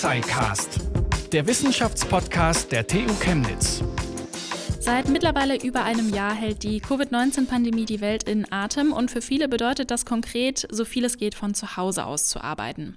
Tuxicast, 0.00 0.80
der 1.30 1.46
Wissenschaftspodcast 1.46 2.72
der 2.72 2.86
TU 2.86 3.12
Chemnitz. 3.20 3.84
Seit 4.78 5.10
mittlerweile 5.10 5.62
über 5.62 5.84
einem 5.84 6.14
Jahr 6.14 6.34
hält 6.34 6.62
die 6.62 6.80
Covid-19-Pandemie 6.80 7.84
die 7.84 8.00
Welt 8.00 8.22
in 8.22 8.50
Atem 8.50 8.94
und 8.94 9.10
für 9.10 9.20
viele 9.20 9.46
bedeutet 9.46 9.90
das 9.90 10.06
konkret, 10.06 10.66
so 10.70 10.86
viel 10.86 11.04
es 11.04 11.18
geht 11.18 11.34
von 11.34 11.52
zu 11.52 11.76
Hause 11.76 12.06
aus 12.06 12.30
zu 12.30 12.42
arbeiten. 12.42 12.96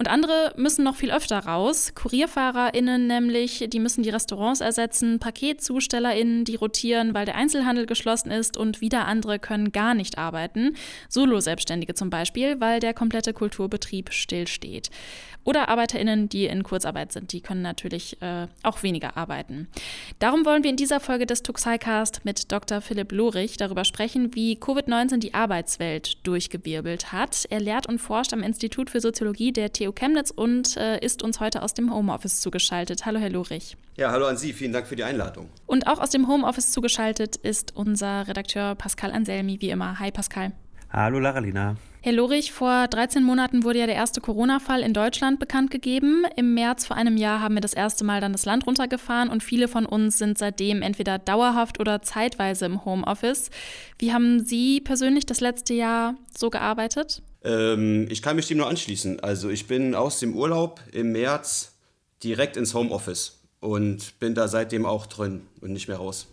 Und 0.00 0.08
andere 0.08 0.54
müssen 0.56 0.82
noch 0.82 0.96
viel 0.96 1.12
öfter 1.12 1.40
raus. 1.40 1.92
KurierfahrerInnen 1.94 3.06
nämlich, 3.06 3.66
die 3.68 3.78
müssen 3.78 4.02
die 4.02 4.08
Restaurants 4.08 4.62
ersetzen, 4.62 5.18
PaketzustellerInnen, 5.18 6.46
die 6.46 6.54
rotieren, 6.54 7.12
weil 7.12 7.26
der 7.26 7.34
Einzelhandel 7.34 7.84
geschlossen 7.84 8.30
ist 8.30 8.56
und 8.56 8.80
wieder 8.80 9.04
andere 9.04 9.38
können 9.38 9.72
gar 9.72 9.92
nicht 9.92 10.16
arbeiten. 10.16 10.74
Solo-Selbstständige 11.10 11.92
zum 11.92 12.08
Beispiel, 12.08 12.58
weil 12.62 12.80
der 12.80 12.94
komplette 12.94 13.34
Kulturbetrieb 13.34 14.10
stillsteht. 14.10 14.88
Oder 15.44 15.68
ArbeiterInnen, 15.68 16.28
die 16.28 16.46
in 16.46 16.62
Kurzarbeit 16.62 17.12
sind, 17.12 17.32
die 17.32 17.40
können 17.40 17.62
natürlich 17.62 18.20
äh, 18.22 18.46
auch 18.62 18.82
weniger 18.82 19.16
arbeiten. 19.16 19.68
Darum 20.18 20.44
wollen 20.44 20.62
wir 20.62 20.70
in 20.70 20.76
dieser 20.76 21.00
Folge 21.00 21.26
des 21.26 21.42
Tuxicast 21.42 22.24
mit 22.24 22.52
Dr. 22.52 22.80
Philipp 22.80 23.12
Lorich 23.12 23.56
darüber 23.56 23.84
sprechen, 23.84 24.34
wie 24.34 24.58
Covid-19 24.58 25.18
die 25.18 25.34
Arbeitswelt 25.34 26.26
durchgewirbelt 26.26 27.12
hat. 27.12 27.46
Er 27.48 27.60
lehrt 27.60 27.86
und 27.86 27.98
forscht 27.98 28.32
am 28.34 28.42
Institut 28.42 28.90
für 28.90 29.00
Soziologie 29.00 29.52
der 29.52 29.72
TU 29.72 29.89
Chemnitz 29.92 30.30
und 30.30 30.76
äh, 30.76 30.98
ist 31.04 31.22
uns 31.22 31.40
heute 31.40 31.62
aus 31.62 31.74
dem 31.74 31.92
Homeoffice 31.92 32.40
zugeschaltet. 32.40 33.06
Hallo, 33.06 33.18
Herr 33.18 33.30
Lorich. 33.30 33.76
Ja, 33.96 34.10
hallo 34.10 34.26
an 34.26 34.36
Sie. 34.36 34.52
Vielen 34.52 34.72
Dank 34.72 34.86
für 34.86 34.96
die 34.96 35.04
Einladung. 35.04 35.48
Und 35.66 35.86
auch 35.86 36.00
aus 36.00 36.10
dem 36.10 36.28
Homeoffice 36.28 36.72
zugeschaltet 36.72 37.36
ist 37.36 37.76
unser 37.76 38.26
Redakteur 38.28 38.74
Pascal 38.74 39.12
Anselmi, 39.12 39.60
wie 39.60 39.70
immer. 39.70 39.98
Hi, 39.98 40.10
Pascal. 40.10 40.52
Hallo, 40.92 41.20
Laralina. 41.20 41.76
Herr 42.02 42.12
Lorich, 42.14 42.50
vor 42.50 42.88
13 42.88 43.22
Monaten 43.22 43.62
wurde 43.62 43.78
ja 43.80 43.86
der 43.86 43.94
erste 43.94 44.20
Corona-Fall 44.20 44.80
in 44.80 44.94
Deutschland 44.94 45.38
bekannt 45.38 45.70
gegeben. 45.70 46.24
Im 46.34 46.54
März 46.54 46.86
vor 46.86 46.96
einem 46.96 47.18
Jahr 47.18 47.40
haben 47.40 47.54
wir 47.54 47.60
das 47.60 47.74
erste 47.74 48.04
Mal 48.04 48.22
dann 48.22 48.32
das 48.32 48.46
Land 48.46 48.66
runtergefahren 48.66 49.28
und 49.28 49.42
viele 49.42 49.68
von 49.68 49.84
uns 49.84 50.16
sind 50.16 50.38
seitdem 50.38 50.80
entweder 50.80 51.18
dauerhaft 51.18 51.78
oder 51.78 52.00
zeitweise 52.00 52.64
im 52.64 52.86
Homeoffice. 52.86 53.50
Wie 53.98 54.14
haben 54.14 54.44
Sie 54.44 54.80
persönlich 54.80 55.26
das 55.26 55.40
letzte 55.40 55.74
Jahr 55.74 56.14
so 56.34 56.48
gearbeitet? 56.48 57.22
Ähm, 57.42 58.06
ich 58.10 58.22
kann 58.22 58.36
mich 58.36 58.48
dem 58.48 58.58
nur 58.58 58.68
anschließen. 58.68 59.20
Also 59.20 59.48
ich 59.50 59.66
bin 59.66 59.94
aus 59.94 60.18
dem 60.20 60.34
Urlaub 60.34 60.80
im 60.92 61.12
März 61.12 61.72
direkt 62.22 62.56
ins 62.56 62.74
Homeoffice 62.74 63.40
und 63.60 64.18
bin 64.18 64.34
da 64.34 64.48
seitdem 64.48 64.86
auch 64.86 65.06
drin 65.06 65.42
und 65.60 65.72
nicht 65.72 65.88
mehr 65.88 65.98
raus. 65.98 66.28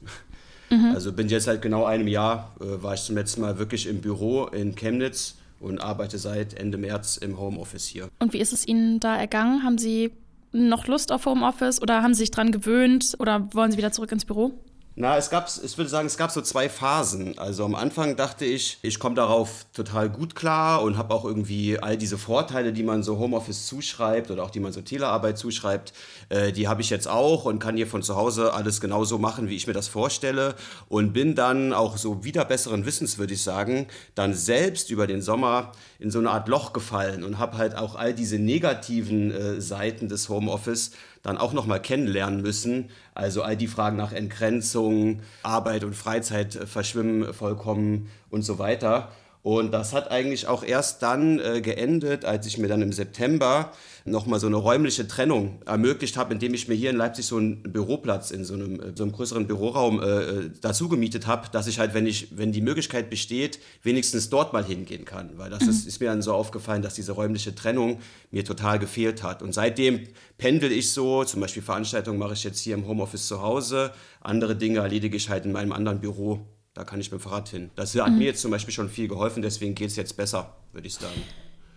Mhm. 0.70 0.92
Also 0.94 1.14
bin 1.14 1.30
jetzt 1.30 1.46
seit 1.46 1.62
genau 1.62 1.86
einem 1.86 2.08
Jahr, 2.08 2.56
äh, 2.60 2.84
war 2.84 2.94
ich 2.94 3.04
zum 3.04 3.16
letzten 3.16 3.42
Mal 3.42 3.58
wirklich 3.58 3.88
im 3.88 4.02
Büro 4.02 4.48
in 4.48 4.76
Chemnitz 4.76 5.36
und 5.60 5.80
arbeite 5.80 6.18
seit 6.18 6.54
Ende 6.54 6.78
März 6.78 7.18
im 7.18 7.40
Homeoffice 7.40 7.88
hier. 7.88 8.10
Und 8.20 8.34
wie 8.34 8.40
ist 8.40 8.54
es 8.54 8.68
Ihnen 8.68 9.00
da 9.00 9.16
ergangen? 9.16 9.64
Haben 9.64 9.78
Sie 9.78 10.12
noch 10.52 10.88
Lust 10.88 11.12
auf 11.12 11.26
Homeoffice 11.26 11.82
oder 11.82 12.04
haben 12.04 12.14
Sie 12.14 12.20
sich 12.20 12.32
dran 12.32 12.52
gewöhnt 12.52 13.16
oder 13.20 13.48
wollen 13.54 13.72
Sie 13.72 13.78
wieder 13.78 13.92
zurück 13.92 14.12
ins 14.12 14.26
Büro? 14.26 14.54
Na, 15.00 15.16
es 15.16 15.30
gab, 15.30 15.48
ich 15.64 15.78
würde 15.78 15.92
sagen, 15.92 16.08
es 16.08 16.18
gab 16.18 16.32
so 16.32 16.42
zwei 16.42 16.70
Phasen. 16.70 17.38
Also 17.38 17.64
am 17.64 17.76
Anfang 17.76 18.16
dachte 18.16 18.46
ich, 18.46 18.80
ich 18.82 18.98
komme 18.98 19.14
darauf 19.14 19.68
total 19.72 20.10
gut 20.10 20.34
klar 20.34 20.82
und 20.82 20.98
habe 20.98 21.14
auch 21.14 21.24
irgendwie 21.24 21.78
all 21.78 21.98
diese 21.98 22.18
Vorteile, 22.18 22.74
die 22.74 22.82
man 22.82 23.04
so 23.04 23.20
Homeoffice 23.20 23.68
zuschreibt 23.68 24.32
oder 24.32 24.42
auch 24.42 24.50
die 24.50 24.60
man 24.60 24.74
so 24.74 24.82
Telearbeit 24.82 25.38
zuschreibt, 25.38 25.94
äh, 26.30 26.52
die 26.52 26.68
habe 26.68 26.82
ich 26.82 26.90
jetzt 26.90 27.08
auch 27.08 27.46
und 27.46 27.60
kann 27.60 27.78
hier 27.78 27.86
von 27.86 28.02
zu 28.02 28.16
Hause 28.16 28.56
alles 28.56 28.82
genauso 28.82 29.20
machen, 29.20 29.50
wie 29.50 29.56
ich 29.56 29.68
mir 29.68 29.74
das 29.74 29.88
vorstelle 29.88 30.56
und 30.90 31.14
bin 31.14 31.36
dann 31.36 31.74
auch 31.74 31.96
so 31.98 32.24
wieder 32.24 32.44
besseren 32.44 32.88
Wissens, 32.88 33.20
würde 33.20 33.36
ich 33.36 33.44
sagen, 33.44 33.86
dann 34.16 34.34
selbst 34.34 34.90
über 34.90 35.06
den 35.06 35.22
Sommer 35.22 35.74
in 36.00 36.10
so 36.10 36.18
eine 36.18 36.32
Art 36.32 36.48
Loch 36.48 36.74
gefallen 36.74 37.24
und 37.24 37.38
habe 37.38 37.60
halt 37.60 37.76
auch 37.76 37.94
all 37.94 38.16
diese 38.16 38.40
negativen 38.40 39.30
äh, 39.30 39.62
Seiten 39.62 40.10
des 40.10 40.28
Homeoffice 40.28 40.90
dann 41.28 41.38
auch 41.38 41.52
nochmal 41.52 41.82
kennenlernen 41.82 42.42
müssen. 42.42 42.90
Also 43.14 43.44
all 43.44 43.58
die 43.58 43.68
Fragen 43.68 43.98
nach 43.98 44.14
Entgrenzung, 44.14 45.22
Arbeit 45.44 45.84
und 45.84 45.94
Freizeit 45.94 46.54
verschwimmen 46.54 47.34
vollkommen 47.34 48.10
und 48.30 48.44
so 48.44 48.60
weiter. 48.60 49.12
Und 49.44 49.72
das 49.72 49.94
hat 49.94 50.12
eigentlich 50.12 50.48
auch 50.48 50.64
erst 50.64 51.02
dann 51.04 51.40
äh, 51.40 51.62
geendet, 51.62 52.26
als 52.26 52.46
ich 52.48 52.58
mir 52.58 52.68
dann 52.68 52.82
im 52.82 52.92
September 52.92 53.72
nochmal 54.04 54.40
so 54.40 54.48
eine 54.48 54.56
räumliche 54.56 55.08
Trennung 55.08 55.62
ermöglicht 55.66 56.18
habe, 56.18 56.34
indem 56.34 56.54
ich 56.54 56.68
mir 56.68 56.76
hier 56.76 56.90
in 56.90 56.96
Leipzig 56.96 57.26
so 57.26 57.38
einen 57.38 57.64
Büroplatz 57.64 58.32
in 58.32 58.44
so 58.46 58.56
einem, 58.56 58.96
so 58.96 59.04
einem 59.04 59.12
größeren 59.12 59.48
Büroraum 59.48 60.02
äh, 60.02 60.50
dazu 60.62 60.90
gemietet 60.90 61.28
habe, 61.28 61.48
dass 61.52 61.68
ich 61.68 61.80
halt, 61.80 61.94
wenn, 61.94 62.08
ich, 62.08 62.38
wenn 62.38 62.52
die 62.52 62.62
Möglichkeit 62.62 63.10
besteht, 63.10 63.60
wenigstens 63.84 64.30
dort 64.30 64.54
mal 64.54 64.66
hingehen 64.66 65.06
kann. 65.06 65.38
Weil 65.38 65.50
das 65.50 65.64
mhm. 65.64 65.70
ist, 65.70 65.88
ist 65.88 66.00
mir 66.00 66.08
dann 66.08 66.22
so 66.22 66.34
aufgefallen, 66.34 66.82
dass 66.82 66.96
diese 66.96 67.14
räumliche 67.14 67.54
Trennung 67.54 68.00
mir 68.32 68.44
total 68.44 68.80
gefehlt 68.80 69.24
hat. 69.24 69.42
Und 69.42 69.54
seitdem 69.54 70.02
pendel 70.38 70.72
ich 70.72 70.92
so, 70.92 71.24
zum 71.24 71.42
Beispiel 71.42 71.64
Veranstaltungen 71.64 72.20
mache 72.20 72.34
ich 72.34 72.44
jetzt 72.44 72.60
hier 72.60 72.76
im 72.76 72.88
Homeoffice 72.88 73.28
zu 73.28 73.42
Hause, 73.42 73.92
andere 74.22 74.56
Dinge 74.56 74.80
erledige 74.80 75.16
ich 75.16 75.30
halt 75.30 75.46
in 75.46 75.52
meinem 75.52 75.72
anderen 75.72 76.00
Büro 76.00 76.46
da 76.78 76.84
kann 76.84 77.00
ich 77.00 77.12
mit 77.12 77.20
dem 77.20 77.24
Fahrrad 77.24 77.50
hin. 77.50 77.72
Das 77.76 77.96
hat 77.96 78.12
mhm. 78.12 78.20
mir 78.20 78.26
jetzt 78.26 78.42
zum 78.42 78.52
Beispiel 78.52 78.72
schon 78.74 78.88
viel 78.88 79.08
geholfen, 79.08 79.42
deswegen 79.42 79.74
geht 79.74 79.90
es 79.90 79.96
jetzt 79.96 80.16
besser, 80.16 80.54
würde 80.74 80.88
ich 80.88 80.94
sagen. 80.94 81.24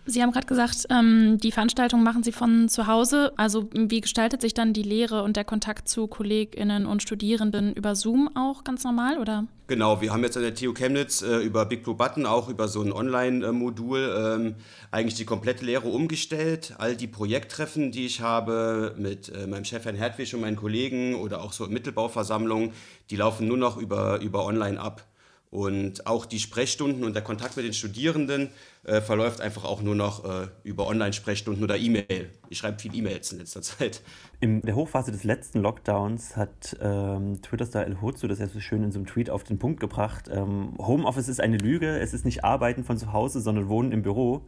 Sie 0.05 0.23
haben 0.23 0.31
gerade 0.31 0.47
gesagt, 0.47 0.87
ähm, 0.89 1.37
die 1.37 1.51
Veranstaltung 1.51 2.01
machen 2.01 2.23
Sie 2.23 2.31
von 2.31 2.69
zu 2.69 2.87
Hause. 2.87 3.33
Also 3.37 3.69
wie 3.71 4.01
gestaltet 4.01 4.41
sich 4.41 4.53
dann 4.55 4.73
die 4.73 4.81
Lehre 4.81 5.21
und 5.23 5.35
der 5.37 5.43
Kontakt 5.43 5.87
zu 5.87 6.07
KollegInnen 6.07 6.87
und 6.87 7.03
Studierenden 7.03 7.73
über 7.73 7.95
Zoom 7.95 8.29
auch 8.35 8.63
ganz 8.63 8.83
normal, 8.83 9.19
oder? 9.19 9.45
Genau, 9.67 10.01
wir 10.01 10.11
haben 10.11 10.23
jetzt 10.23 10.35
an 10.35 10.43
der 10.43 10.55
TU 10.55 10.73
Chemnitz 10.73 11.21
äh, 11.21 11.37
über 11.37 11.65
Big 11.65 11.83
Blue 11.83 11.95
Button, 11.95 12.25
auch 12.25 12.49
über 12.49 12.67
so 12.67 12.81
ein 12.81 12.91
Online-Modul, 12.91 14.15
ähm, 14.17 14.55
eigentlich 14.89 15.15
die 15.15 15.25
komplette 15.25 15.63
Lehre 15.63 15.87
umgestellt. 15.87 16.73
All 16.79 16.95
die 16.95 17.07
Projekttreffen, 17.07 17.91
die 17.91 18.07
ich 18.07 18.21
habe 18.21 18.95
mit 18.97 19.29
äh, 19.29 19.45
meinem 19.45 19.65
Chef 19.65 19.85
Herrn 19.85 19.95
Hertwig 19.95 20.33
und 20.33 20.41
meinen 20.41 20.57
Kollegen 20.57 21.15
oder 21.15 21.41
auch 21.41 21.53
so 21.53 21.67
Mittelbauversammlungen, 21.67 22.71
die 23.11 23.17
laufen 23.17 23.47
nur 23.47 23.57
noch 23.57 23.77
über, 23.77 24.19
über 24.19 24.45
Online 24.45 24.79
ab. 24.79 25.05
Und 25.51 26.07
auch 26.07 26.25
die 26.25 26.39
Sprechstunden 26.39 27.03
und 27.03 27.13
der 27.13 27.23
Kontakt 27.23 27.57
mit 27.57 27.65
den 27.65 27.73
Studierenden 27.73 28.51
äh, 28.85 29.01
verläuft 29.01 29.41
einfach 29.41 29.65
auch 29.65 29.81
nur 29.81 29.95
noch 29.95 30.23
äh, 30.23 30.47
über 30.63 30.87
Online-Sprechstunden 30.87 31.61
oder 31.61 31.77
E-Mail. 31.77 32.29
Ich 32.47 32.57
schreibe 32.57 32.79
viel 32.79 32.95
E-Mails 32.95 33.33
in 33.33 33.39
letzter 33.39 33.61
Zeit. 33.61 34.01
In 34.39 34.61
der 34.61 34.75
Hochphase 34.75 35.11
des 35.11 35.25
letzten 35.25 35.59
Lockdowns 35.59 36.37
hat 36.37 36.77
ähm, 36.81 37.41
Twitter-Star 37.41 37.85
El 37.85 38.01
Hotzo 38.01 38.29
das 38.29 38.39
ja 38.39 38.47
so 38.47 38.61
schön 38.61 38.81
in 38.81 38.93
so 38.93 38.99
einem 38.99 39.07
Tweet 39.07 39.29
auf 39.29 39.43
den 39.43 39.59
Punkt 39.59 39.81
gebracht. 39.81 40.29
Ähm, 40.31 40.73
Homeoffice 40.77 41.27
ist 41.27 41.41
eine 41.41 41.57
Lüge, 41.57 41.99
es 41.99 42.13
ist 42.13 42.23
nicht 42.23 42.45
Arbeiten 42.45 42.85
von 42.85 42.97
zu 42.97 43.11
Hause, 43.11 43.41
sondern 43.41 43.67
Wohnen 43.67 43.91
im 43.91 44.03
Büro. 44.03 44.45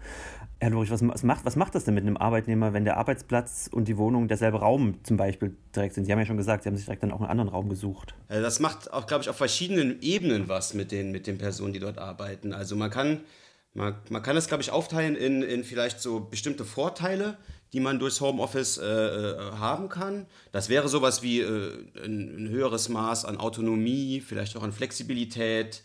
Herr 0.63 0.69
Lurich, 0.69 0.91
was, 0.91 1.05
was, 1.05 1.23
macht, 1.23 1.43
was 1.43 1.57
macht 1.57 1.75
das 1.75 1.83
denn 1.83 1.93
mit 1.93 2.03
einem 2.03 2.15
Arbeitnehmer, 2.15 2.71
wenn 2.71 2.85
der 2.85 2.95
Arbeitsplatz 2.95 3.69
und 3.69 3.89
die 3.89 3.97
Wohnung 3.97 4.29
derselbe 4.29 4.59
Raum 4.59 4.97
zum 5.03 5.17
Beispiel 5.17 5.57
direkt 5.75 5.93
sind? 5.93 6.05
Sie 6.05 6.11
haben 6.13 6.19
ja 6.19 6.25
schon 6.25 6.37
gesagt, 6.37 6.63
Sie 6.63 6.69
haben 6.69 6.77
sich 6.77 6.85
direkt 6.85 7.03
dann 7.03 7.11
auch 7.11 7.19
einen 7.19 7.29
anderen 7.29 7.49
Raum 7.49 7.67
gesucht. 7.67 8.15
Äh, 8.29 8.41
das 8.41 8.61
macht 8.61 8.93
auch, 8.93 9.05
glaube 9.05 9.23
ich, 9.23 9.29
auf 9.29 9.35
verschiedenen 9.35 10.01
Ebenen 10.01 10.47
was 10.47 10.73
mit 10.73 10.93
den, 10.93 11.11
mit 11.11 11.27
den 11.27 11.37
Personen, 11.37 11.73
die 11.73 11.79
dort 11.79 11.97
arbeiten. 11.97 12.53
Also 12.53 12.77
man 12.77 12.89
kann, 12.89 13.19
man, 13.73 13.95
man 14.09 14.23
kann 14.23 14.37
es, 14.37 14.47
glaube 14.47 14.63
ich, 14.63 14.71
aufteilen 14.71 15.17
in, 15.17 15.43
in 15.43 15.65
vielleicht 15.65 15.99
so 15.99 16.21
bestimmte 16.21 16.63
Vorteile, 16.63 17.37
die 17.73 17.81
man 17.81 17.99
durchs 17.99 18.21
Homeoffice 18.21 18.77
äh, 18.77 18.85
äh, 18.85 19.51
haben 19.57 19.89
kann. 19.89 20.27
Das 20.53 20.69
wäre 20.69 20.87
sowas 20.87 21.21
wie 21.21 21.41
äh, 21.41 21.71
ein, 22.05 22.45
ein 22.45 22.49
höheres 22.49 22.87
Maß 22.87 23.25
an 23.25 23.35
Autonomie, 23.35 24.21
vielleicht 24.21 24.55
auch 24.55 24.63
an 24.63 24.71
Flexibilität. 24.71 25.83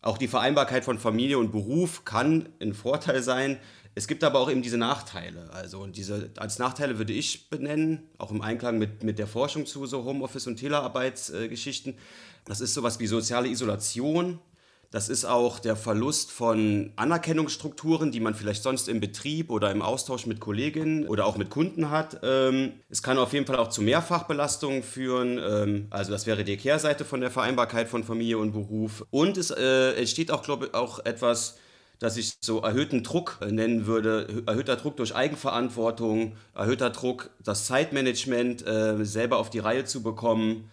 Auch 0.00 0.18
die 0.18 0.28
Vereinbarkeit 0.28 0.84
von 0.84 0.98
Familie 0.98 1.38
und 1.38 1.50
Beruf 1.50 2.04
kann 2.04 2.48
ein 2.60 2.72
Vorteil 2.72 3.20
sein. 3.22 3.58
Es 3.98 4.06
gibt 4.06 4.22
aber 4.22 4.38
auch 4.38 4.48
eben 4.48 4.62
diese 4.62 4.78
Nachteile. 4.78 5.50
Also 5.52 5.80
und 5.80 5.96
diese 5.96 6.30
als 6.36 6.60
Nachteile 6.60 6.98
würde 6.98 7.12
ich 7.12 7.50
benennen, 7.50 8.04
auch 8.16 8.30
im 8.30 8.42
Einklang 8.42 8.78
mit, 8.78 9.02
mit 9.02 9.18
der 9.18 9.26
Forschung 9.26 9.66
zu 9.66 9.86
so 9.86 10.04
Homeoffice- 10.04 10.46
und 10.46 10.54
Telearbeitsgeschichten. 10.54 11.94
das 12.44 12.60
ist 12.60 12.74
sowas 12.74 13.00
wie 13.00 13.08
soziale 13.08 13.48
Isolation. 13.48 14.38
Das 14.92 15.08
ist 15.08 15.24
auch 15.24 15.58
der 15.58 15.74
Verlust 15.74 16.30
von 16.30 16.92
Anerkennungsstrukturen, 16.94 18.12
die 18.12 18.20
man 18.20 18.34
vielleicht 18.34 18.62
sonst 18.62 18.88
im 18.88 19.00
Betrieb 19.00 19.50
oder 19.50 19.72
im 19.72 19.82
Austausch 19.82 20.26
mit 20.26 20.38
Kolleginnen 20.38 21.08
oder 21.08 21.26
auch 21.26 21.36
mit 21.36 21.50
Kunden 21.50 21.90
hat. 21.90 22.20
Ähm, 22.22 22.74
es 22.88 23.02
kann 23.02 23.18
auf 23.18 23.32
jeden 23.32 23.46
Fall 23.46 23.56
auch 23.56 23.68
zu 23.68 23.82
Mehrfachbelastungen 23.82 24.84
führen. 24.84 25.40
Ähm, 25.42 25.86
also 25.90 26.12
das 26.12 26.24
wäre 26.24 26.44
die 26.44 26.56
Kehrseite 26.56 27.04
von 27.04 27.20
der 27.20 27.32
Vereinbarkeit 27.32 27.88
von 27.88 28.04
Familie 28.04 28.38
und 28.38 28.52
Beruf. 28.52 29.04
Und 29.10 29.36
es 29.36 29.50
äh, 29.50 29.94
entsteht 29.94 30.30
auch, 30.30 30.44
glaube 30.44 30.66
ich, 30.66 30.74
auch 30.74 31.04
etwas 31.04 31.56
dass 31.98 32.16
ich 32.16 32.34
so 32.40 32.60
erhöhten 32.60 33.02
Druck 33.02 33.38
nennen 33.48 33.86
würde, 33.86 34.42
erhöhter 34.46 34.76
Druck 34.76 34.96
durch 34.96 35.14
Eigenverantwortung, 35.14 36.36
erhöhter 36.54 36.90
Druck, 36.90 37.30
das 37.42 37.66
Zeitmanagement 37.66 38.66
äh, 38.66 39.04
selber 39.04 39.38
auf 39.38 39.50
die 39.50 39.58
Reihe 39.58 39.84
zu 39.84 40.02
bekommen. 40.02 40.70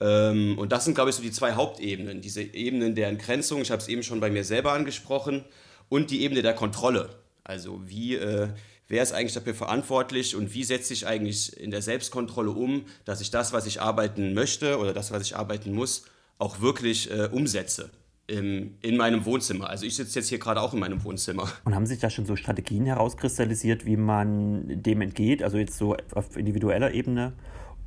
Ähm, 0.00 0.58
und 0.58 0.72
das 0.72 0.84
sind, 0.84 0.94
glaube 0.94 1.10
ich, 1.10 1.16
so 1.16 1.22
die 1.22 1.32
zwei 1.32 1.52
Hauptebenen. 1.52 2.20
Diese 2.20 2.42
Ebenen 2.42 2.94
der 2.94 3.08
Entgrenzung, 3.08 3.62
ich 3.62 3.70
habe 3.70 3.80
es 3.80 3.88
eben 3.88 4.02
schon 4.02 4.20
bei 4.20 4.30
mir 4.30 4.44
selber 4.44 4.72
angesprochen, 4.72 5.44
und 5.88 6.10
die 6.10 6.22
Ebene 6.22 6.42
der 6.42 6.54
Kontrolle. 6.54 7.08
Also 7.44 7.80
wie, 7.86 8.16
äh, 8.16 8.48
wer 8.88 9.02
ist 9.02 9.12
eigentlich 9.12 9.34
dafür 9.34 9.54
verantwortlich 9.54 10.36
und 10.36 10.52
wie 10.54 10.64
setze 10.64 10.92
ich 10.92 11.06
eigentlich 11.06 11.56
in 11.56 11.70
der 11.70 11.82
Selbstkontrolle 11.82 12.50
um, 12.50 12.84
dass 13.04 13.20
ich 13.20 13.30
das, 13.30 13.52
was 13.52 13.66
ich 13.66 13.80
arbeiten 13.80 14.34
möchte 14.34 14.78
oder 14.78 14.92
das, 14.92 15.10
was 15.10 15.22
ich 15.22 15.36
arbeiten 15.36 15.72
muss, 15.72 16.04
auch 16.38 16.60
wirklich 16.60 17.10
äh, 17.10 17.28
umsetze. 17.32 17.90
Im, 18.28 18.74
in 18.82 18.96
meinem 18.96 19.24
Wohnzimmer. 19.24 19.68
Also 19.68 19.86
ich 19.86 19.96
sitze 19.96 20.18
jetzt 20.20 20.28
hier 20.28 20.38
gerade 20.38 20.60
auch 20.60 20.74
in 20.74 20.78
meinem 20.78 21.02
Wohnzimmer. 21.02 21.48
Und 21.64 21.74
haben 21.74 21.86
sich 21.86 21.98
da 21.98 22.10
schon 22.10 22.26
so 22.26 22.36
Strategien 22.36 22.84
herauskristallisiert, 22.84 23.86
wie 23.86 23.96
man 23.96 24.82
dem 24.82 25.00
entgeht? 25.00 25.42
Also 25.42 25.56
jetzt 25.56 25.78
so 25.78 25.96
auf 26.14 26.36
individueller 26.36 26.92
Ebene 26.92 27.32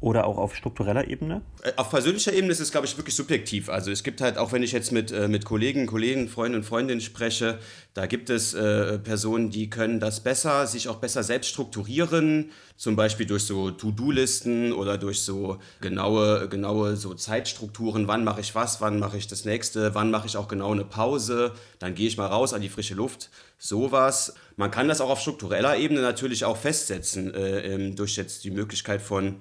oder 0.01 0.25
auch 0.25 0.37
auf 0.37 0.55
struktureller 0.55 1.07
Ebene? 1.07 1.41
Äh, 1.63 1.71
auf 1.77 1.91
persönlicher 1.91 2.33
Ebene 2.33 2.51
ist 2.51 2.59
es, 2.59 2.71
glaube 2.71 2.87
ich, 2.87 2.97
wirklich 2.97 3.15
subjektiv. 3.15 3.69
Also 3.69 3.91
es 3.91 4.03
gibt 4.03 4.19
halt, 4.19 4.37
auch 4.37 4.51
wenn 4.51 4.63
ich 4.63 4.71
jetzt 4.71 4.91
mit, 4.91 5.11
äh, 5.11 5.27
mit 5.27 5.45
Kollegen, 5.45 5.85
Kollegen, 5.85 6.29
und 6.35 6.63
Freundinnen 6.65 7.01
spreche, 7.01 7.59
da 7.93 8.07
gibt 8.07 8.29
es 8.29 8.53
äh, 8.53 8.97
Personen, 8.97 9.51
die 9.51 9.69
können 9.69 9.99
das 9.99 10.21
besser, 10.21 10.65
sich 10.65 10.89
auch 10.89 10.97
besser 10.97 11.21
selbst 11.21 11.49
strukturieren, 11.49 12.49
zum 12.77 12.95
Beispiel 12.95 13.27
durch 13.27 13.43
so 13.43 13.69
To-Do-Listen 13.69 14.73
oder 14.73 14.97
durch 14.97 15.21
so 15.21 15.59
genaue, 15.81 16.49
genaue 16.49 16.95
so 16.95 17.13
Zeitstrukturen, 17.13 18.07
wann 18.07 18.23
mache 18.23 18.41
ich 18.41 18.55
was, 18.55 18.81
wann 18.81 18.97
mache 18.97 19.17
ich 19.17 19.27
das 19.27 19.45
nächste, 19.45 19.93
wann 19.93 20.09
mache 20.09 20.25
ich 20.25 20.35
auch 20.35 20.47
genau 20.47 20.71
eine 20.71 20.83
Pause, 20.83 21.53
dann 21.77 21.93
gehe 21.93 22.07
ich 22.07 22.17
mal 22.17 22.25
raus 22.25 22.53
an 22.53 22.61
die 22.61 22.69
frische 22.69 22.95
Luft, 22.95 23.29
sowas. 23.59 24.33
Man 24.55 24.71
kann 24.71 24.87
das 24.87 24.99
auch 24.99 25.11
auf 25.11 25.21
struktureller 25.21 25.77
Ebene 25.77 26.01
natürlich 26.01 26.43
auch 26.43 26.57
festsetzen, 26.57 27.31
äh, 27.35 27.91
durch 27.91 28.15
jetzt 28.17 28.43
die 28.45 28.51
Möglichkeit 28.51 29.03
von 29.03 29.35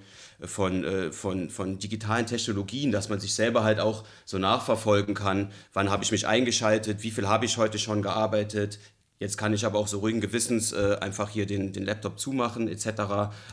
von, 0.45 0.85
äh, 0.85 1.13
von, 1.13 1.51
von 1.51 1.79
digitalen 1.79 2.27
Technologien, 2.27 2.93
dass 2.93 3.09
man 3.09 3.21
sich 3.21 3.35
selber 3.35 3.65
halt 3.65 3.81
auch 3.81 4.05
so 4.25 4.39
nachverfolgen 4.39 5.15
kann, 5.15 5.53
wann 5.73 5.91
habe 5.91 6.05
ich 6.05 6.13
mich 6.13 6.27
eingeschaltet, 6.27 7.03
wie 7.03 7.11
viel 7.11 7.29
habe 7.29 7.45
ich 7.45 7.57
heute 7.57 7.79
schon 7.79 8.03
gearbeitet, 8.03 8.79
Jetzt 9.21 9.37
kann 9.37 9.53
ich 9.53 9.67
aber 9.67 9.79
auch 9.79 9.87
so 9.87 9.99
ruhigen 9.99 10.23
Gewissens 10.23 10.73
äh, 10.73 10.97
einfach 10.99 11.29
hier 11.29 11.45
den, 11.45 11.75
den 11.75 11.85
Laptop 11.85 12.19
zumachen 12.19 12.69
etc. 12.69 12.87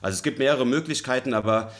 Also 0.01 0.15
es 0.15 0.23
gibt 0.23 0.39
mehrere 0.39 0.65
Möglichkeiten, 0.65 1.33
aber 1.33 1.73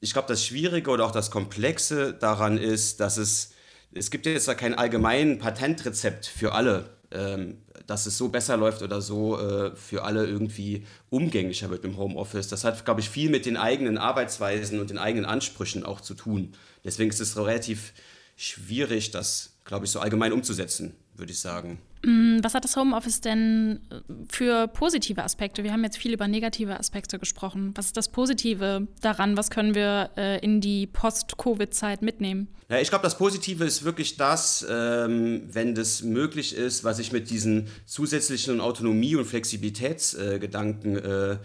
ich 0.00 0.12
glaube, 0.12 0.26
das 0.26 0.44
Schwierige 0.44 0.90
oder 0.90 1.06
auch 1.06 1.12
das 1.12 1.30
Komplexe 1.30 2.12
daran 2.12 2.58
ist, 2.58 2.98
dass 2.98 3.18
es, 3.18 3.52
es 3.92 4.10
gibt 4.10 4.26
jetzt 4.26 4.48
da 4.48 4.54
kein 4.54 4.74
allgemein 4.74 5.38
Patentrezept 5.38 6.26
für 6.26 6.52
alle 6.52 6.90
ähm, 7.12 7.58
dass 7.90 8.06
es 8.06 8.16
so 8.16 8.28
besser 8.28 8.56
läuft 8.56 8.82
oder 8.82 9.00
so 9.00 9.36
äh, 9.36 9.74
für 9.74 10.04
alle 10.04 10.24
irgendwie 10.24 10.86
umgänglicher 11.10 11.70
wird 11.70 11.84
im 11.84 11.96
Homeoffice. 11.96 12.46
Das 12.46 12.62
hat, 12.62 12.84
glaube 12.84 13.00
ich, 13.00 13.10
viel 13.10 13.30
mit 13.30 13.46
den 13.46 13.56
eigenen 13.56 13.98
Arbeitsweisen 13.98 14.78
und 14.78 14.90
den 14.90 14.98
eigenen 14.98 15.24
Ansprüchen 15.24 15.84
auch 15.84 16.00
zu 16.00 16.14
tun. 16.14 16.52
Deswegen 16.84 17.10
ist 17.10 17.20
es 17.20 17.36
relativ 17.36 17.92
schwierig, 18.36 19.10
das, 19.10 19.54
glaube 19.64 19.86
ich, 19.86 19.90
so 19.90 19.98
allgemein 19.98 20.32
umzusetzen, 20.32 20.94
würde 21.16 21.32
ich 21.32 21.40
sagen. 21.40 21.80
Mm, 22.02 22.38
was 22.42 22.54
hat 22.54 22.64
das 22.64 22.76
Homeoffice 22.76 23.20
denn 23.20 23.80
äh, 23.90 24.12
für 24.30 24.68
positive 24.68 25.22
Aspekte? 25.22 25.64
Wir 25.64 25.72
haben 25.72 25.84
jetzt 25.84 25.98
viel 25.98 26.14
über 26.14 26.28
negative 26.28 26.78
Aspekte 26.78 27.18
gesprochen. 27.18 27.72
Was 27.74 27.86
ist 27.86 27.96
das 27.96 28.08
Positive 28.08 28.88
daran? 29.02 29.36
Was 29.36 29.50
können 29.50 29.74
wir 29.74 30.10
äh, 30.16 30.38
in 30.42 30.60
die 30.60 30.86
Post-Covid-Zeit 30.86 32.00
mitnehmen? 32.00 32.48
Ja, 32.70 32.78
ich 32.78 32.88
glaube, 32.88 33.02
das 33.02 33.18
Positive 33.18 33.64
ist 33.64 33.84
wirklich 33.84 34.16
das, 34.16 34.64
ähm, 34.68 35.42
wenn 35.52 35.74
das 35.74 36.02
möglich 36.02 36.54
ist, 36.54 36.84
was 36.84 36.98
ich 37.00 37.12
mit 37.12 37.28
diesen 37.28 37.68
zusätzlichen 37.84 38.60
Autonomie- 38.60 39.16
und 39.16 39.26
Flexibilitätsgedanken 39.26 40.96
äh, 40.96 41.36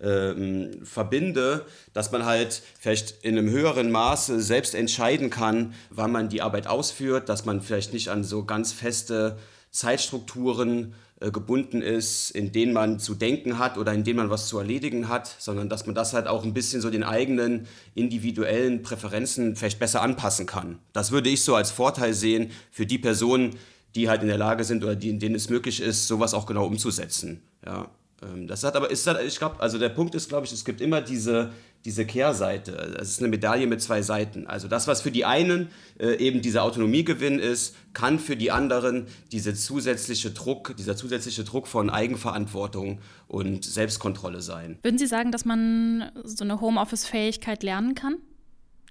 äh, 0.00 0.84
verbinde, 0.84 1.64
dass 1.92 2.12
man 2.12 2.24
halt 2.24 2.62
vielleicht 2.78 3.24
in 3.24 3.38
einem 3.38 3.50
höheren 3.50 3.90
Maße 3.90 4.40
selbst 4.40 4.74
entscheiden 4.74 5.30
kann, 5.30 5.74
wann 5.90 6.12
man 6.12 6.28
die 6.28 6.42
Arbeit 6.42 6.66
ausführt, 6.66 7.28
dass 7.28 7.44
man 7.44 7.62
vielleicht 7.62 7.92
nicht 7.92 8.08
an 8.08 8.22
so 8.22 8.44
ganz 8.44 8.72
feste 8.72 9.38
Zeitstrukturen 9.74 10.94
äh, 11.18 11.32
gebunden 11.32 11.82
ist, 11.82 12.30
in 12.30 12.52
denen 12.52 12.72
man 12.72 13.00
zu 13.00 13.14
denken 13.14 13.58
hat 13.58 13.76
oder 13.76 13.92
in 13.92 14.04
denen 14.04 14.18
man 14.18 14.30
was 14.30 14.46
zu 14.46 14.56
erledigen 14.58 15.08
hat, 15.08 15.34
sondern 15.38 15.68
dass 15.68 15.84
man 15.84 15.96
das 15.96 16.12
halt 16.12 16.28
auch 16.28 16.44
ein 16.44 16.54
bisschen 16.54 16.80
so 16.80 16.90
den 16.90 17.02
eigenen 17.02 17.66
individuellen 17.96 18.82
Präferenzen 18.82 19.56
vielleicht 19.56 19.80
besser 19.80 20.00
anpassen 20.00 20.46
kann. 20.46 20.78
Das 20.92 21.10
würde 21.10 21.28
ich 21.28 21.42
so 21.42 21.56
als 21.56 21.72
Vorteil 21.72 22.14
sehen 22.14 22.52
für 22.70 22.86
die 22.86 22.98
Personen, 22.98 23.56
die 23.96 24.08
halt 24.08 24.22
in 24.22 24.28
der 24.28 24.38
Lage 24.38 24.62
sind 24.62 24.84
oder 24.84 24.94
die, 24.94 25.18
denen 25.18 25.34
es 25.34 25.50
möglich 25.50 25.80
ist, 25.80 26.06
sowas 26.06 26.34
auch 26.34 26.46
genau 26.46 26.66
umzusetzen. 26.66 27.42
Ja. 27.66 27.90
Ähm, 28.22 28.46
das 28.46 28.62
hat 28.62 28.76
aber, 28.76 28.92
ist, 28.92 29.08
ich 29.26 29.38
glaube, 29.38 29.58
also 29.58 29.78
der 29.78 29.88
Punkt 29.88 30.14
ist, 30.14 30.28
glaube 30.28 30.46
ich, 30.46 30.52
es 30.52 30.64
gibt 30.64 30.80
immer 30.80 31.00
diese, 31.00 31.50
diese 31.84 32.06
Kehrseite. 32.06 32.72
Es 32.98 33.10
ist 33.10 33.18
eine 33.20 33.28
Medaille 33.28 33.66
mit 33.66 33.82
zwei 33.82 34.00
Seiten. 34.00 34.46
Also 34.46 34.68
das, 34.68 34.88
was 34.88 35.02
für 35.02 35.10
die 35.10 35.24
einen 35.24 35.68
äh, 35.98 36.16
eben 36.16 36.40
dieser 36.40 36.62
Autonomiegewinn 36.62 37.38
ist, 37.38 37.76
kann 37.92 38.18
für 38.18 38.36
die 38.36 38.50
anderen 38.50 39.06
diese 39.32 39.54
zusätzliche 39.54 40.30
Druck, 40.30 40.76
dieser 40.78 40.96
zusätzliche 40.96 41.44
Druck 41.44 41.66
von 41.66 41.90
Eigenverantwortung 41.90 43.00
und 43.28 43.64
Selbstkontrolle 43.64 44.40
sein. 44.40 44.78
Würden 44.82 44.98
Sie 44.98 45.06
sagen, 45.06 45.30
dass 45.30 45.44
man 45.44 46.10
so 46.24 46.44
eine 46.44 46.60
Homeoffice-Fähigkeit 46.60 47.62
lernen 47.62 47.94
kann? 47.94 48.16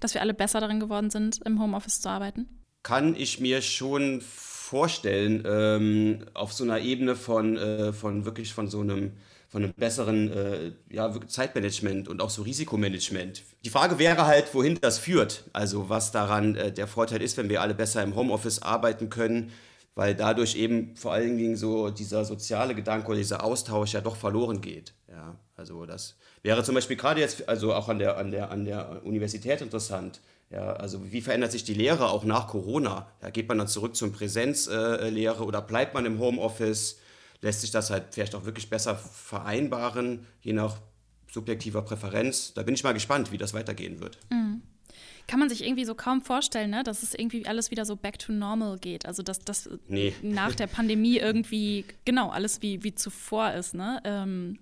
Dass 0.00 0.14
wir 0.14 0.20
alle 0.20 0.34
besser 0.34 0.60
darin 0.60 0.80
geworden 0.80 1.10
sind, 1.10 1.40
im 1.44 1.60
Homeoffice 1.60 2.00
zu 2.00 2.08
arbeiten? 2.08 2.46
Kann 2.84 3.16
ich 3.16 3.40
mir 3.40 3.62
schon 3.62 4.20
vorstellen, 4.20 5.42
ähm, 5.46 6.18
auf 6.34 6.52
so 6.52 6.62
einer 6.62 6.80
Ebene 6.80 7.16
von, 7.16 7.56
äh, 7.56 7.92
von 7.92 8.24
wirklich 8.24 8.54
von 8.54 8.68
so 8.68 8.80
einem 8.80 9.12
von 9.54 9.62
einem 9.62 9.72
besseren 9.72 10.32
äh, 10.32 10.72
ja, 10.90 11.14
Zeitmanagement 11.28 12.08
und 12.08 12.20
auch 12.20 12.30
so 12.30 12.42
Risikomanagement. 12.42 13.44
Die 13.64 13.70
Frage 13.70 14.00
wäre 14.00 14.26
halt, 14.26 14.52
wohin 14.52 14.80
das 14.80 14.98
führt. 14.98 15.44
Also 15.52 15.88
was 15.88 16.10
daran 16.10 16.56
äh, 16.56 16.72
der 16.72 16.88
Vorteil 16.88 17.22
ist, 17.22 17.36
wenn 17.36 17.48
wir 17.48 17.62
alle 17.62 17.72
besser 17.72 18.02
im 18.02 18.16
Homeoffice 18.16 18.62
arbeiten 18.62 19.10
können, 19.10 19.52
weil 19.94 20.16
dadurch 20.16 20.56
eben 20.56 20.96
vor 20.96 21.12
allen 21.12 21.38
Dingen 21.38 21.56
so 21.56 21.90
dieser 21.90 22.24
soziale 22.24 22.74
Gedanke 22.74 23.06
oder 23.06 23.18
dieser 23.18 23.44
Austausch 23.44 23.92
ja 23.92 24.00
doch 24.00 24.16
verloren 24.16 24.60
geht. 24.60 24.92
Ja, 25.08 25.36
also 25.54 25.86
das 25.86 26.16
wäre 26.42 26.64
zum 26.64 26.74
Beispiel 26.74 26.96
gerade 26.96 27.20
jetzt, 27.20 27.48
also 27.48 27.74
auch 27.74 27.88
an 27.88 28.00
der, 28.00 28.16
an 28.18 28.32
der, 28.32 28.50
an 28.50 28.64
der 28.64 29.02
Universität 29.04 29.60
interessant. 29.60 30.20
Ja, 30.50 30.72
also 30.72 31.12
wie 31.12 31.20
verändert 31.20 31.52
sich 31.52 31.62
die 31.62 31.74
Lehre 31.74 32.08
auch 32.08 32.24
nach 32.24 32.48
Corona? 32.48 33.06
Da 33.20 33.30
geht 33.30 33.46
man 33.48 33.58
dann 33.58 33.68
zurück 33.68 33.94
zur 33.94 34.12
Präsenzlehre 34.12 35.38
äh, 35.38 35.46
oder 35.46 35.62
bleibt 35.62 35.94
man 35.94 36.06
im 36.06 36.18
Homeoffice? 36.18 36.98
Lässt 37.44 37.60
sich 37.60 37.70
das 37.70 37.90
halt 37.90 38.04
vielleicht 38.12 38.34
auch 38.34 38.46
wirklich 38.46 38.70
besser 38.70 38.96
vereinbaren, 38.96 40.26
je 40.40 40.54
nach 40.54 40.78
subjektiver 41.30 41.82
Präferenz. 41.82 42.54
Da 42.54 42.62
bin 42.62 42.74
ich 42.74 42.82
mal 42.82 42.94
gespannt, 42.94 43.32
wie 43.32 43.38
das 43.38 43.52
weitergehen 43.52 44.00
wird. 44.00 44.18
Mhm. 44.30 44.62
Kann 45.26 45.40
man 45.40 45.50
sich 45.50 45.62
irgendwie 45.62 45.84
so 45.84 45.94
kaum 45.94 46.22
vorstellen, 46.22 46.70
ne? 46.70 46.82
dass 46.84 47.02
es 47.02 47.14
irgendwie 47.14 47.46
alles 47.46 47.70
wieder 47.70 47.84
so 47.84 47.96
back 47.96 48.18
to 48.18 48.32
normal 48.32 48.78
geht. 48.78 49.04
Also 49.04 49.22
dass 49.22 49.40
das 49.40 49.68
nee. 49.88 50.14
nach 50.22 50.54
der 50.54 50.66
Pandemie 50.66 51.18
irgendwie, 51.18 51.84
genau, 52.06 52.30
alles 52.30 52.62
wie, 52.62 52.82
wie 52.82 52.94
zuvor 52.94 53.52
ist. 53.52 53.74
Ne? 53.74 54.00
Ähm, 54.04 54.58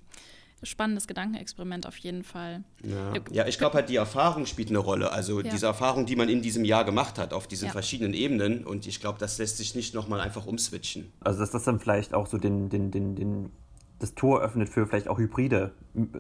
spannendes 0.63 1.07
Gedankenexperiment 1.07 1.87
auf 1.87 1.97
jeden 1.99 2.23
Fall. 2.25 2.65
Ja, 2.85 3.13
ja 3.31 3.47
ich 3.47 3.59
glaube 3.59 3.75
halt, 3.75 3.89
die 3.89 3.97
Erfahrung 3.97 4.47
spielt 4.47 4.69
eine 4.69 4.79
Rolle. 4.79 5.13
Also 5.13 5.41
ja. 5.41 5.51
diese 5.51 5.67
Erfahrung, 5.67 6.07
die 6.07 6.17
man 6.17 6.29
in 6.29 6.43
diesem 6.43 6.65
Jahr 6.65 6.85
gemacht 6.85 7.19
hat, 7.19 7.33
auf 7.33 7.47
diesen 7.47 7.67
ja. 7.67 7.73
verschiedenen 7.73 8.15
Ebenen. 8.15 8.65
Und 8.65 8.87
ich 8.87 9.01
glaube, 9.01 9.19
das 9.19 9.39
lässt 9.39 9.57
sich 9.59 9.75
nicht 9.75 9.95
nochmal 9.95 10.21
einfach 10.21 10.47
umswitchen. 10.47 11.13
Also 11.21 11.41
dass 11.41 11.51
das 11.51 11.65
dann 11.65 11.81
vielleicht 11.81 12.15
auch 12.15 12.27
so 12.27 12.39
den, 12.39 12.69
den, 12.69 12.91
den, 12.91 13.17
den, 13.17 13.51
das 13.99 14.15
Tor 14.15 14.41
öffnet 14.41 14.69
für 14.69 14.87
vielleicht 14.87 15.09
auch 15.09 15.19
hybride 15.19 15.73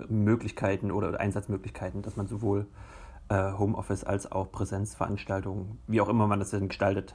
Möglichkeiten 0.08 0.90
oder 0.90 1.18
Einsatzmöglichkeiten, 1.18 2.02
dass 2.02 2.16
man 2.16 2.26
sowohl 2.26 2.66
äh, 3.28 3.52
Homeoffice 3.52 4.04
als 4.04 4.30
auch 4.30 4.50
Präsenzveranstaltungen, 4.50 5.78
wie 5.86 6.00
auch 6.00 6.08
immer 6.08 6.26
man 6.26 6.38
das 6.38 6.50
denn 6.50 6.68
gestaltet, 6.68 7.14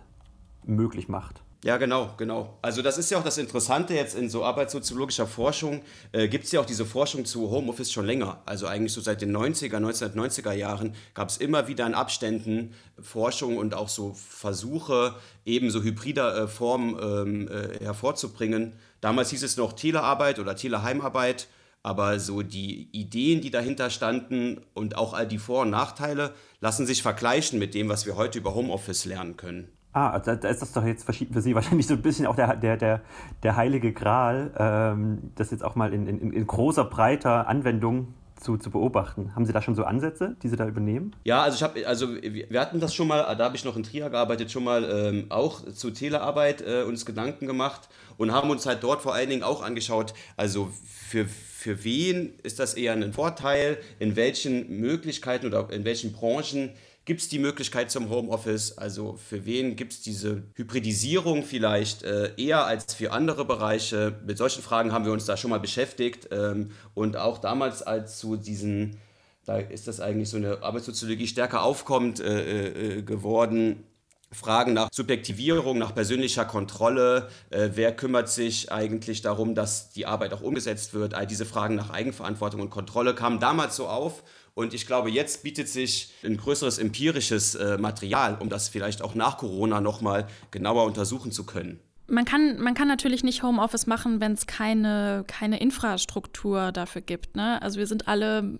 möglich 0.65 1.07
macht. 1.07 1.41
Ja, 1.63 1.77
genau, 1.77 2.13
genau. 2.17 2.59
Also 2.61 2.83
das 2.83 2.99
ist 2.99 3.09
ja 3.09 3.17
auch 3.17 3.23
das 3.23 3.39
Interessante 3.39 3.95
jetzt 3.95 4.15
in 4.15 4.29
so 4.29 4.43
arbeitssoziologischer 4.45 5.25
Forschung, 5.25 5.81
äh, 6.11 6.27
gibt 6.27 6.45
es 6.45 6.51
ja 6.51 6.61
auch 6.61 6.67
diese 6.67 6.85
Forschung 6.85 7.25
zu 7.25 7.49
Homeoffice 7.49 7.91
schon 7.91 8.05
länger. 8.05 8.43
Also 8.45 8.67
eigentlich 8.67 8.93
so 8.93 9.01
seit 9.01 9.21
den 9.21 9.35
90er, 9.35 9.77
1990er 9.77 10.51
Jahren 10.51 10.93
gab 11.15 11.29
es 11.29 11.37
immer 11.37 11.67
wieder 11.67 11.87
in 11.87 11.95
Abständen 11.95 12.75
Forschung 13.01 13.57
und 13.57 13.73
auch 13.73 13.89
so 13.89 14.13
Versuche, 14.13 15.15
eben 15.45 15.71
so 15.71 15.81
hybrider 15.81 16.43
äh, 16.43 16.47
Formen 16.47 16.95
ähm, 17.01 17.47
äh, 17.47 17.83
hervorzubringen. 17.83 18.73
Damals 19.01 19.31
hieß 19.31 19.41
es 19.41 19.57
noch 19.57 19.73
Telearbeit 19.73 20.37
oder 20.37 20.55
Teleheimarbeit, 20.55 21.47
aber 21.81 22.19
so 22.19 22.43
die 22.43 22.87
Ideen, 22.91 23.41
die 23.41 23.49
dahinter 23.49 23.89
standen 23.89 24.61
und 24.75 24.95
auch 24.95 25.13
all 25.13 25.27
die 25.27 25.39
Vor- 25.39 25.61
und 25.61 25.71
Nachteile 25.71 26.35
lassen 26.59 26.85
sich 26.85 27.01
vergleichen 27.01 27.57
mit 27.57 27.73
dem, 27.73 27.89
was 27.89 28.05
wir 28.05 28.15
heute 28.15 28.37
über 28.37 28.53
Homeoffice 28.53 29.05
lernen 29.05 29.37
können. 29.37 29.76
Ah, 29.97 30.19
da, 30.19 30.35
da, 30.35 30.49
ist 30.49 30.61
das 30.61 30.73
doch 30.73 30.85
jetzt 30.85 31.05
für 31.05 31.41
Sie 31.41 31.55
wahrscheinlich 31.55 31.87
so 31.87 31.95
ein 31.95 32.03
bisschen 32.03 32.27
auch 32.27 32.35
der, 32.35 32.55
der, 32.55 32.77
der, 32.77 33.01
der 33.41 33.55
heilige 33.55 33.93
Gral, 33.93 34.51
ähm, 34.55 35.31
das 35.33 35.49
jetzt 35.49 35.63
auch 35.63 35.73
mal 35.73 35.91
in, 35.91 36.05
in, 36.05 36.31
in 36.31 36.45
großer, 36.45 36.85
breiter 36.85 37.47
Anwendung 37.47 38.13
zu, 38.39 38.57
zu 38.57 38.69
beobachten. 38.69 39.33
Haben 39.33 39.47
Sie 39.47 39.53
da 39.53 39.59
schon 39.63 39.73
so 39.73 39.85
Ansätze, 39.85 40.35
die 40.43 40.49
Sie 40.49 40.55
da 40.55 40.67
übernehmen? 40.67 41.15
Ja, 41.23 41.41
also 41.41 41.55
ich 41.55 41.63
habe, 41.63 41.87
also 41.87 42.09
wir 42.21 42.61
hatten 42.61 42.79
das 42.79 42.93
schon 42.93 43.07
mal, 43.07 43.35
da 43.35 43.45
habe 43.45 43.55
ich 43.55 43.65
noch 43.65 43.75
in 43.75 43.81
Trier 43.81 44.11
gearbeitet, 44.11 44.51
schon 44.51 44.65
mal 44.65 44.83
ähm, 44.83 45.25
auch 45.29 45.65
zu 45.71 45.89
Telearbeit 45.89 46.61
äh, 46.61 46.83
uns 46.83 47.03
Gedanken 47.03 47.47
gemacht 47.47 47.89
und 48.17 48.31
haben 48.31 48.51
uns 48.51 48.67
halt 48.67 48.83
dort 48.83 49.01
vor 49.01 49.15
allen 49.15 49.31
Dingen 49.31 49.41
auch 49.41 49.63
angeschaut, 49.63 50.13
also 50.35 50.69
für, 51.07 51.25
für 51.25 51.83
wen 51.83 52.35
ist 52.43 52.59
das 52.59 52.75
eher 52.75 52.93
ein 52.93 53.13
Vorteil, 53.13 53.79
in 53.97 54.15
welchen 54.15 54.79
Möglichkeiten 54.79 55.47
oder 55.47 55.71
in 55.71 55.85
welchen 55.85 56.13
Branchen 56.13 56.69
Gibt 57.07 57.21
es 57.21 57.29
die 57.29 57.39
Möglichkeit 57.39 57.89
zum 57.89 58.09
Homeoffice? 58.09 58.77
Also 58.77 59.15
für 59.15 59.45
wen 59.45 59.77
gibt 59.77 59.93
es 59.93 60.01
diese 60.01 60.43
Hybridisierung 60.55 61.43
vielleicht 61.43 62.03
äh, 62.03 62.33
eher 62.35 62.65
als 62.65 62.93
für 62.95 63.13
andere 63.13 63.45
Bereiche? 63.45 64.19
Mit 64.25 64.37
solchen 64.37 64.61
Fragen 64.61 64.91
haben 64.91 65.05
wir 65.05 65.13
uns 65.13 65.23
da 65.23 65.37
schon 65.37 65.51
mal 65.51 65.61
beschäftigt. 65.61 66.27
Ähm, 66.31 66.71
und 66.95 67.15
auch 67.15 67.37
damals, 67.37 67.81
als 67.81 68.17
zu 68.17 68.35
diesen, 68.35 68.97
da 69.45 69.57
ist 69.57 69.87
das 69.87 70.01
eigentlich 70.01 70.27
so 70.27 70.35
eine 70.35 70.61
Arbeitssoziologie 70.61 71.27
stärker 71.27 71.63
aufkommt 71.63 72.19
äh, 72.19 72.97
äh, 72.97 73.01
geworden, 73.03 73.85
Fragen 74.33 74.73
nach 74.73 74.89
Subjektivierung, 74.91 75.77
nach 75.77 75.95
persönlicher 75.95 76.43
Kontrolle, 76.43 77.29
äh, 77.49 77.69
wer 77.75 77.95
kümmert 77.95 78.27
sich 78.27 78.69
eigentlich 78.73 79.21
darum, 79.21 79.55
dass 79.55 79.91
die 79.91 80.05
Arbeit 80.05 80.33
auch 80.33 80.41
umgesetzt 80.41 80.93
wird, 80.93 81.13
all 81.13 81.25
diese 81.25 81.45
Fragen 81.45 81.75
nach 81.75 81.89
Eigenverantwortung 81.89 82.59
und 82.59 82.69
Kontrolle 82.69 83.15
kamen 83.15 83.39
damals 83.39 83.77
so 83.77 83.87
auf 83.87 84.23
und 84.57 84.73
ich 84.73 84.87
glaube, 84.87 85.11
jetzt 85.11 85.43
bietet 85.43 85.69
sich 85.69 86.09
ein 86.23 86.35
größeres 86.35 86.79
empirisches 86.79 87.53
äh, 87.53 87.77
Material, 87.77 88.37
um 88.39 88.49
das 88.49 88.69
vielleicht 88.69 89.03
auch 89.03 89.13
nach 89.13 89.37
Corona 89.37 89.81
nochmal 89.81 90.25
genauer 90.49 90.85
untersuchen 90.85 91.31
zu 91.31 91.45
können. 91.45 91.79
Man 92.07 92.25
kann, 92.25 92.59
man 92.59 92.73
kann 92.73 92.87
natürlich 92.87 93.23
nicht 93.23 93.43
Homeoffice 93.43 93.85
machen, 93.85 94.19
wenn 94.19 94.31
es 94.31 94.47
keine, 94.47 95.25
keine 95.27 95.59
Infrastruktur 95.59 96.71
dafür 96.71 97.03
gibt. 97.03 97.35
Ne? 97.35 97.61
Also 97.61 97.77
wir 97.77 97.85
sind 97.85 98.07
alle 98.07 98.57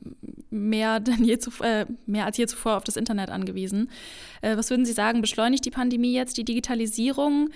mehr, 0.52 1.00
denn 1.00 1.24
je 1.24 1.40
zu, 1.40 1.50
äh, 1.64 1.88
mehr 2.06 2.26
als 2.26 2.38
je 2.38 2.46
zuvor 2.46 2.78
auf 2.78 2.84
das 2.84 2.96
Internet 2.96 3.32
angewiesen. 3.32 3.90
Äh, 4.42 4.56
was 4.56 4.70
würden 4.70 4.86
Sie 4.86 4.94
sagen, 4.94 5.22
beschleunigt 5.22 5.66
die 5.66 5.72
Pandemie 5.72 6.14
jetzt 6.14 6.38
die 6.38 6.46
Digitalisierung? 6.46 7.50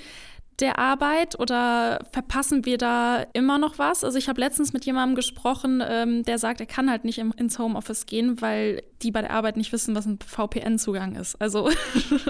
Der 0.61 0.79
Arbeit 0.79 1.39
oder 1.39 1.99
verpassen 2.11 2.65
wir 2.65 2.77
da 2.77 3.25
immer 3.33 3.57
noch 3.57 3.79
was? 3.79 4.03
Also 4.03 4.17
ich 4.17 4.29
habe 4.29 4.39
letztens 4.39 4.73
mit 4.73 4.85
jemandem 4.85 5.15
gesprochen, 5.15 5.83
ähm, 5.85 6.23
der 6.23 6.37
sagt, 6.37 6.59
er 6.59 6.67
kann 6.67 6.89
halt 6.89 7.03
nicht 7.03 7.17
im, 7.17 7.33
ins 7.35 7.59
Homeoffice 7.59 8.05
gehen, 8.05 8.41
weil 8.41 8.83
die 9.01 9.11
bei 9.11 9.21
der 9.21 9.31
Arbeit 9.31 9.57
nicht 9.57 9.71
wissen, 9.73 9.95
was 9.95 10.05
ein 10.05 10.19
VPN-Zugang 10.25 11.15
ist. 11.15 11.41
Also 11.41 11.69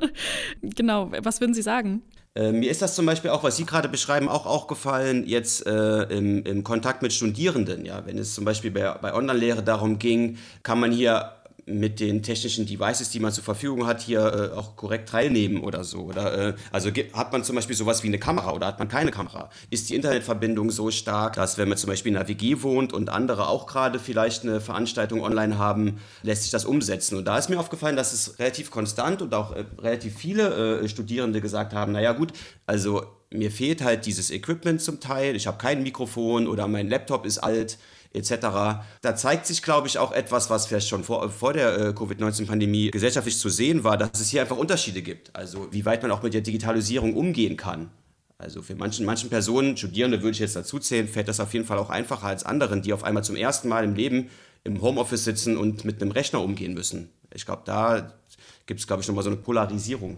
genau, 0.62 1.12
was 1.20 1.42
würden 1.42 1.54
Sie 1.54 1.62
sagen? 1.62 2.02
Äh, 2.34 2.54
mir 2.54 2.72
ist 2.72 2.82
das 2.82 2.96
zum 2.96 3.06
Beispiel 3.06 3.30
auch, 3.32 3.44
was 3.44 3.58
Sie 3.58 3.66
gerade 3.66 3.90
beschreiben, 3.90 4.30
auch 4.30 4.46
aufgefallen 4.46 5.28
jetzt 5.28 5.66
äh, 5.68 6.04
im, 6.04 6.44
im 6.44 6.64
Kontakt 6.64 7.02
mit 7.02 7.12
Studierenden. 7.12 7.86
Ja, 7.86 8.06
wenn 8.06 8.18
es 8.18 8.34
zum 8.34 8.46
Beispiel 8.46 8.72
bei, 8.72 8.90
bei 9.02 9.14
Online-Lehre 9.14 9.64
darum 9.64 10.00
ging, 10.00 10.38
kann 10.64 10.80
man 10.80 10.92
hier 10.92 11.34
mit 11.66 12.00
den 12.00 12.24
technischen 12.24 12.66
Devices, 12.66 13.10
die 13.10 13.20
man 13.20 13.32
zur 13.32 13.44
Verfügung 13.44 13.86
hat, 13.86 14.02
hier 14.02 14.52
äh, 14.54 14.58
auch 14.58 14.76
korrekt 14.76 15.10
teilnehmen 15.10 15.62
oder 15.62 15.84
so? 15.84 16.02
Oder, 16.02 16.50
äh, 16.50 16.54
also 16.72 16.90
hat 17.14 17.32
man 17.32 17.44
zum 17.44 17.56
Beispiel 17.56 17.76
sowas 17.76 18.04
wie 18.04 18.08
eine 18.08 18.20
Kamera 18.20 18.54
oder 18.54 18.68
hat 18.68 18.80
man 18.80 18.88
keine 18.88 19.12
Kamera? 19.12 19.50
Ist 19.70 19.90
die 19.90 19.96
Internetverbindung 19.96 20.72
so 20.72 20.92
stark, 20.92 21.34
dass 21.34 21.58
wenn 21.58 21.70
man 21.70 21.78
zum 21.78 21.90
Beispiel 21.90 22.12
in 22.12 22.18
einer 22.18 22.28
WG 22.28 22.62
wohnt 22.62 22.94
und 22.94 23.10
andere 23.10 23.48
auch 23.48 23.68
gerade 23.68 24.00
vielleicht 24.00 24.44
eine 24.44 24.62
Veranstaltung 24.62 25.22
online 25.22 25.58
haben, 25.58 26.00
lässt 26.24 26.44
sich 26.44 26.52
das 26.52 26.66
umsetzen? 26.66 27.18
Und 27.18 27.26
da 27.26 27.38
ist 27.38 27.50
mir 27.50 27.60
aufgefallen, 27.60 27.96
dass 27.96 28.14
es 28.14 28.40
relativ 28.40 28.72
konstant 28.72 29.22
und 29.22 29.34
auch 29.34 29.52
äh, 29.52 29.66
relativ 29.80 30.16
viele 30.16 30.82
äh, 30.82 30.90
Studierende 30.90 31.42
gesagt 31.42 31.74
haben, 31.74 31.92
naja 31.92 32.14
gut, 32.14 32.34
also 32.66 33.04
mir 33.32 33.52
fehlt 33.52 33.82
halt 33.82 34.06
dieses 34.06 34.30
Equipment 34.30 34.82
zum 34.82 35.00
Teil, 35.00 35.36
ich 35.36 35.48
habe 35.48 35.58
kein 35.58 35.84
Mikrofon 35.84 36.48
oder 36.48 36.68
mein 36.68 36.90
Laptop 36.90 37.26
ist 37.26 37.38
alt 37.38 37.78
etc. 38.14 38.84
Da 39.02 39.16
zeigt 39.16 39.46
sich, 39.46 39.62
glaube 39.62 39.88
ich, 39.88 39.98
auch 39.98 40.12
etwas, 40.12 40.50
was 40.50 40.66
vielleicht 40.66 40.88
schon 40.88 41.04
vor, 41.04 41.30
vor 41.30 41.54
der 41.54 41.78
äh, 41.78 41.94
Covid-19-Pandemie 41.94 42.92
gesellschaftlich 42.92 43.38
zu 43.38 43.50
sehen 43.50 43.84
war, 43.84 43.98
dass 43.98 44.20
es 44.20 44.30
hier 44.30 44.42
einfach 44.42 44.58
Unterschiede 44.58 45.02
gibt. 45.02 45.36
Also 45.36 45.68
wie 45.72 45.86
weit 45.86 46.02
man 46.02 46.12
auch 46.12 46.24
mit 46.24 46.34
der 46.34 46.42
Digitalisierung 46.42 47.16
umgehen 47.16 47.58
kann. 47.58 47.90
Also 48.38 48.62
für 48.62 48.76
manchen, 48.76 49.06
manchen 49.06 49.30
Personen, 49.30 49.78
Studierende 49.78 50.22
würde 50.22 50.32
ich 50.32 50.40
jetzt 50.40 50.56
dazu 50.56 50.80
zählen, 50.80 51.08
fällt 51.08 51.28
das 51.28 51.40
auf 51.40 51.54
jeden 51.54 51.66
Fall 51.66 51.78
auch 51.78 51.92
einfacher 51.92 52.28
als 52.28 52.44
anderen, 52.44 52.82
die 52.82 52.92
auf 52.92 53.04
einmal 53.04 53.24
zum 53.24 53.36
ersten 53.36 53.70
Mal 53.70 53.84
im 53.84 53.94
Leben 53.94 54.30
im 54.64 54.82
Homeoffice 54.82 55.24
sitzen 55.24 55.58
und 55.58 55.86
mit 55.86 56.02
einem 56.02 56.12
Rechner 56.12 56.42
umgehen 56.42 56.74
müssen. 56.74 57.10
Ich 57.34 57.46
glaube, 57.46 57.62
da 57.66 58.14
gibt 58.72 58.80
es, 58.80 58.88
glaube 58.88 59.02
ich, 59.02 59.08
nochmal 59.10 59.26
so 59.26 59.30
eine 59.30 59.36
Polarisierung. 59.36 60.18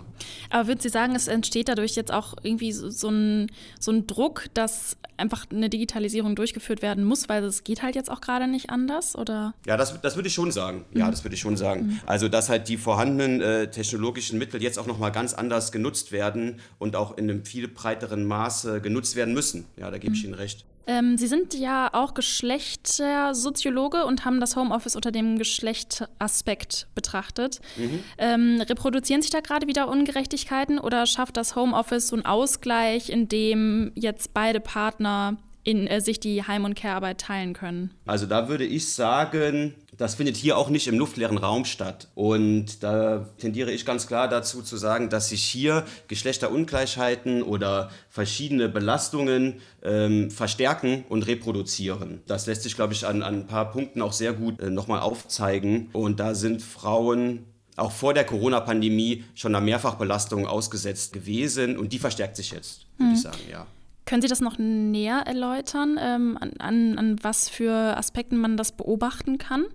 Aber 0.52 0.68
würden 0.68 0.80
Sie 0.80 0.90
sagen, 0.90 1.16
es 1.16 1.28
entsteht 1.28 1.70
dadurch 1.70 1.96
jetzt 1.96 2.14
auch 2.14 2.36
irgendwie 2.44 2.72
so, 2.72 2.88
so, 2.92 3.10
ein, 3.10 3.52
so 3.80 3.92
ein 3.92 4.06
Druck, 4.06 4.46
dass 4.54 4.96
einfach 5.18 5.48
eine 5.50 5.72
Digitalisierung 5.72 6.36
durchgeführt 6.36 6.84
werden 6.84 7.04
muss, 7.04 7.30
weil 7.30 7.44
es 7.46 7.64
geht 7.64 7.82
halt 7.82 7.96
jetzt 7.96 8.12
auch 8.12 8.22
gerade 8.22 8.48
nicht 8.48 8.70
anders, 8.70 9.16
oder? 9.16 9.56
Ja, 9.66 9.76
das, 9.76 10.00
das 10.02 10.16
würde 10.18 10.28
ich 10.28 10.36
schon 10.36 10.52
sagen. 10.52 10.86
Ja, 10.94 11.08
mhm. 11.08 11.12
das 11.12 11.24
würde 11.24 11.34
ich 11.34 11.42
schon 11.42 11.58
sagen. 11.58 11.88
Mhm. 11.88 12.00
Also, 12.06 12.30
dass 12.30 12.50
halt 12.50 12.68
die 12.68 12.78
vorhandenen 12.78 13.42
äh, 13.42 13.72
technologischen 13.72 14.38
Mittel 14.38 14.62
jetzt 14.62 14.78
auch 14.78 14.86
nochmal 14.86 15.12
ganz 15.12 15.34
anders 15.34 15.72
genutzt 15.72 16.12
werden 16.12 16.60
und 16.78 16.96
auch 16.96 17.18
in 17.18 17.28
einem 17.28 17.46
viel 17.46 17.68
breiteren 17.68 18.24
Maße 18.26 18.82
genutzt 18.82 19.16
werden 19.16 19.34
müssen. 19.34 19.66
Ja, 19.78 19.90
da 19.90 19.98
gebe 19.98 20.12
mhm. 20.12 20.16
ich 20.16 20.26
Ihnen 20.26 20.36
recht. 20.36 20.64
Ähm, 20.88 21.18
Sie 21.18 21.28
sind 21.28 21.54
ja 21.54 21.90
auch 21.94 22.14
Geschlechtersoziologe 22.14 24.06
und 24.06 24.26
haben 24.26 24.40
das 24.40 24.56
Homeoffice 24.56 24.96
unter 24.96 25.12
dem 25.12 25.38
Geschlechtsaspekt 25.38 26.88
betrachtet. 26.96 27.62
Mhm. 27.78 28.04
Ähm, 28.18 28.62
reproduzieren 28.62 29.22
sich 29.22 29.32
da 29.32 29.40
gerade 29.40 29.68
wieder 29.68 29.88
Ungerechtigkeiten 29.88 30.80
oder 30.80 31.06
schafft 31.06 31.38
das 31.38 31.56
Homeoffice 31.56 32.08
so 32.08 32.16
einen 32.16 32.26
Ausgleich, 32.26 33.10
in 33.10 33.28
dem 33.28 33.92
jetzt 33.96 34.34
beide 34.34 34.60
Partner 34.60 35.38
in, 35.64 35.88
äh, 35.88 36.02
sich 36.02 36.20
die 36.20 36.44
Heim- 36.44 36.66
und 36.66 36.76
Care-Arbeit 36.76 37.22
teilen 37.22 37.54
können? 37.54 37.92
Also 38.06 38.26
da 38.26 38.50
würde 38.50 38.66
ich 38.66 38.92
sagen, 38.92 39.76
das 39.98 40.16
findet 40.16 40.36
hier 40.36 40.58
auch 40.58 40.70
nicht 40.70 40.88
im 40.88 40.98
luftleeren 40.98 41.38
Raum 41.38 41.66
statt. 41.66 42.08
Und 42.16 42.84
da 42.84 43.30
tendiere 43.38 43.72
ich 43.72 43.86
ganz 43.86 44.08
klar 44.08 44.28
dazu 44.28 44.62
zu 44.62 44.78
sagen, 44.78 45.10
dass 45.10 45.30
sich 45.30 45.44
hier 45.44 45.86
Geschlechterungleichheiten 46.08 47.44
oder 47.44 47.90
verschiedene 48.10 48.70
Belastungen 48.70 49.62
ähm, 49.84 50.32
verstärken 50.32 51.06
und 51.10 51.28
reproduzieren. 51.28 52.22
Das 52.28 52.46
lässt 52.46 52.64
sich, 52.64 52.76
glaube 52.76 52.94
ich, 52.94 53.06
an, 53.06 53.24
an 53.24 53.42
ein 53.42 53.48
paar 53.48 53.72
Punkten 53.72 54.02
auch 54.02 54.14
sehr 54.14 54.34
gut 54.34 54.60
äh, 54.60 54.70
nochmal 54.70 55.02
aufzeigen. 55.02 55.90
Und 55.94 56.20
da 56.20 56.36
sind 56.36 56.62
Frauen 56.62 57.46
auch 57.76 57.92
vor 57.92 58.14
der 58.14 58.26
Corona-Pandemie 58.26 59.24
schon 59.36 59.56
einer 59.56 59.64
Mehrfachbelastung 59.64 60.48
ausgesetzt 60.48 61.14
gewesen 61.14 61.78
und 61.78 61.92
die 61.92 62.00
verstärkt 62.00 62.36
sich 62.36 62.52
jetzt, 62.52 62.86
würde 62.98 63.10
hm. 63.10 63.16
ich 63.16 63.22
sagen, 63.22 63.40
ja. 63.50 63.66
Können 64.06 64.22
Sie 64.22 64.28
das 64.28 64.42
noch 64.42 64.58
näher 64.58 65.24
erläutern, 65.26 65.98
ähm, 66.00 66.38
an, 66.40 66.52
an, 66.60 66.98
an 66.98 67.16
was 67.24 67.50
für 67.50 67.72
Aspekten 67.72 68.38
man 68.38 68.58
das 68.58 68.74
beobachten 68.74 69.38
kann? 69.38 69.66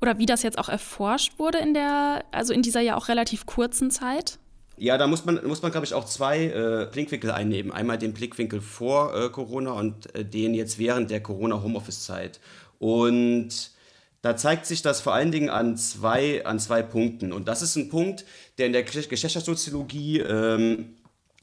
Oder 0.00 0.18
wie 0.18 0.26
das 0.26 0.42
jetzt 0.42 0.58
auch 0.58 0.68
erforscht 0.68 1.38
wurde 1.38 1.58
in 1.58 1.74
der, 1.74 2.24
also 2.32 2.52
in 2.52 2.62
dieser 2.62 2.80
ja 2.80 2.96
auch 2.96 3.08
relativ 3.08 3.46
kurzen 3.46 3.90
Zeit? 3.90 4.38
Ja, 4.78 4.98
da 4.98 5.06
muss 5.06 5.24
man, 5.24 5.40
muss 5.46 5.62
man 5.62 5.70
glaube 5.72 5.86
ich, 5.86 5.94
auch 5.94 6.04
zwei 6.04 6.44
äh, 6.44 6.88
Blickwinkel 6.92 7.30
einnehmen. 7.30 7.72
Einmal 7.72 7.96
den 7.96 8.12
Blickwinkel 8.12 8.60
vor 8.60 9.14
äh, 9.16 9.30
Corona 9.30 9.72
und 9.72 10.14
äh, 10.14 10.24
den 10.24 10.52
jetzt 10.52 10.78
während 10.78 11.10
der 11.10 11.22
Corona-Homeoffice-Zeit. 11.22 12.40
Und 12.78 13.70
da 14.20 14.36
zeigt 14.36 14.66
sich 14.66 14.82
das 14.82 15.00
vor 15.00 15.14
allen 15.14 15.32
Dingen 15.32 15.48
an 15.48 15.78
zwei, 15.78 16.44
an 16.44 16.58
zwei 16.58 16.82
Punkten. 16.82 17.32
Und 17.32 17.48
das 17.48 17.62
ist 17.62 17.76
ein 17.76 17.88
Punkt, 17.88 18.26
der 18.58 18.66
in 18.66 18.72
der 18.72 18.82
Geschlechtersoziologie 18.82 20.20
ähm, 20.20 20.96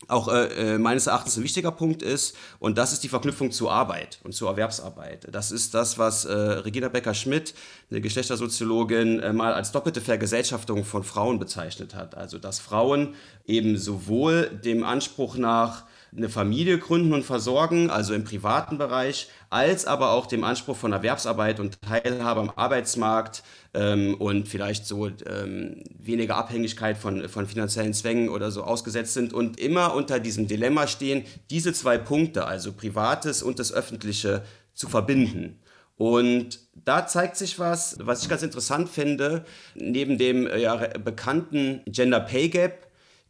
auch 0.08 0.28
äh, 0.28 0.76
äh, 0.76 0.78
meines 0.78 1.08
Erachtens 1.08 1.38
ein 1.38 1.44
wichtiger 1.44 1.72
Punkt 1.72 2.02
ist. 2.02 2.36
Und 2.60 2.78
das 2.78 2.94
ist 2.94 3.04
die 3.04 3.10
Verknüpfung 3.10 3.52
zur 3.52 3.72
Arbeit 3.72 4.20
und 4.24 4.34
zur 4.34 4.50
Erwerbsarbeit. 4.50 5.28
Das 5.32 5.52
ist 5.52 5.74
das, 5.74 5.98
was 5.98 6.26
äh, 6.26 6.34
Regina 6.34 6.90
Becker-Schmidt, 6.90 7.54
eine 7.90 8.02
Geschlechtersoziologin, 8.02 9.20
äh, 9.20 9.34
mal 9.34 9.54
als 9.54 9.72
doppelte 9.72 10.02
Vergesellschaftung 10.02 10.86
von 10.86 11.04
Frauen 11.04 11.40
bezeichnet 11.40 11.96
hat. 11.96 12.16
Also, 12.16 12.38
dass 12.38 12.60
Frauen 12.60 13.16
eben 13.46 13.78
sowohl 13.78 14.50
dem 14.64 14.84
Anspruch 14.84 15.38
nach 15.38 15.84
eine 16.16 16.30
Familie 16.30 16.78
gründen 16.78 17.14
und 17.14 17.24
versorgen, 17.24 17.90
also 17.90 18.14
im 18.14 18.24
privaten 18.24 18.78
Bereich, 18.78 19.30
als 19.50 19.86
aber 19.86 20.12
auch 20.12 20.26
dem 20.26 20.44
Anspruch 20.44 20.78
von 20.78 20.94
Erwerbsarbeit 20.94 21.60
und 21.60 21.82
Teilhabe 21.82 22.42
am 22.42 22.52
Arbeitsmarkt 22.56 23.44
ähm, 23.74 24.16
und 24.16 24.48
vielleicht 24.48 24.86
so 24.86 25.08
ähm, 25.08 25.84
weniger 25.98 26.36
Abhängigkeit 26.36 26.98
von, 26.98 27.28
von 27.30 27.48
finanziellen 27.48 27.94
Zwängen 27.94 28.30
oder 28.30 28.52
so 28.52 28.64
ausgesetzt 28.64 29.14
sind 29.14 29.34
und 29.34 29.60
immer 29.60 29.96
unter 29.96 30.20
diesem 30.20 30.48
Dilemma 30.48 30.88
stehen, 30.88 31.24
diese 31.50 31.74
zwei 31.74 31.98
Punkte, 31.98 32.46
also 32.46 32.74
Privates 32.74 33.42
und 33.44 33.60
das 33.60 33.74
Öffentliche, 33.74 34.44
zu 34.74 34.90
verbinden. 34.90 35.60
Und 35.96 36.60
da 36.74 37.06
zeigt 37.06 37.38
sich 37.38 37.60
was, 37.60 37.98
was 38.02 38.24
ich 38.24 38.30
ganz 38.30 38.42
interessant 38.42 38.90
finde, 38.90 39.46
neben 39.76 40.18
dem 40.18 40.48
äh, 40.48 40.60
ja, 40.60 40.76
bekannten 40.76 41.82
Gender 41.86 42.20
Pay 42.20 42.50
Gap 42.50 42.83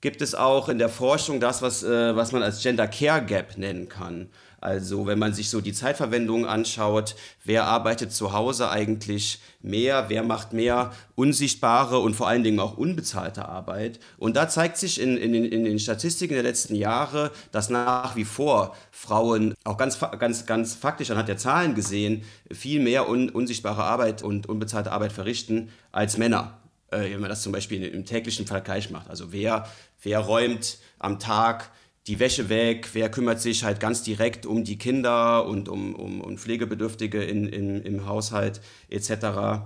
gibt 0.03 0.22
es 0.22 0.36
auch 0.36 0.67
in 0.67 0.79
der 0.79 0.89
Forschung 0.89 1.39
das, 1.39 1.62
was, 1.62 1.81
äh, 1.81 2.13
was 2.13 2.33
man 2.33 2.43
als 2.43 2.62
Gender 2.62 2.89
Care 2.89 3.24
Gap 3.24 3.57
nennen 3.57 3.88
kann. 3.88 4.27
Also 4.60 5.07
wenn 5.07 5.17
man 5.17 5.33
sich 5.33 5.50
so 5.50 5.62
die 5.62 5.72
Zeitverwendung 5.72 6.45
anschaut, 6.45 7.15
wer 7.45 7.67
arbeitet 7.67 8.12
zu 8.12 8.33
Hause 8.33 8.69
eigentlich 8.69 9.39
mehr, 9.62 10.05
wer 10.10 10.24
macht 10.24 10.51
mehr 10.51 10.91
unsichtbare 11.15 12.00
und 12.00 12.17
vor 12.17 12.27
allen 12.27 12.43
Dingen 12.43 12.60
auch 12.60 12.77
unbezahlte 12.77 13.45
Arbeit. 13.45 14.01
Und 14.17 14.36
da 14.36 14.50
zeigt 14.50 14.75
sich 14.75 15.00
in, 15.00 15.15
in, 15.15 15.33
in 15.36 15.63
den 15.63 15.79
Statistiken 15.79 16.33
der 16.33 16.43
letzten 16.43 16.75
Jahre, 16.75 17.31
dass 17.53 17.69
nach 17.69 18.17
wie 18.17 18.25
vor 18.25 18.75
Frauen 18.91 19.53
auch 19.63 19.77
ganz, 19.77 19.98
ganz, 20.19 20.45
ganz 20.45 20.75
faktisch 20.75 21.12
anhand 21.12 21.29
der 21.29 21.38
Zahlen 21.38 21.75
gesehen 21.75 22.24
viel 22.51 22.81
mehr 22.81 23.07
un, 23.07 23.29
unsichtbare 23.29 23.86
Arbeit 23.86 24.22
und 24.22 24.50
unbezahlte 24.50 24.91
Arbeit 24.91 25.13
verrichten 25.13 25.69
als 25.93 26.17
Männer 26.17 26.57
wenn 27.01 27.19
man 27.19 27.29
das 27.29 27.41
zum 27.41 27.51
Beispiel 27.51 27.83
im 27.83 28.05
täglichen 28.05 28.45
Vergleich 28.45 28.89
macht. 28.89 29.09
Also 29.09 29.31
wer, 29.31 29.67
wer 30.01 30.19
räumt 30.19 30.77
am 31.00 31.19
Tag 31.19 31.71
die 32.07 32.19
Wäsche 32.19 32.50
weg, 32.50 32.89
wer 32.93 33.09
kümmert 33.09 33.39
sich 33.39 33.63
halt 33.63 33.79
ganz 33.79 34.03
direkt 34.03 34.45
um 34.45 34.63
die 34.63 34.77
Kinder 34.77 35.45
und 35.45 35.69
um, 35.69 35.95
um, 35.95 36.21
um 36.21 36.38
Pflegebedürftige 36.38 37.23
in, 37.23 37.47
in, 37.47 37.81
im 37.81 38.05
Haushalt 38.05 38.62
etc. 38.89 39.63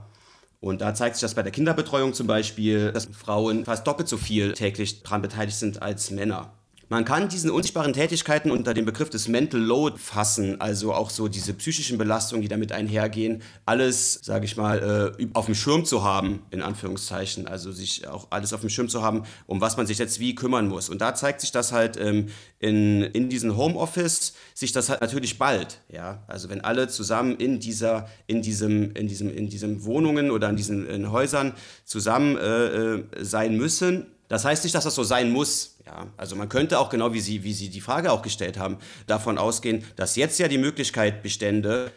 Und 0.60 0.82
da 0.82 0.94
zeigt 0.94 1.16
sich 1.16 1.22
das 1.22 1.36
bei 1.36 1.44
der 1.44 1.52
Kinderbetreuung 1.52 2.14
zum 2.14 2.28
Beispiel, 2.28 2.92
dass 2.92 3.06
Frauen 3.06 3.66
fast 3.66 3.88
doppelt 3.88 4.08
so 4.08 4.18
viel 4.18 4.54
täglich 4.54 5.04
daran 5.04 5.22
beteiligt 5.22 5.58
sind 5.58 5.82
als 5.82 6.12
Männer. 6.12 6.57
Man 6.90 7.04
kann 7.04 7.28
diesen 7.28 7.52
unsichtbaren 7.52 7.92
Tätigkeiten 7.92 8.50
unter 8.50 8.74
dem 8.74 8.86
Begriff 8.86 9.10
des 9.10 9.28
Mental 9.28 9.60
Load 9.60 9.98
fassen, 9.98 10.62
also 10.62 10.94
auch 10.94 11.10
so 11.10 11.28
diese 11.28 11.54
psychischen 11.54 11.98
Belastungen, 11.98 12.42
die 12.42 12.48
damit 12.48 12.72
einhergehen, 12.72 13.42
alles, 13.66 14.20
sage 14.24 14.46
ich 14.46 14.56
mal, 14.56 15.14
äh, 15.20 15.28
auf 15.34 15.48
dem 15.48 15.56
Schirm 15.56 15.84
zu 15.84 16.06
haben, 16.06 16.44
in 16.50 16.62
Anführungszeichen, 16.62 17.46
also 17.46 17.74
sich 17.74 18.08
auch 18.08 18.28
alles 18.30 18.54
auf 18.54 18.62
dem 18.62 18.70
Schirm 18.70 18.88
zu 18.88 19.02
haben, 19.02 19.24
um 19.48 19.60
was 19.60 19.76
man 19.76 19.86
sich 19.86 19.98
jetzt 19.98 20.22
wie 20.22 20.34
kümmern 20.34 20.70
muss. 20.70 20.88
Und 20.88 21.02
da 21.02 21.14
zeigt 21.14 21.42
sich 21.42 21.52
das 21.52 21.74
halt 21.74 21.98
ähm, 21.98 22.28
in, 22.60 23.04
in 23.04 23.28
diesem 23.28 23.58
Homeoffice, 23.58 24.34
sich 24.54 24.72
das 24.72 24.88
halt 24.88 25.02
natürlich 25.02 25.38
bald, 25.38 25.82
ja, 25.90 26.24
also 26.28 26.50
wenn 26.50 26.62
alle 26.62 26.88
zusammen 26.88 27.36
in 27.36 27.60
dieser, 27.60 28.08
in 28.28 28.42
diesem, 28.42 28.94
in 28.94 29.10
diesem, 29.10 29.30
in 29.30 29.50
diesen 29.50 29.84
Wohnungen 29.84 30.32
oder 30.32 30.50
in 30.50 30.56
diesen 30.56 31.12
Häusern 31.12 31.54
zusammen 31.84 32.38
äh, 32.38 32.96
äh, 32.96 33.04
sein 33.20 33.58
müssen, 33.58 34.08
das 34.28 34.44
heißt 34.44 34.64
nicht, 34.64 34.76
dass 34.76 34.84
das 34.84 34.96
so 34.96 35.04
sein 35.04 35.32
muss. 35.32 35.77
Ja, 35.88 36.08
also 36.18 36.36
man 36.36 36.50
könnte 36.50 36.80
auch 36.80 36.90
genau, 36.90 37.14
wie 37.14 37.22
Sie, 37.22 37.44
wie 37.44 37.54
Sie 37.54 37.70
die 37.70 37.80
Frage 37.80 38.12
auch 38.12 38.22
gestellt 38.22 38.60
haben, 38.60 38.78
davon 39.08 39.38
ausgehen, 39.38 39.86
dass 39.96 40.18
jetzt 40.18 40.38
ja 40.38 40.50
die 40.50 40.58
Möglichkeit 40.58 41.24
bestände, 41.24 41.92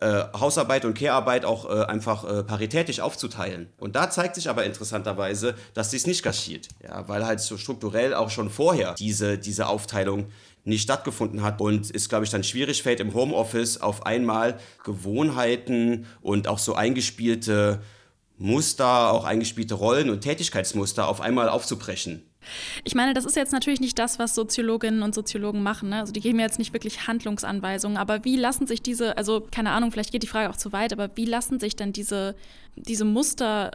äh, 0.00 0.24
Hausarbeit 0.38 0.84
und 0.84 0.94
Kehrarbeit 0.94 1.44
auch 1.44 1.64
äh, 1.64 1.84
einfach 1.84 2.24
äh, 2.24 2.42
paritätisch 2.42 2.98
aufzuteilen. 2.98 3.72
Und 3.78 3.94
da 3.94 4.10
zeigt 4.10 4.34
sich 4.34 4.50
aber 4.50 4.64
interessanterweise, 4.64 5.54
dass 5.74 5.90
dies 5.90 6.06
nicht 6.08 6.24
geschieht. 6.24 6.68
Ja, 6.82 7.08
weil 7.08 7.24
halt 7.24 7.40
so 7.40 7.56
strukturell 7.56 8.14
auch 8.14 8.30
schon 8.30 8.50
vorher 8.50 8.94
diese, 8.94 9.38
diese 9.38 9.68
Aufteilung 9.68 10.26
nicht 10.64 10.82
stattgefunden 10.82 11.42
hat 11.42 11.60
und 11.60 11.94
es, 11.94 12.08
glaube 12.08 12.24
ich, 12.24 12.30
dann 12.30 12.42
schwierig 12.42 12.82
fällt 12.82 12.98
im 12.98 13.14
Homeoffice 13.14 13.80
auf 13.80 14.04
einmal 14.04 14.58
Gewohnheiten 14.82 16.06
und 16.20 16.48
auch 16.48 16.58
so 16.58 16.74
eingespielte 16.74 17.80
Muster, 18.36 19.12
auch 19.12 19.24
eingespielte 19.24 19.74
Rollen 19.74 20.10
und 20.10 20.22
Tätigkeitsmuster 20.22 21.06
auf 21.06 21.20
einmal 21.20 21.48
aufzubrechen. 21.48 22.22
Ich 22.84 22.94
meine, 22.94 23.14
das 23.14 23.24
ist 23.24 23.36
jetzt 23.36 23.52
natürlich 23.52 23.80
nicht 23.80 23.98
das, 23.98 24.18
was 24.18 24.34
Soziologinnen 24.34 25.02
und 25.02 25.14
Soziologen 25.14 25.62
machen. 25.62 25.90
Ne? 25.90 26.00
Also 26.00 26.12
die 26.12 26.20
geben 26.20 26.38
jetzt 26.38 26.58
nicht 26.58 26.72
wirklich 26.72 27.06
Handlungsanweisungen, 27.06 27.96
aber 27.96 28.24
wie 28.24 28.36
lassen 28.36 28.66
sich 28.66 28.82
diese, 28.82 29.16
also 29.16 29.46
keine 29.50 29.70
Ahnung, 29.70 29.92
vielleicht 29.92 30.12
geht 30.12 30.22
die 30.22 30.28
Frage 30.28 30.50
auch 30.50 30.56
zu 30.56 30.72
weit, 30.72 30.92
aber 30.92 31.10
wie 31.16 31.24
lassen 31.24 31.60
sich 31.60 31.76
denn 31.76 31.92
diese, 31.92 32.34
diese 32.76 33.04
Muster 33.04 33.72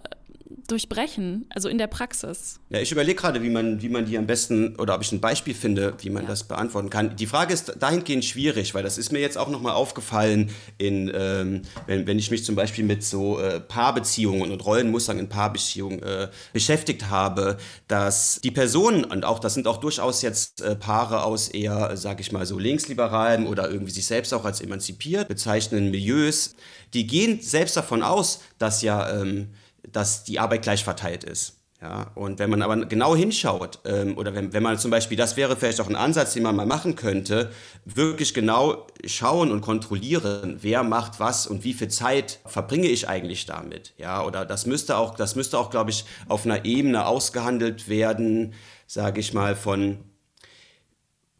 durchbrechen, 0.67 1.45
also 1.49 1.69
in 1.69 1.77
der 1.77 1.87
Praxis? 1.87 2.59
Ja, 2.69 2.79
ich 2.79 2.91
überlege 2.91 3.19
gerade, 3.19 3.41
wie 3.43 3.49
man, 3.49 3.81
wie 3.81 3.89
man 3.89 4.05
die 4.05 4.17
am 4.17 4.27
besten 4.27 4.75
oder 4.77 4.95
ob 4.95 5.01
ich 5.01 5.11
ein 5.11 5.21
Beispiel 5.21 5.53
finde, 5.53 5.93
wie 5.99 6.09
man 6.09 6.23
ja. 6.23 6.29
das 6.29 6.43
beantworten 6.43 6.89
kann. 6.89 7.15
Die 7.15 7.27
Frage 7.27 7.53
ist 7.53 7.73
dahingehend 7.79 8.25
schwierig, 8.25 8.73
weil 8.73 8.83
das 8.83 8.97
ist 8.97 9.11
mir 9.11 9.19
jetzt 9.19 9.37
auch 9.37 9.49
nochmal 9.49 9.73
aufgefallen, 9.73 10.51
in, 10.77 11.11
ähm, 11.13 11.61
wenn, 11.87 12.07
wenn 12.07 12.19
ich 12.19 12.31
mich 12.31 12.45
zum 12.45 12.55
Beispiel 12.55 12.83
mit 12.83 13.03
so 13.03 13.39
äh, 13.39 13.59
Paarbeziehungen 13.59 14.51
und 14.51 14.65
Rollenmustern 14.65 15.19
in 15.19 15.29
Paarbeziehungen 15.29 16.03
äh, 16.03 16.29
beschäftigt 16.53 17.09
habe, 17.09 17.57
dass 17.87 18.39
die 18.43 18.51
Personen, 18.51 19.03
und 19.03 19.25
auch 19.25 19.39
das 19.39 19.53
sind 19.53 19.67
auch 19.67 19.77
durchaus 19.77 20.21
jetzt 20.21 20.61
äh, 20.61 20.75
Paare 20.75 21.23
aus 21.23 21.49
eher, 21.49 21.95
sag 21.97 22.19
ich 22.19 22.31
mal, 22.31 22.45
so 22.45 22.59
linksliberalen 22.59 23.47
oder 23.47 23.69
irgendwie 23.69 23.91
sich 23.91 24.05
selbst 24.05 24.33
auch 24.33 24.45
als 24.45 24.61
emanzipiert 24.61 25.27
bezeichnenden 25.27 25.91
Milieus, 25.91 26.55
die 26.93 27.07
gehen 27.07 27.41
selbst 27.41 27.77
davon 27.77 28.03
aus, 28.03 28.41
dass 28.57 28.81
ja 28.81 29.21
ähm, 29.21 29.49
dass 29.87 30.23
die 30.23 30.39
Arbeit 30.39 30.61
gleich 30.63 30.83
verteilt 30.83 31.23
ist. 31.23 31.57
Ja, 31.81 32.11
und 32.13 32.37
wenn 32.37 32.51
man 32.51 32.61
aber 32.61 32.85
genau 32.85 33.15
hinschaut, 33.15 33.79
ähm, 33.85 34.15
oder 34.15 34.35
wenn, 34.35 34.53
wenn 34.53 34.61
man 34.61 34.77
zum 34.77 34.91
Beispiel, 34.91 35.17
das 35.17 35.35
wäre 35.35 35.55
vielleicht 35.55 35.81
auch 35.81 35.89
ein 35.89 35.95
Ansatz, 35.95 36.33
den 36.33 36.43
man 36.43 36.55
mal 36.55 36.67
machen 36.67 36.95
könnte, 36.95 37.51
wirklich 37.85 38.35
genau 38.35 38.85
schauen 39.03 39.51
und 39.51 39.61
kontrollieren, 39.61 40.59
wer 40.61 40.83
macht 40.83 41.19
was 41.19 41.47
und 41.47 41.63
wie 41.63 41.73
viel 41.73 41.87
Zeit 41.87 42.39
verbringe 42.45 42.87
ich 42.87 43.09
eigentlich 43.09 43.47
damit. 43.47 43.93
Ja, 43.97 44.23
oder 44.23 44.45
das 44.45 44.67
müsste 44.67 44.95
auch, 44.95 45.15
das 45.15 45.35
müsste 45.35 45.57
auch, 45.57 45.71
glaube 45.71 45.89
ich, 45.89 46.05
auf 46.27 46.45
einer 46.45 46.65
Ebene 46.65 47.07
ausgehandelt 47.07 47.89
werden, 47.89 48.53
sage 48.85 49.19
ich 49.19 49.33
mal, 49.33 49.55
von 49.55 50.03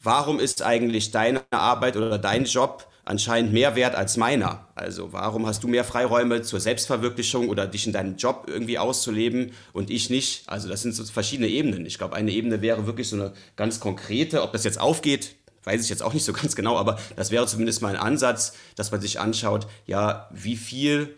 warum 0.02 0.40
ist 0.40 0.64
eigentlich 0.64 1.12
deine 1.12 1.44
Arbeit 1.52 1.98
oder 1.98 2.18
dein 2.18 2.46
Job 2.46 2.88
anscheinend 3.06 3.54
mehr 3.54 3.76
wert 3.76 3.96
als 3.96 4.18
meiner. 4.18 4.68
Also 4.76 5.14
warum 5.14 5.48
hast 5.48 5.64
du 5.64 5.68
mehr 5.68 5.84
Freiräume 5.84 6.42
zur 6.42 6.60
Selbstverwirklichung 6.60 7.50
oder 7.50 7.68
dich 7.68 7.88
in 7.88 7.94
deinem 7.94 8.16
Job 8.16 8.46
irgendwie 8.48 8.78
auszuleben 8.78 9.52
und 9.74 9.90
ich 9.90 10.10
nicht? 10.10 10.48
Also 10.48 10.70
das 10.70 10.82
sind 10.82 10.94
so 10.94 11.04
verschiedene 11.06 11.48
Ebenen. 11.48 11.86
Ich 11.86 11.98
glaube, 11.98 12.16
eine 12.16 12.32
Ebene 12.32 12.62
wäre 12.62 12.86
wirklich 12.86 13.10
so 13.10 13.16
eine 13.16 13.34
ganz 13.56 13.80
konkrete, 13.80 14.44
ob 14.44 14.54
das 14.54 14.64
jetzt 14.64 14.80
aufgeht, 14.80 15.36
weiß 15.64 15.84
ich 15.84 15.90
jetzt 15.90 16.04
auch 16.04 16.14
nicht 16.14 16.26
so 16.26 16.34
ganz 16.42 16.56
genau, 16.56 16.78
aber 16.78 17.00
das 17.16 17.32
wäre 17.32 17.46
zumindest 17.48 17.82
mal 17.82 17.90
ein 17.90 18.02
Ansatz, 18.02 18.54
dass 18.76 18.92
man 18.92 19.02
sich 19.02 19.20
anschaut, 19.20 19.68
ja, 19.86 20.30
wie 20.32 20.56
viel 20.56 21.16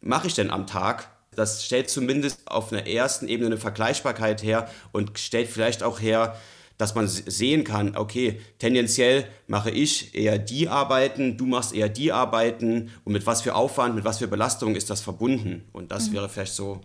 mache 0.00 0.26
ich 0.26 0.34
denn 0.34 0.50
am 0.50 0.66
Tag? 0.66 1.08
Das 1.34 1.64
stellt 1.64 1.88
zumindest 1.88 2.50
auf 2.50 2.72
einer 2.72 2.86
ersten 2.86 3.28
Ebene 3.28 3.46
eine 3.46 3.58
Vergleichbarkeit 3.58 4.42
her 4.42 4.68
und 4.92 5.18
stellt 5.18 5.48
vielleicht 5.48 5.82
auch 5.82 6.00
her, 6.00 6.36
dass 6.78 6.94
man 6.94 7.08
sehen 7.08 7.64
kann, 7.64 7.96
okay, 7.96 8.40
tendenziell 8.58 9.24
mache 9.48 9.70
ich 9.70 10.14
eher 10.14 10.38
die 10.38 10.68
Arbeiten, 10.68 11.36
du 11.36 11.44
machst 11.44 11.74
eher 11.74 11.88
die 11.88 12.12
Arbeiten 12.12 12.90
und 13.04 13.12
mit 13.12 13.26
was 13.26 13.42
für 13.42 13.56
Aufwand, 13.56 13.96
mit 13.96 14.04
was 14.04 14.18
für 14.18 14.28
Belastung 14.28 14.76
ist 14.76 14.88
das 14.88 15.00
verbunden. 15.00 15.64
Und 15.72 15.90
das 15.90 16.08
mhm. 16.08 16.14
wäre 16.14 16.28
vielleicht 16.28 16.54
so 16.54 16.80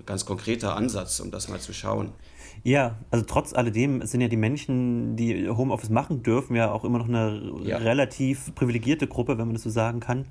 ein 0.00 0.06
ganz 0.06 0.24
konkreter 0.24 0.74
Ansatz, 0.74 1.20
um 1.20 1.30
das 1.30 1.48
mal 1.48 1.60
zu 1.60 1.74
schauen. 1.74 2.12
Ja, 2.62 2.96
also 3.10 3.26
trotz 3.28 3.52
alledem 3.52 4.00
sind 4.06 4.22
ja 4.22 4.28
die 4.28 4.38
Menschen, 4.38 5.16
die 5.16 5.50
Homeoffice 5.50 5.90
machen 5.90 6.22
dürfen, 6.22 6.56
ja 6.56 6.72
auch 6.72 6.84
immer 6.84 6.98
noch 6.98 7.08
eine 7.08 7.52
ja. 7.62 7.76
relativ 7.76 8.54
privilegierte 8.54 9.06
Gruppe, 9.06 9.36
wenn 9.36 9.46
man 9.46 9.54
das 9.54 9.64
so 9.64 9.70
sagen 9.70 10.00
kann. 10.00 10.24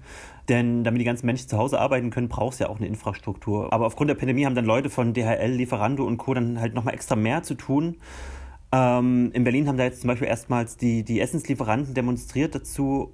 Denn 0.49 0.84
damit 0.84 0.99
die 0.99 1.06
ganzen 1.06 1.28
Menschen 1.28 1.47
zu 1.47 1.58
Hause 1.60 1.80
arbeiten 1.80 2.10
können, 2.10 2.30
braucht 2.30 2.54
es 2.54 2.60
ja 2.60 2.69
auch 2.69 2.78
eine 2.78 2.88
Infrastruktur. 2.88 3.71
Aber 3.71 3.86
aufgrund 3.86 4.10
der 4.10 4.15
Pandemie 4.15 4.45
haben 4.45 4.56
dann 4.56 4.65
Leute 4.65 4.89
von 4.89 5.13
DHL, 5.13 5.52
Lieferando 5.52 6.06
und 6.06 6.17
Co. 6.17 6.34
dann 6.34 6.60
halt 6.60 6.73
nochmal 6.73 6.95
extra 6.95 7.15
mehr 7.15 7.43
zu 7.43 7.54
tun. 7.54 7.97
Ähm, 8.73 9.29
in 9.33 9.43
Berlin 9.43 9.67
haben 9.67 9.77
da 9.77 9.83
jetzt 9.83 10.01
zum 10.01 10.07
Beispiel 10.07 10.27
erstmals 10.27 10.77
die, 10.77 11.03
die 11.03 11.21
Essenslieferanten 11.21 11.93
demonstriert 11.93 12.55
dazu, 12.55 13.13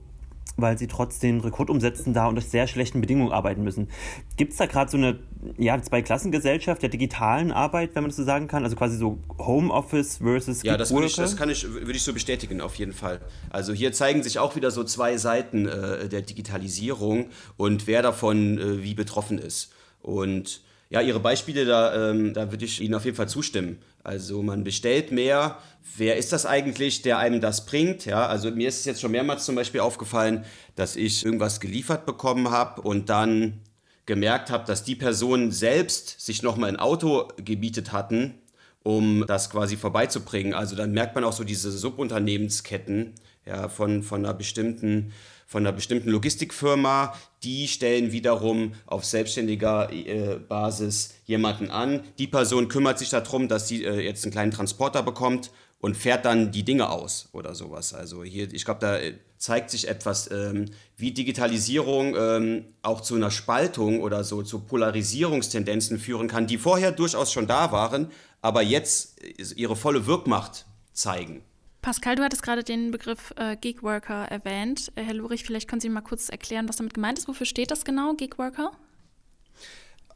weil 0.56 0.78
sie 0.78 0.88
trotz 0.88 1.20
den 1.20 1.42
Rekordumsätzen 1.42 2.14
da 2.14 2.28
unter 2.28 2.42
sehr 2.42 2.66
schlechten 2.66 3.02
Bedingungen 3.02 3.34
arbeiten 3.34 3.62
müssen. 3.62 3.90
Gibt 4.38 4.54
es 4.54 4.58
da 4.58 4.68
gerade 4.68 4.90
so 4.90 4.96
eine 4.96 5.20
ja, 5.58 5.82
Zweiklassengesellschaft 5.82 6.82
der 6.82 6.90
digitalen 6.90 7.52
Arbeit, 7.52 7.94
wenn 7.94 8.04
man 8.04 8.10
das 8.10 8.16
so 8.16 8.24
sagen 8.24 8.48
kann? 8.48 8.64
Also 8.64 8.78
quasi 8.78 8.98
so 8.98 9.20
Homeoffice 9.38 10.20
versus 10.20 10.64
Ja, 10.64 10.78
das, 10.78 10.94
würde 10.94 11.08
ich, 11.08 11.16
das 11.16 11.36
kann 11.36 11.50
ich, 11.50 11.68
würde 11.70 11.92
ich 11.92 12.04
so 12.04 12.14
bestätigen, 12.14 12.62
auf 12.62 12.76
jeden 12.76 12.94
Fall. 12.94 13.20
Also 13.50 13.74
hier 13.74 13.92
zeigen 13.92 14.24
sich 14.24 14.40
auch 14.40 14.56
wieder 14.56 14.72
so 14.72 14.86
zwei 14.86 15.18
Seiten 15.18 15.68
äh, 15.68 16.08
der 16.08 16.22
Digitalisierung 16.22 17.32
und 17.58 17.86
wer 17.86 18.02
davon 18.02 18.58
äh, 18.58 18.82
wie 18.82 18.94
betroffen 18.94 19.38
ist. 19.40 19.74
Und 20.02 20.62
ja, 20.90 21.02
Ihre 21.02 21.20
Beispiele, 21.20 21.66
da, 21.66 22.12
ähm, 22.12 22.34
da 22.34 22.52
würde 22.52 22.66
ich 22.66 22.82
Ihnen 22.82 22.96
auf 22.96 23.06
jeden 23.06 23.18
Fall 23.18 23.30
zustimmen. 23.30 23.78
Also 24.10 24.42
man 24.42 24.64
bestellt 24.64 25.12
mehr. 25.12 25.60
Wer 25.96 26.18
ist 26.18 26.34
das 26.34 26.48
eigentlich, 26.48 27.04
der 27.04 27.20
einem 27.20 27.42
das 27.42 27.68
bringt? 27.68 28.06
Ja, 28.06 28.26
also 28.26 28.50
mir 28.50 28.68
ist 28.68 28.80
es 28.80 28.86
jetzt 28.86 29.02
schon 29.02 29.12
mehrmals 29.12 29.46
zum 29.46 29.54
Beispiel 29.54 29.82
aufgefallen, 29.82 30.46
dass 30.76 30.96
ich 30.96 31.24
irgendwas 31.24 31.60
geliefert 31.60 32.08
bekommen 32.08 32.50
habe 32.50 32.82
und 32.82 33.10
dann 33.10 33.60
gemerkt 34.08 34.50
habe, 34.50 34.66
dass 34.66 34.84
die 34.84 34.96
Personen 34.96 35.52
selbst 35.52 36.22
sich 36.22 36.42
nochmal 36.42 36.70
ein 36.70 36.80
Auto 36.80 37.28
gebietet 37.38 37.92
hatten, 37.92 38.34
um 38.82 39.26
das 39.28 39.52
quasi 39.52 39.78
vorbeizubringen. 39.78 40.56
Also 40.56 40.76
dann 40.76 40.92
merkt 40.92 41.14
man 41.14 41.24
auch 41.24 41.34
so 41.34 41.44
diese 41.44 41.72
Subunternehmensketten 41.72 43.14
ja, 43.46 43.70
von, 43.70 44.02
von 44.02 44.26
einer 44.26 44.34
bestimmten 44.34 45.14
von 45.50 45.66
einer 45.66 45.76
bestimmten 45.76 46.12
Logistikfirma, 46.12 47.16
die 47.42 47.68
stellen 47.68 48.12
wiederum 48.12 48.74
auf 48.86 49.04
selbstständiger 49.04 49.92
äh, 49.92 50.36
Basis 50.48 51.16
jemanden 51.26 51.72
an. 51.72 52.02
Die 52.20 52.28
Person 52.28 52.68
kümmert 52.68 53.00
sich 53.00 53.10
darum, 53.10 53.48
dass 53.48 53.68
sie 53.68 53.84
äh, 53.84 54.00
jetzt 54.00 54.24
einen 54.24 54.32
kleinen 54.32 54.52
Transporter 54.52 55.02
bekommt 55.02 55.50
und 55.80 55.98
fährt 55.98 56.26
dann 56.26 56.52
die 56.52 56.62
Dinge 56.62 56.90
aus 56.90 57.30
oder 57.32 57.56
sowas. 57.56 57.96
Also 57.96 58.24
hier, 58.24 58.54
ich 58.54 58.64
glaube, 58.64 58.80
da 58.82 58.98
äh, 59.00 59.16
zeigt 59.38 59.72
sich 59.72 59.88
etwas, 59.88 60.30
ähm, 60.30 60.66
wie 60.98 61.14
Digitalisierung 61.14 62.16
ähm, 62.16 62.66
auch 62.84 63.02
zu 63.02 63.16
einer 63.16 63.32
Spaltung 63.32 64.02
oder 64.02 64.24
so 64.24 64.44
zu 64.44 64.60
Polarisierungstendenzen 64.60 65.98
führen 65.98 66.28
kann, 66.28 66.46
die 66.46 66.60
vorher 66.60 66.92
durchaus 66.92 67.32
schon 67.34 67.48
da 67.48 67.72
waren, 67.72 68.12
aber 68.44 68.62
jetzt 68.62 69.20
äh, 69.24 69.44
ihre 69.56 69.76
volle 69.76 70.06
Wirkmacht 70.06 70.68
zeigen. 70.94 71.42
Pascal, 71.82 72.16
du 72.16 72.24
hattest 72.24 72.44
gerade 72.44 72.64
den 72.64 72.92
Begriff 72.92 73.34
äh, 73.38 73.56
Gigworker 73.56 74.26
erwähnt. 74.26 74.92
Äh, 74.96 75.04
Herr 75.04 75.14
Lurich, 75.14 75.44
vielleicht 75.44 75.70
können 75.70 75.80
Sie 75.80 75.90
mal 75.90 76.02
kurz 76.02 76.30
erklären, 76.30 76.68
was 76.68 76.76
damit 76.76 76.94
gemeint 76.94 77.18
ist. 77.18 77.28
Wofür 77.28 77.46
steht 77.46 77.72
das 77.72 77.86
genau, 77.86 78.14
Gigworker? 78.14 78.72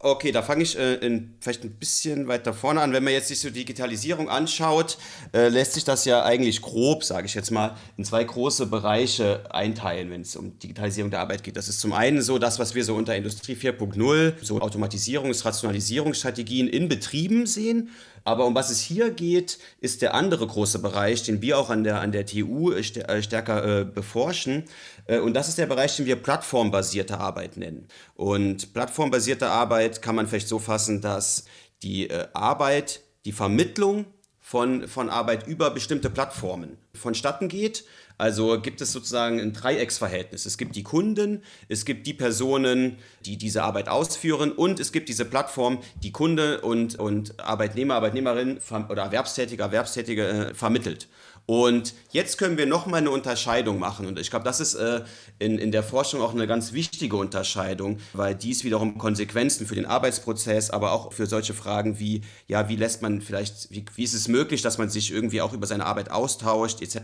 Okay, 0.06 0.34
da 0.34 0.42
fange 0.42 0.64
ich 0.64 0.78
äh, 0.78 0.96
in, 0.96 1.34
vielleicht 1.40 1.64
ein 1.64 1.76
bisschen 1.76 2.28
weiter 2.28 2.54
vorne 2.54 2.82
an. 2.82 2.92
Wenn 2.92 3.06
man 3.06 3.14
jetzt 3.14 3.30
sich 3.30 3.40
so 3.40 3.50
Digitalisierung 3.50 4.28
anschaut, 4.28 4.98
äh, 5.34 5.48
lässt 5.48 5.76
sich 5.76 5.86
das 5.86 6.04
ja 6.04 6.24
eigentlich 6.24 6.62
grob, 6.62 7.06
sage 7.06 7.26
ich 7.26 7.36
jetzt 7.36 7.52
mal, 7.52 7.78
in 7.96 8.04
zwei 8.04 8.22
große 8.22 8.66
Bereiche 8.66 9.50
einteilen, 9.50 10.12
wenn 10.12 10.20
es 10.20 10.36
um 10.36 10.60
Digitalisierung 10.60 11.10
der 11.10 11.22
Arbeit 11.22 11.42
geht. 11.46 11.56
Das 11.56 11.70
ist 11.70 11.80
zum 11.80 11.94
einen 11.94 12.22
so 12.22 12.38
das, 12.38 12.60
was 12.60 12.76
wir 12.76 12.84
so 12.84 12.96
unter 12.96 13.16
Industrie 13.16 13.54
4.0, 13.56 14.34
so 14.42 14.60
Automatisierungs-, 14.60 15.46
Rationalisierungsstrategien 15.46 16.68
in 16.68 16.90
Betrieben 16.90 17.46
sehen. 17.46 17.90
Aber 18.26 18.46
um 18.46 18.56
was 18.56 18.70
es 18.70 18.80
hier 18.80 19.12
geht, 19.12 19.58
ist 19.82 20.02
der 20.02 20.14
andere 20.14 20.48
große 20.48 20.80
Bereich, 20.80 21.24
den 21.24 21.42
wir 21.42 21.58
auch 21.58 21.70
an 21.70 21.84
der, 21.84 22.00
an 22.00 22.12
der 22.12 22.26
TU 22.26 22.72
äh, 22.72 22.84
stärker 22.84 23.82
äh, 23.82 23.86
beforschen. 23.86 24.64
Äh, 25.08 25.20
und 25.20 25.34
das 25.34 25.50
ist 25.50 25.58
der 25.58 25.66
Bereich, 25.66 25.96
den 25.98 26.06
wir 26.06 26.16
plattformbasierte 26.16 27.20
Arbeit 27.20 27.58
nennen. 27.58 27.88
Und 28.16 28.74
plattformbasierte 28.74 29.50
Arbeit 29.50 29.93
kann 30.02 30.16
man 30.16 30.28
vielleicht 30.28 30.48
so 30.48 30.60
fassen, 30.60 31.02
dass 31.02 31.46
die 31.84 32.10
äh, 32.10 32.28
Arbeit, 32.34 33.02
die 33.26 33.32
Vermittlung 33.32 34.06
von, 34.40 34.88
von 34.88 35.10
Arbeit 35.10 35.48
über 35.48 35.72
bestimmte 35.72 36.10
Plattformen 36.10 36.78
vonstatten 36.94 37.48
geht. 37.48 37.86
Also 38.18 38.62
gibt 38.62 38.80
es 38.82 38.92
sozusagen 38.92 39.40
ein 39.40 39.54
Dreiecksverhältnis. 39.54 40.46
Es 40.46 40.58
gibt 40.58 40.76
die 40.76 40.84
Kunden, 40.84 41.42
es 41.68 41.84
gibt 41.84 42.06
die 42.06 42.14
Personen, 42.14 42.98
die 43.26 43.38
diese 43.38 43.64
Arbeit 43.64 43.90
ausführen 43.90 44.52
und 44.52 44.80
es 44.80 44.92
gibt 44.92 45.10
diese 45.10 45.26
Plattform, 45.26 45.80
die 46.04 46.12
Kunde 46.12 46.62
und, 46.62 47.00
und 47.00 47.40
Arbeitnehmer, 47.40 47.96
Arbeitnehmerin 47.96 48.60
oder 48.90 49.04
Erwerbstätige, 49.04 49.64
Erwerbstätige 49.64 50.28
äh, 50.28 50.54
vermittelt. 50.54 51.08
Und 51.46 51.94
jetzt 52.12 52.38
können 52.38 52.58
wir 52.58 52.66
nochmal 52.66 53.02
eine 53.02 53.12
Unterscheidung 53.12 53.78
machen. 53.78 54.06
Und 54.06 54.18
ich 54.18 54.30
glaube, 54.30 54.46
das 54.46 54.62
ist 54.62 54.76
äh, 54.76 55.02
in, 55.40 55.58
in 55.58 55.72
der 55.72 55.84
Forschung 55.84 56.22
auch 56.22 56.34
eine 56.34 56.48
ganz 56.48 56.72
wichtige 56.72 57.18
Unterscheidung, 57.18 57.98
weil 58.14 58.34
dies 58.34 58.64
wiederum 58.64 58.98
Konsequenzen 58.98 59.68
für 59.68 59.76
den 59.76 59.86
Arbeitsprozess, 59.86 60.70
aber 60.70 60.94
auch 60.94 61.12
für 61.12 61.26
solche 61.26 61.54
Fragen 61.54 62.00
wie, 62.00 62.22
ja, 62.48 62.70
wie 62.70 62.78
lässt 62.78 63.02
man 63.02 63.22
vielleicht, 63.22 63.70
wie, 63.72 63.84
wie 63.96 64.04
ist 64.04 64.14
es 64.14 64.30
möglich, 64.30 64.62
dass 64.62 64.78
man 64.78 64.90
sich 64.90 65.12
irgendwie 65.12 65.42
auch 65.42 65.52
über 65.52 65.68
seine 65.68 65.86
Arbeit 65.86 66.12
austauscht, 66.12 66.82
etc. 66.82 66.98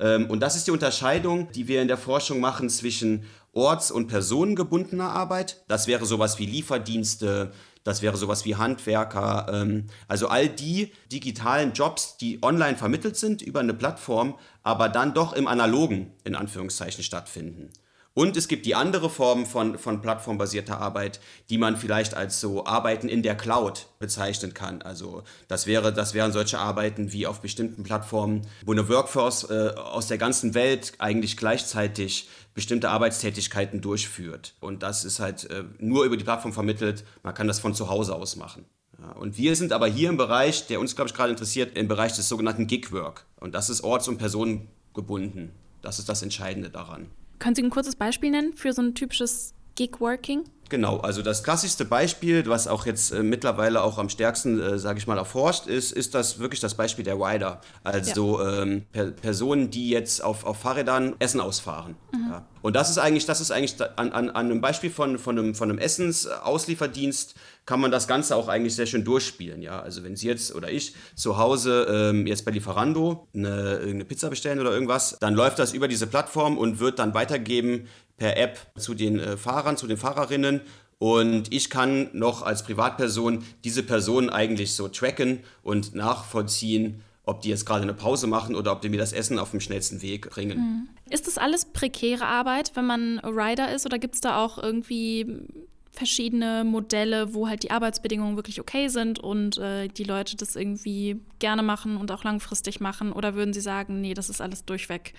Ähm, 0.00 0.30
und 0.30 0.40
das 0.40 0.56
ist 0.56 0.66
die 0.66 0.72
Unterscheidung, 0.72 1.52
die 1.52 1.68
wir 1.68 1.82
in 1.82 1.88
der 1.88 1.98
Forschung 1.98 2.40
machen 2.40 2.70
zwischen 2.70 3.24
orts- 3.52 3.90
und 3.90 4.06
personengebundener 4.06 5.10
Arbeit. 5.10 5.64
Das 5.68 5.86
wäre 5.86 6.06
sowas 6.06 6.38
wie 6.38 6.46
Lieferdienste, 6.46 7.52
das 7.86 8.02
wäre 8.02 8.16
sowas 8.16 8.44
wie 8.44 8.56
Handwerker, 8.56 9.46
ähm, 9.52 9.86
also 10.08 10.26
all 10.26 10.48
die 10.48 10.92
digitalen 11.12 11.72
Jobs, 11.72 12.16
die 12.16 12.42
online 12.42 12.76
vermittelt 12.76 13.16
sind 13.16 13.42
über 13.42 13.60
eine 13.60 13.74
Plattform, 13.74 14.36
aber 14.64 14.88
dann 14.88 15.14
doch 15.14 15.32
im 15.32 15.46
analogen, 15.46 16.12
in 16.24 16.34
Anführungszeichen, 16.34 17.04
stattfinden. 17.04 17.70
Und 18.16 18.34
es 18.38 18.48
gibt 18.48 18.64
die 18.64 18.74
andere 18.74 19.10
Form 19.10 19.44
von, 19.44 19.76
von 19.76 20.00
plattformbasierter 20.00 20.80
Arbeit, 20.80 21.20
die 21.50 21.58
man 21.58 21.76
vielleicht 21.76 22.14
als 22.14 22.40
so 22.40 22.64
Arbeiten 22.64 23.10
in 23.10 23.22
der 23.22 23.36
Cloud 23.36 23.88
bezeichnen 23.98 24.54
kann. 24.54 24.80
Also 24.80 25.22
das, 25.48 25.66
wäre, 25.66 25.92
das 25.92 26.14
wären 26.14 26.32
solche 26.32 26.58
Arbeiten 26.58 27.12
wie 27.12 27.26
auf 27.26 27.42
bestimmten 27.42 27.82
Plattformen, 27.82 28.46
wo 28.64 28.72
eine 28.72 28.88
Workforce 28.88 29.50
äh, 29.50 29.72
aus 29.76 30.08
der 30.08 30.16
ganzen 30.16 30.54
Welt 30.54 30.94
eigentlich 30.96 31.36
gleichzeitig 31.36 32.30
bestimmte 32.54 32.88
Arbeitstätigkeiten 32.88 33.82
durchführt. 33.82 34.54
Und 34.60 34.82
das 34.82 35.04
ist 35.04 35.20
halt 35.20 35.50
äh, 35.50 35.64
nur 35.78 36.06
über 36.06 36.16
die 36.16 36.24
Plattform 36.24 36.54
vermittelt. 36.54 37.04
Man 37.22 37.34
kann 37.34 37.46
das 37.46 37.60
von 37.60 37.74
zu 37.74 37.90
Hause 37.90 38.14
aus 38.14 38.36
machen. 38.36 38.64
Ja, 38.98 39.12
und 39.12 39.36
wir 39.36 39.54
sind 39.56 39.74
aber 39.74 39.88
hier 39.88 40.08
im 40.08 40.16
Bereich, 40.16 40.66
der 40.68 40.80
uns, 40.80 40.96
glaube 40.96 41.10
ich, 41.10 41.14
gerade 41.14 41.32
interessiert, 41.32 41.76
im 41.76 41.86
Bereich 41.86 42.14
des 42.14 42.30
sogenannten 42.30 42.66
Gig-Work. 42.66 43.26
Und 43.40 43.54
das 43.54 43.68
ist 43.68 43.84
orts- 43.84 44.08
und 44.08 44.16
personengebunden. 44.16 45.52
Das 45.82 45.98
ist 45.98 46.08
das 46.08 46.22
Entscheidende 46.22 46.70
daran. 46.70 47.10
Können 47.38 47.54
Sie 47.54 47.62
ein 47.62 47.70
kurzes 47.70 47.96
Beispiel 47.96 48.30
nennen 48.30 48.54
für 48.54 48.72
so 48.72 48.82
ein 48.82 48.94
typisches 48.94 49.54
Gig-Working? 49.74 50.44
Genau, 50.68 50.98
also 50.98 51.22
das 51.22 51.44
klassischste 51.44 51.84
Beispiel, 51.84 52.44
was 52.46 52.66
auch 52.66 52.86
jetzt 52.86 53.12
äh, 53.12 53.22
mittlerweile 53.22 53.82
auch 53.82 53.98
am 53.98 54.08
stärksten, 54.08 54.60
äh, 54.60 54.78
sage 54.78 54.98
ich 54.98 55.06
mal, 55.06 55.16
erforscht 55.16 55.66
ist, 55.66 55.92
ist 55.92 56.14
das 56.14 56.38
wirklich 56.38 56.60
das 56.60 56.74
Beispiel 56.74 57.04
der 57.04 57.14
Rider. 57.14 57.60
Also 57.84 58.42
ja. 58.42 58.62
ähm, 58.62 58.84
per 58.90 59.12
Personen, 59.12 59.70
die 59.70 59.90
jetzt 59.90 60.24
auf, 60.24 60.44
auf 60.44 60.58
Fahrrädern 60.58 61.14
Essen 61.20 61.40
ausfahren. 61.40 61.96
Mhm. 62.12 62.30
Ja. 62.30 62.46
Und 62.62 62.74
das 62.74 62.90
ist 62.90 62.98
eigentlich, 62.98 63.26
das 63.26 63.40
ist 63.40 63.52
eigentlich 63.52 63.80
an, 63.96 64.10
an, 64.10 64.28
an 64.28 64.50
einem 64.50 64.60
Beispiel 64.60 64.90
von, 64.90 65.18
von 65.18 65.38
einem, 65.38 65.54
von 65.54 65.70
einem 65.70 65.78
Essensauslieferdienst 65.78 67.36
kann 67.64 67.80
man 67.80 67.90
das 67.90 68.08
Ganze 68.08 68.34
auch 68.36 68.48
eigentlich 68.48 68.74
sehr 68.74 68.86
schön 68.86 69.04
durchspielen. 69.04 69.60
Ja? 69.60 69.80
Also 69.80 70.02
wenn 70.04 70.16
Sie 70.16 70.28
jetzt 70.28 70.54
oder 70.54 70.70
ich 70.70 70.94
zu 71.14 71.36
Hause 71.36 71.86
ähm, 71.88 72.26
jetzt 72.26 72.44
bei 72.44 72.52
Lieferando 72.52 73.28
eine, 73.34 73.80
eine 73.84 74.04
Pizza 74.04 74.30
bestellen 74.30 74.60
oder 74.60 74.70
irgendwas, 74.70 75.16
dann 75.20 75.34
läuft 75.34 75.58
das 75.58 75.74
über 75.74 75.88
diese 75.88 76.06
Plattform 76.06 76.58
und 76.58 76.78
wird 76.78 76.98
dann 76.98 77.14
weitergeben 77.14 77.88
per 78.16 78.36
App 78.36 78.58
zu 78.76 78.94
den 78.94 79.18
äh, 79.18 79.36
Fahrern, 79.36 79.76
zu 79.76 79.86
den 79.86 79.96
Fahrerinnen. 79.96 80.60
Und 80.98 81.52
ich 81.52 81.68
kann 81.68 82.08
noch 82.14 82.42
als 82.42 82.64
Privatperson 82.64 83.44
diese 83.64 83.82
Person 83.82 84.30
eigentlich 84.30 84.74
so 84.74 84.88
tracken 84.88 85.40
und 85.62 85.94
nachvollziehen, 85.94 87.02
ob 87.24 87.42
die 87.42 87.50
jetzt 87.50 87.66
gerade 87.66 87.82
eine 87.82 87.92
Pause 87.92 88.26
machen 88.26 88.54
oder 88.54 88.72
ob 88.72 88.80
die 88.80 88.88
mir 88.88 88.98
das 88.98 89.12
Essen 89.12 89.38
auf 89.38 89.50
dem 89.50 89.60
schnellsten 89.60 90.00
Weg 90.00 90.30
bringen. 90.30 90.58
Mhm. 90.58 90.88
Ist 91.10 91.26
das 91.26 91.38
alles 91.38 91.66
prekäre 91.66 92.24
Arbeit, 92.24 92.72
wenn 92.74 92.86
man 92.86 93.18
Rider 93.18 93.74
ist, 93.74 93.84
oder 93.84 93.98
gibt 93.98 94.14
es 94.14 94.20
da 94.20 94.42
auch 94.42 94.58
irgendwie 94.58 95.42
verschiedene 95.90 96.62
Modelle, 96.64 97.34
wo 97.34 97.48
halt 97.48 97.62
die 97.62 97.70
Arbeitsbedingungen 97.70 98.36
wirklich 98.36 98.60
okay 98.60 98.88
sind 98.88 99.18
und 99.18 99.58
äh, 99.58 99.88
die 99.88 100.04
Leute 100.04 100.36
das 100.36 100.54
irgendwie 100.54 101.20
gerne 101.38 101.62
machen 101.62 101.96
und 101.96 102.12
auch 102.12 102.22
langfristig 102.22 102.80
machen? 102.80 103.12
Oder 103.12 103.34
würden 103.34 103.52
Sie 103.52 103.60
sagen, 103.60 104.00
nee, 104.00 104.14
das 104.14 104.30
ist 104.30 104.40
alles 104.40 104.64
durchweg, 104.64 105.14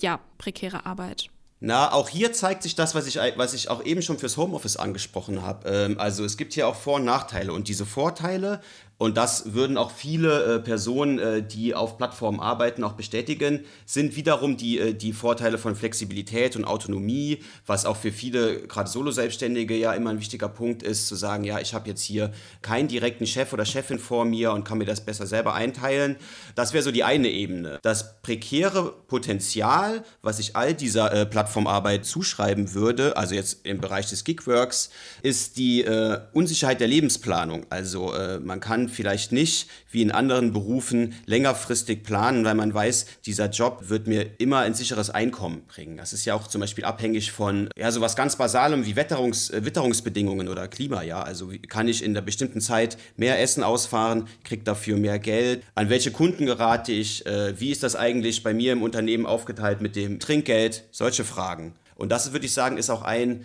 ja, 0.00 0.20
prekäre 0.38 0.84
Arbeit? 0.86 1.30
Na, 1.62 1.92
auch 1.92 2.08
hier 2.08 2.32
zeigt 2.32 2.62
sich 2.62 2.74
das, 2.74 2.94
was 2.94 3.06
ich, 3.06 3.16
was 3.36 3.52
ich 3.52 3.68
auch 3.68 3.84
eben 3.84 4.00
schon 4.00 4.18
fürs 4.18 4.38
Homeoffice 4.38 4.78
angesprochen 4.78 5.42
habe. 5.42 5.68
Ähm, 5.68 6.00
also 6.00 6.24
es 6.24 6.38
gibt 6.38 6.54
hier 6.54 6.66
auch 6.66 6.74
Vor- 6.74 6.96
und 6.96 7.04
Nachteile. 7.04 7.52
Und 7.52 7.68
diese 7.68 7.84
Vorteile 7.84 8.62
und 9.00 9.16
das 9.16 9.54
würden 9.54 9.78
auch 9.78 9.92
viele 9.92 10.56
äh, 10.56 10.58
Personen, 10.60 11.18
äh, 11.18 11.42
die 11.42 11.74
auf 11.74 11.96
Plattformen 11.96 12.38
arbeiten, 12.38 12.84
auch 12.84 12.92
bestätigen, 12.92 13.60
sind 13.86 14.14
wiederum 14.14 14.58
die, 14.58 14.78
äh, 14.78 14.92
die 14.92 15.14
Vorteile 15.14 15.56
von 15.56 15.74
Flexibilität 15.74 16.54
und 16.54 16.66
Autonomie, 16.66 17.38
was 17.66 17.86
auch 17.86 17.96
für 17.96 18.12
viele, 18.12 18.60
gerade 18.66 18.90
Solo-Selbstständige, 18.90 19.74
ja 19.74 19.94
immer 19.94 20.10
ein 20.10 20.20
wichtiger 20.20 20.50
Punkt 20.50 20.82
ist, 20.82 21.08
zu 21.08 21.14
sagen, 21.14 21.44
ja, 21.44 21.60
ich 21.60 21.72
habe 21.72 21.88
jetzt 21.88 22.02
hier 22.02 22.30
keinen 22.60 22.88
direkten 22.88 23.26
Chef 23.26 23.54
oder 23.54 23.64
Chefin 23.64 23.98
vor 23.98 24.26
mir 24.26 24.52
und 24.52 24.64
kann 24.64 24.76
mir 24.76 24.84
das 24.84 25.00
besser 25.00 25.26
selber 25.26 25.54
einteilen. 25.54 26.16
Das 26.54 26.74
wäre 26.74 26.84
so 26.84 26.90
die 26.90 27.02
eine 27.02 27.30
Ebene. 27.30 27.78
Das 27.80 28.20
prekäre 28.20 28.92
Potenzial, 29.08 30.04
was 30.20 30.38
ich 30.38 30.56
all 30.56 30.74
dieser 30.74 31.10
äh, 31.10 31.24
Plattformarbeit 31.24 32.04
zuschreiben 32.04 32.74
würde, 32.74 33.16
also 33.16 33.34
jetzt 33.34 33.64
im 33.64 33.80
Bereich 33.80 34.10
des 34.10 34.24
Gigworks, 34.24 34.90
ist 35.22 35.56
die 35.56 35.84
äh, 35.84 36.20
Unsicherheit 36.34 36.80
der 36.80 36.88
Lebensplanung. 36.88 37.64
Also 37.70 38.12
äh, 38.12 38.38
man 38.40 38.60
kann 38.60 38.89
vielleicht 38.90 39.32
nicht 39.32 39.68
wie 39.90 40.02
in 40.02 40.10
anderen 40.10 40.52
Berufen 40.52 41.14
längerfristig 41.26 42.02
planen, 42.02 42.44
weil 42.44 42.54
man 42.54 42.72
weiß, 42.72 43.06
dieser 43.26 43.48
Job 43.48 43.88
wird 43.88 44.06
mir 44.06 44.38
immer 44.38 44.58
ein 44.58 44.74
sicheres 44.74 45.10
Einkommen 45.10 45.64
bringen. 45.66 45.96
Das 45.96 46.12
ist 46.12 46.24
ja 46.24 46.34
auch 46.34 46.46
zum 46.46 46.60
Beispiel 46.60 46.84
abhängig 46.84 47.32
von 47.32 47.68
ja, 47.76 47.90
sowas 47.90 48.16
ganz 48.16 48.36
Basalem 48.36 48.86
wie 48.86 48.96
Wetterungs, 48.96 49.50
äh, 49.50 49.64
Witterungsbedingungen 49.64 50.48
oder 50.48 50.68
Klima. 50.68 51.02
Ja? 51.02 51.22
Also 51.22 51.52
kann 51.68 51.88
ich 51.88 52.02
in 52.02 52.14
der 52.14 52.22
bestimmten 52.22 52.60
Zeit 52.60 52.98
mehr 53.16 53.40
Essen 53.40 53.62
ausfahren, 53.62 54.28
kriege 54.44 54.64
dafür 54.64 54.96
mehr 54.96 55.18
Geld? 55.18 55.62
An 55.74 55.88
welche 55.88 56.10
Kunden 56.10 56.46
gerate 56.46 56.92
ich? 56.92 57.24
Äh, 57.26 57.58
wie 57.60 57.70
ist 57.70 57.82
das 57.82 57.96
eigentlich 57.96 58.42
bei 58.42 58.54
mir 58.54 58.72
im 58.72 58.82
Unternehmen 58.82 59.26
aufgeteilt 59.26 59.80
mit 59.80 59.96
dem 59.96 60.20
Trinkgeld? 60.20 60.84
Solche 60.90 61.24
Fragen. 61.24 61.74
Und 61.94 62.10
das 62.10 62.32
würde 62.32 62.46
ich 62.46 62.54
sagen, 62.54 62.76
ist 62.78 62.90
auch 62.90 63.02
ein 63.02 63.44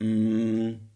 mh, 0.00 0.06
mm, 0.06 0.89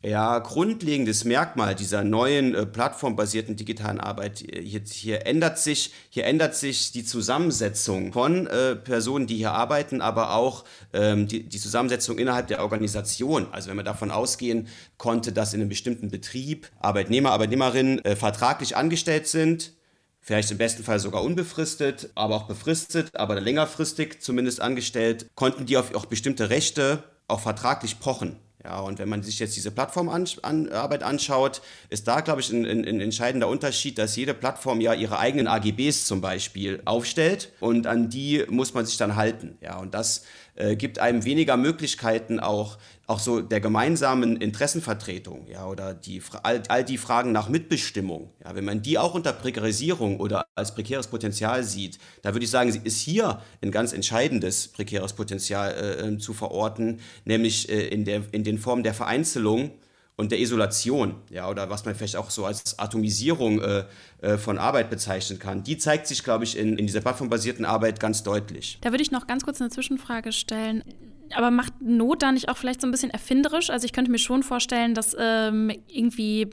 ja, 0.00 0.38
grundlegendes 0.38 1.24
Merkmal 1.24 1.74
dieser 1.74 2.04
neuen 2.04 2.54
äh, 2.54 2.66
plattformbasierten 2.66 3.56
digitalen 3.56 3.98
Arbeit. 3.98 4.38
Hier, 4.38 4.80
hier, 4.84 5.26
ändert 5.26 5.58
sich, 5.58 5.92
hier 6.08 6.24
ändert 6.24 6.54
sich 6.54 6.92
die 6.92 7.04
Zusammensetzung 7.04 8.12
von 8.12 8.46
äh, 8.46 8.76
Personen, 8.76 9.26
die 9.26 9.36
hier 9.36 9.50
arbeiten, 9.50 10.00
aber 10.00 10.34
auch 10.34 10.64
ähm, 10.92 11.26
die, 11.26 11.48
die, 11.48 11.58
Zusammensetzung 11.58 12.18
innerhalb 12.18 12.46
der 12.46 12.62
Organisation. 12.62 13.48
Also 13.50 13.70
wenn 13.70 13.76
man 13.76 13.84
davon 13.84 14.12
ausgehen 14.12 14.68
konnte, 14.98 15.32
dass 15.32 15.52
in 15.52 15.60
einem 15.60 15.68
bestimmten 15.68 16.10
Betrieb 16.10 16.70
Arbeitnehmer, 16.78 17.32
Arbeitnehmerinnen 17.32 18.04
äh, 18.04 18.14
vertraglich 18.14 18.76
angestellt 18.76 19.26
sind, 19.26 19.72
vielleicht 20.20 20.52
im 20.52 20.58
besten 20.58 20.84
Fall 20.84 21.00
sogar 21.00 21.24
unbefristet, 21.24 22.10
aber 22.14 22.36
auch 22.36 22.46
befristet, 22.46 23.16
aber 23.16 23.40
längerfristig 23.40 24.20
zumindest 24.20 24.60
angestellt, 24.60 25.26
konnten 25.34 25.66
die 25.66 25.76
auf 25.76 25.92
auch 25.96 26.06
bestimmte 26.06 26.50
Rechte 26.50 27.02
auch 27.26 27.40
vertraglich 27.40 27.98
pochen. 27.98 28.36
Ja, 28.64 28.80
und 28.80 28.98
wenn 28.98 29.08
man 29.08 29.22
sich 29.22 29.38
jetzt 29.38 29.54
diese 29.54 29.70
Plattformarbeit 29.70 30.42
an, 30.42 30.68
anschaut, 31.02 31.62
ist 31.90 32.08
da, 32.08 32.22
glaube 32.22 32.40
ich, 32.40 32.50
ein, 32.50 32.66
ein, 32.66 32.84
ein, 32.84 33.00
entscheidender 33.00 33.46
Unterschied, 33.46 33.98
dass 33.98 34.16
jede 34.16 34.34
Plattform 34.34 34.80
ja 34.80 34.94
ihre 34.94 35.20
eigenen 35.20 35.46
AGBs 35.46 36.06
zum 36.06 36.20
Beispiel 36.20 36.82
aufstellt 36.84 37.52
und 37.60 37.86
an 37.86 38.10
die 38.10 38.44
muss 38.48 38.74
man 38.74 38.84
sich 38.84 38.96
dann 38.96 39.14
halten. 39.14 39.58
Ja, 39.60 39.78
und 39.78 39.94
das 39.94 40.24
äh, 40.56 40.74
gibt 40.74 40.98
einem 40.98 41.24
weniger 41.24 41.56
Möglichkeiten, 41.56 42.40
auch 42.40 42.78
auch 43.08 43.20
so 43.20 43.40
der 43.40 43.60
gemeinsamen 43.60 44.36
Interessenvertretung, 44.36 45.46
ja, 45.48 45.66
oder 45.66 45.94
die, 45.94 46.22
all, 46.42 46.62
all 46.68 46.84
die 46.84 46.98
Fragen 46.98 47.32
nach 47.32 47.48
Mitbestimmung, 47.48 48.30
ja, 48.44 48.54
wenn 48.54 48.66
man 48.66 48.82
die 48.82 48.98
auch 48.98 49.14
unter 49.14 49.32
Prekarisierung 49.32 50.20
oder 50.20 50.44
als 50.54 50.74
prekäres 50.74 51.06
Potenzial 51.06 51.64
sieht, 51.64 51.98
da 52.20 52.34
würde 52.34 52.44
ich 52.44 52.50
sagen, 52.50 52.68
ist 52.68 53.00
hier 53.00 53.40
ein 53.62 53.70
ganz 53.70 53.94
entscheidendes 53.94 54.68
prekäres 54.68 55.14
Potenzial 55.14 55.72
äh, 55.72 56.06
ähm, 56.06 56.20
zu 56.20 56.34
verorten, 56.34 57.00
nämlich 57.24 57.70
äh, 57.70 57.88
in, 57.88 58.04
der, 58.04 58.22
in 58.32 58.44
den 58.44 58.58
Formen 58.58 58.82
der 58.82 58.92
Vereinzelung 58.92 59.70
und 60.16 60.30
der 60.30 60.38
Isolation, 60.38 61.14
ja, 61.30 61.48
oder 61.48 61.70
was 61.70 61.86
man 61.86 61.94
vielleicht 61.94 62.16
auch 62.16 62.28
so 62.28 62.44
als 62.44 62.78
Atomisierung 62.78 63.62
äh, 63.62 63.84
äh 64.20 64.36
von 64.36 64.58
Arbeit 64.58 64.90
bezeichnen 64.90 65.38
kann, 65.38 65.62
die 65.62 65.78
zeigt 65.78 66.06
sich, 66.06 66.22
glaube 66.22 66.44
ich, 66.44 66.58
in, 66.58 66.76
in 66.76 66.86
dieser 66.86 67.00
plattformbasierten 67.00 67.64
Arbeit 67.64 68.00
ganz 68.00 68.22
deutlich. 68.22 68.76
Da 68.82 68.90
würde 68.90 69.02
ich 69.02 69.12
noch 69.12 69.26
ganz 69.26 69.44
kurz 69.44 69.62
eine 69.62 69.70
Zwischenfrage 69.70 70.32
stellen. 70.32 70.84
Aber 71.34 71.50
macht 71.50 71.80
Not 71.80 72.22
da 72.22 72.32
nicht 72.32 72.48
auch 72.48 72.56
vielleicht 72.56 72.80
so 72.80 72.86
ein 72.86 72.90
bisschen 72.90 73.10
erfinderisch? 73.10 73.70
Also 73.70 73.84
ich 73.84 73.92
könnte 73.92 74.10
mir 74.10 74.18
schon 74.18 74.42
vorstellen, 74.42 74.94
dass 74.94 75.16
ähm, 75.18 75.70
irgendwie 75.86 76.48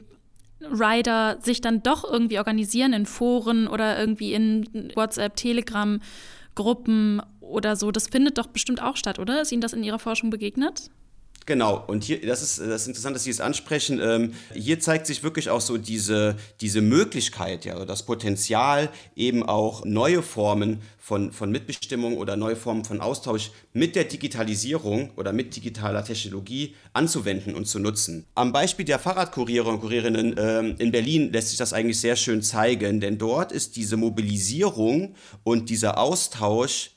Rider 0.60 1.38
sich 1.40 1.60
dann 1.60 1.82
doch 1.82 2.04
irgendwie 2.04 2.38
organisieren 2.38 2.92
in 2.92 3.06
Foren 3.06 3.68
oder 3.68 3.98
irgendwie 3.98 4.32
in 4.32 4.92
WhatsApp, 4.94 5.36
Telegram, 5.36 6.00
Gruppen 6.54 7.20
oder 7.40 7.76
so. 7.76 7.90
Das 7.90 8.08
findet 8.08 8.38
doch 8.38 8.46
bestimmt 8.46 8.82
auch 8.82 8.96
statt, 8.96 9.18
oder? 9.18 9.42
Ist 9.42 9.52
Ihnen 9.52 9.60
das 9.60 9.72
in 9.72 9.82
Ihrer 9.82 9.98
Forschung 9.98 10.30
begegnet? 10.30 10.90
Genau, 11.46 11.84
und 11.86 12.02
hier, 12.02 12.20
das 12.26 12.42
ist, 12.42 12.58
das 12.58 12.82
ist 12.82 12.88
interessant, 12.88 13.14
dass 13.14 13.22
Sie 13.22 13.30
es 13.30 13.40
ansprechen. 13.40 14.00
Ähm, 14.02 14.34
hier 14.52 14.80
zeigt 14.80 15.06
sich 15.06 15.22
wirklich 15.22 15.48
auch 15.48 15.60
so 15.60 15.78
diese, 15.78 16.34
diese 16.60 16.80
Möglichkeit, 16.80 17.64
ja, 17.64 17.84
das 17.84 18.04
Potenzial, 18.04 18.90
eben 19.14 19.44
auch 19.44 19.84
neue 19.84 20.22
Formen 20.22 20.80
von, 20.98 21.30
von 21.30 21.52
Mitbestimmung 21.52 22.16
oder 22.16 22.34
neue 22.36 22.56
Formen 22.56 22.84
von 22.84 23.00
Austausch 23.00 23.52
mit 23.72 23.94
der 23.94 24.02
Digitalisierung 24.02 25.10
oder 25.14 25.32
mit 25.32 25.54
digitaler 25.54 26.04
Technologie 26.04 26.74
anzuwenden 26.92 27.54
und 27.54 27.68
zu 27.68 27.78
nutzen. 27.78 28.26
Am 28.34 28.52
Beispiel 28.52 28.84
der 28.84 28.98
Fahrradkuriere 28.98 29.68
und 29.68 29.80
Kurierinnen 29.80 30.34
ähm, 30.36 30.74
in 30.78 30.90
Berlin 30.90 31.32
lässt 31.32 31.50
sich 31.50 31.58
das 31.58 31.72
eigentlich 31.72 32.00
sehr 32.00 32.16
schön 32.16 32.42
zeigen, 32.42 33.00
denn 33.00 33.18
dort 33.18 33.52
ist 33.52 33.76
diese 33.76 33.96
Mobilisierung 33.96 35.14
und 35.44 35.70
dieser 35.70 35.98
Austausch 35.98 36.95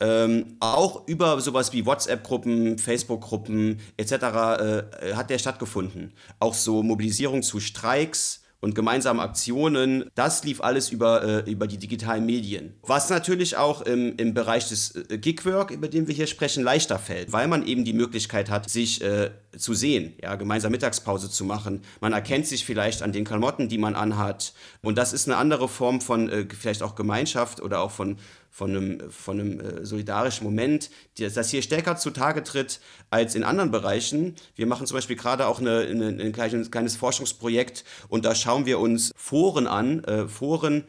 ähm, 0.00 0.56
auch 0.60 1.06
über 1.08 1.40
sowas 1.40 1.72
wie 1.72 1.86
WhatsApp-Gruppen, 1.86 2.78
Facebook-Gruppen 2.78 3.80
etc. 3.96 4.12
Äh, 4.12 5.14
hat 5.14 5.30
der 5.30 5.38
stattgefunden. 5.38 6.12
Auch 6.38 6.54
so 6.54 6.82
Mobilisierung 6.82 7.42
zu 7.42 7.60
Streiks 7.60 8.42
und 8.60 8.74
gemeinsame 8.74 9.22
Aktionen, 9.22 10.10
das 10.16 10.42
lief 10.42 10.60
alles 10.60 10.90
über, 10.90 11.22
äh, 11.22 11.50
über 11.50 11.68
die 11.68 11.78
digitalen 11.78 12.26
Medien. 12.26 12.74
Was 12.82 13.08
natürlich 13.08 13.56
auch 13.56 13.82
im, 13.82 14.16
im 14.16 14.34
Bereich 14.34 14.68
des 14.68 14.96
äh, 14.96 15.18
Gigwork, 15.18 15.70
über 15.70 15.86
den 15.86 16.08
wir 16.08 16.14
hier 16.14 16.26
sprechen, 16.26 16.64
leichter 16.64 16.98
fällt, 16.98 17.32
weil 17.32 17.46
man 17.46 17.64
eben 17.64 17.84
die 17.84 17.92
Möglichkeit 17.92 18.50
hat, 18.50 18.68
sich 18.68 19.00
äh, 19.02 19.30
zu 19.56 19.74
sehen, 19.74 20.14
ja, 20.20 20.34
gemeinsam 20.34 20.72
Mittagspause 20.72 21.30
zu 21.30 21.44
machen. 21.44 21.82
Man 22.00 22.12
erkennt 22.12 22.46
sich 22.46 22.64
vielleicht 22.64 23.02
an 23.02 23.12
den 23.12 23.24
Klamotten, 23.24 23.68
die 23.68 23.78
man 23.78 23.94
anhat. 23.94 24.52
Und 24.82 24.98
das 24.98 25.12
ist 25.12 25.28
eine 25.28 25.36
andere 25.36 25.68
Form 25.68 26.00
von 26.00 26.28
äh, 26.28 26.46
vielleicht 26.48 26.82
auch 26.82 26.96
Gemeinschaft 26.96 27.62
oder 27.62 27.80
auch 27.80 27.92
von, 27.92 28.18
von 28.58 28.70
einem, 28.70 29.10
von 29.12 29.38
einem 29.38 29.60
äh, 29.60 29.86
solidarischen 29.86 30.42
Moment, 30.42 30.90
das 31.16 31.48
hier 31.48 31.62
stärker 31.62 31.96
zutage 31.96 32.42
tritt 32.42 32.80
als 33.08 33.36
in 33.36 33.44
anderen 33.44 33.70
Bereichen. 33.70 34.34
Wir 34.56 34.66
machen 34.66 34.84
zum 34.88 34.96
Beispiel 34.96 35.14
gerade 35.14 35.46
auch 35.46 35.60
eine, 35.60 35.82
eine, 35.82 36.08
ein 36.08 36.32
kleines 36.32 36.96
Forschungsprojekt 36.96 37.84
und 38.08 38.24
da 38.24 38.34
schauen 38.34 38.66
wir 38.66 38.80
uns 38.80 39.12
Foren 39.16 39.68
an, 39.68 40.02
äh, 40.02 40.26
Foren, 40.26 40.82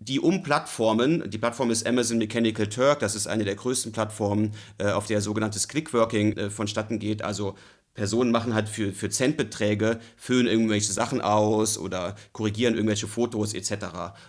die 0.00 0.18
um 0.18 0.42
Plattformen, 0.42 1.30
die 1.30 1.38
Plattform 1.38 1.70
ist 1.70 1.86
Amazon 1.86 2.18
Mechanical 2.18 2.66
Turk, 2.66 2.98
das 2.98 3.14
ist 3.14 3.28
eine 3.28 3.44
der 3.44 3.54
größten 3.54 3.92
Plattformen, 3.92 4.52
äh, 4.78 4.90
auf 4.90 5.06
der 5.06 5.20
sogenanntes 5.20 5.68
Clickworking 5.68 6.36
äh, 6.36 6.50
vonstatten 6.50 6.98
geht, 6.98 7.22
also 7.22 7.54
Personen 7.94 8.32
machen 8.32 8.54
halt 8.54 8.68
für, 8.68 8.92
für 8.92 9.08
Centbeträge, 9.08 10.00
füllen 10.16 10.46
irgendwelche 10.46 10.92
Sachen 10.92 11.20
aus 11.20 11.78
oder 11.78 12.16
korrigieren 12.32 12.74
irgendwelche 12.74 13.06
Fotos 13.06 13.54
etc. 13.54 13.86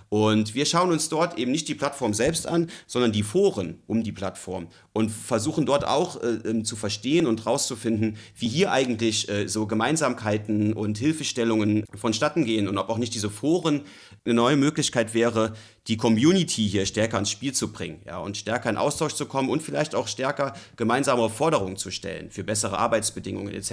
Und 0.09 0.53
wir 0.53 0.65
schauen 0.65 0.91
uns 0.91 1.09
dort 1.09 1.37
eben 1.37 1.51
nicht 1.51 1.67
die 1.67 1.75
Plattform 1.75 2.13
selbst 2.13 2.47
an, 2.47 2.69
sondern 2.85 3.11
die 3.11 3.23
Foren 3.23 3.79
um 3.87 4.03
die 4.03 4.11
Plattform 4.11 4.67
und 4.93 5.09
versuchen 5.09 5.65
dort 5.65 5.85
auch 5.85 6.21
äh, 6.21 6.37
ähm, 6.45 6.63
zu 6.63 6.75
verstehen 6.75 7.25
und 7.25 7.45
rauszufinden, 7.45 8.17
wie 8.37 8.47
hier 8.47 8.71
eigentlich 8.71 9.29
äh, 9.29 9.47
so 9.47 9.65
Gemeinsamkeiten 9.65 10.73
und 10.73 10.97
Hilfestellungen 10.97 11.85
vonstatten 11.93 12.45
gehen 12.45 12.67
und 12.67 12.77
ob 12.77 12.89
auch 12.89 12.97
nicht 12.97 13.15
diese 13.15 13.29
Foren 13.29 13.81
eine 14.25 14.33
neue 14.33 14.57
Möglichkeit 14.57 15.13
wäre, 15.13 15.53
die 15.87 15.97
Community 15.97 16.67
hier 16.67 16.85
stärker 16.85 17.19
ins 17.19 17.29
Spiel 17.29 17.53
zu 17.53 17.71
bringen 17.71 18.01
ja, 18.05 18.17
und 18.17 18.37
stärker 18.37 18.69
in 18.69 18.77
Austausch 18.77 19.13
zu 19.13 19.25
kommen 19.27 19.49
und 19.49 19.61
vielleicht 19.61 19.95
auch 19.95 20.07
stärker 20.07 20.53
gemeinsame 20.75 21.29
Forderungen 21.29 21.77
zu 21.77 21.91
stellen 21.91 22.31
für 22.31 22.43
bessere 22.43 22.77
Arbeitsbedingungen 22.79 23.53
etc. 23.53 23.71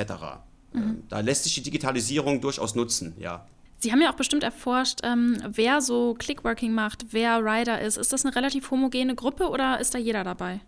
Mhm. 0.73 0.83
Ähm, 0.83 1.03
da 1.09 1.21
lässt 1.21 1.45
sich 1.45 1.55
die 1.55 1.63
Digitalisierung 1.63 2.41
durchaus 2.41 2.75
nutzen, 2.75 3.15
ja. 3.19 3.47
Sie 3.79 3.91
haben 3.91 4.01
ja 4.01 4.13
auch 4.13 4.17
bestimmt 4.17 4.45
erforscht, 4.45 5.01
ähm, 5.03 5.43
wer 5.49 5.81
so 5.81 6.15
Clickworking 6.15 6.73
macht, 6.73 7.07
wer 7.11 7.39
Rider 7.45 7.81
ist. 7.81 7.97
Ist 7.97 8.13
das 8.13 8.25
eine 8.25 8.37
relativ 8.37 8.71
homogene 8.71 9.17
Gruppe 9.17 9.49
oder 9.49 9.81
ist 9.81 9.93
da 9.93 9.99
jeder 9.99 10.23
dabei? 10.23 10.61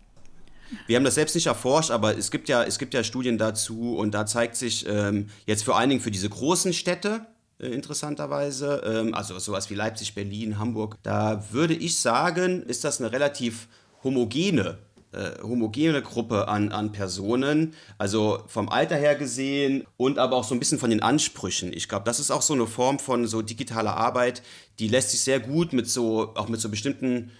Wir 0.87 0.97
haben 0.97 1.05
das 1.05 1.15
selbst 1.15 1.35
nicht 1.35 1.45
erforscht, 1.45 1.91
aber 1.91 2.17
es 2.17 2.29
gibt 2.29 2.49
ja, 2.49 2.63
es 2.63 2.77
gibt 2.77 2.93
ja 2.93 3.03
Studien 3.03 3.37
dazu 3.37 3.95
und 3.95 4.11
da 4.11 4.25
zeigt 4.25 4.57
sich 4.57 4.85
ähm, 4.87 5.29
jetzt 5.45 5.63
vor 5.63 5.77
allen 5.77 5.89
Dingen 5.89 6.01
für 6.01 6.11
diese 6.11 6.27
großen 6.27 6.73
Städte, 6.73 7.25
äh, 7.59 7.67
interessanterweise. 7.67 8.81
Ähm, 8.85 9.13
also 9.13 9.37
sowas 9.39 9.69
wie 9.69 9.75
Leipzig, 9.75 10.15
Berlin, 10.15 10.59
Hamburg. 10.59 10.97
Da 11.03 11.43
würde 11.51 11.73
ich 11.73 11.99
sagen, 11.99 12.63
ist 12.63 12.83
das 12.83 12.99
eine 12.99 13.11
relativ 13.11 13.67
homogene 14.03 14.77
äh, 15.15 15.41
homogene 15.41 16.01
Gruppe 16.01 16.49
an, 16.49 16.73
an 16.73 16.91
Personen, 16.91 17.73
also 17.97 18.43
vom 18.47 18.67
Alter 18.67 18.97
her 18.97 19.15
gesehen 19.15 19.85
und 19.95 20.19
aber 20.19 20.35
auch 20.35 20.43
so 20.43 20.53
ein 20.53 20.59
bisschen 20.59 20.77
von 20.77 20.89
den 20.89 21.01
Ansprüchen. 21.01 21.71
Ich 21.71 21.87
glaube, 21.87 22.03
das 22.03 22.19
ist 22.19 22.31
auch 22.31 22.41
so 22.41 22.53
eine 22.53 22.67
Form 22.67 22.99
von 22.99 23.25
so 23.25 23.41
digitaler 23.41 23.95
Arbeit, 23.95 24.43
die 24.79 24.89
lässt 24.89 25.11
sich 25.11 25.21
sehr 25.21 25.39
gut 25.39 25.71
mit 25.71 25.89
so, 25.89 26.33
auch 26.35 26.49
mit 26.49 26.59
so 26.59 26.67
bestimmten 26.67 27.31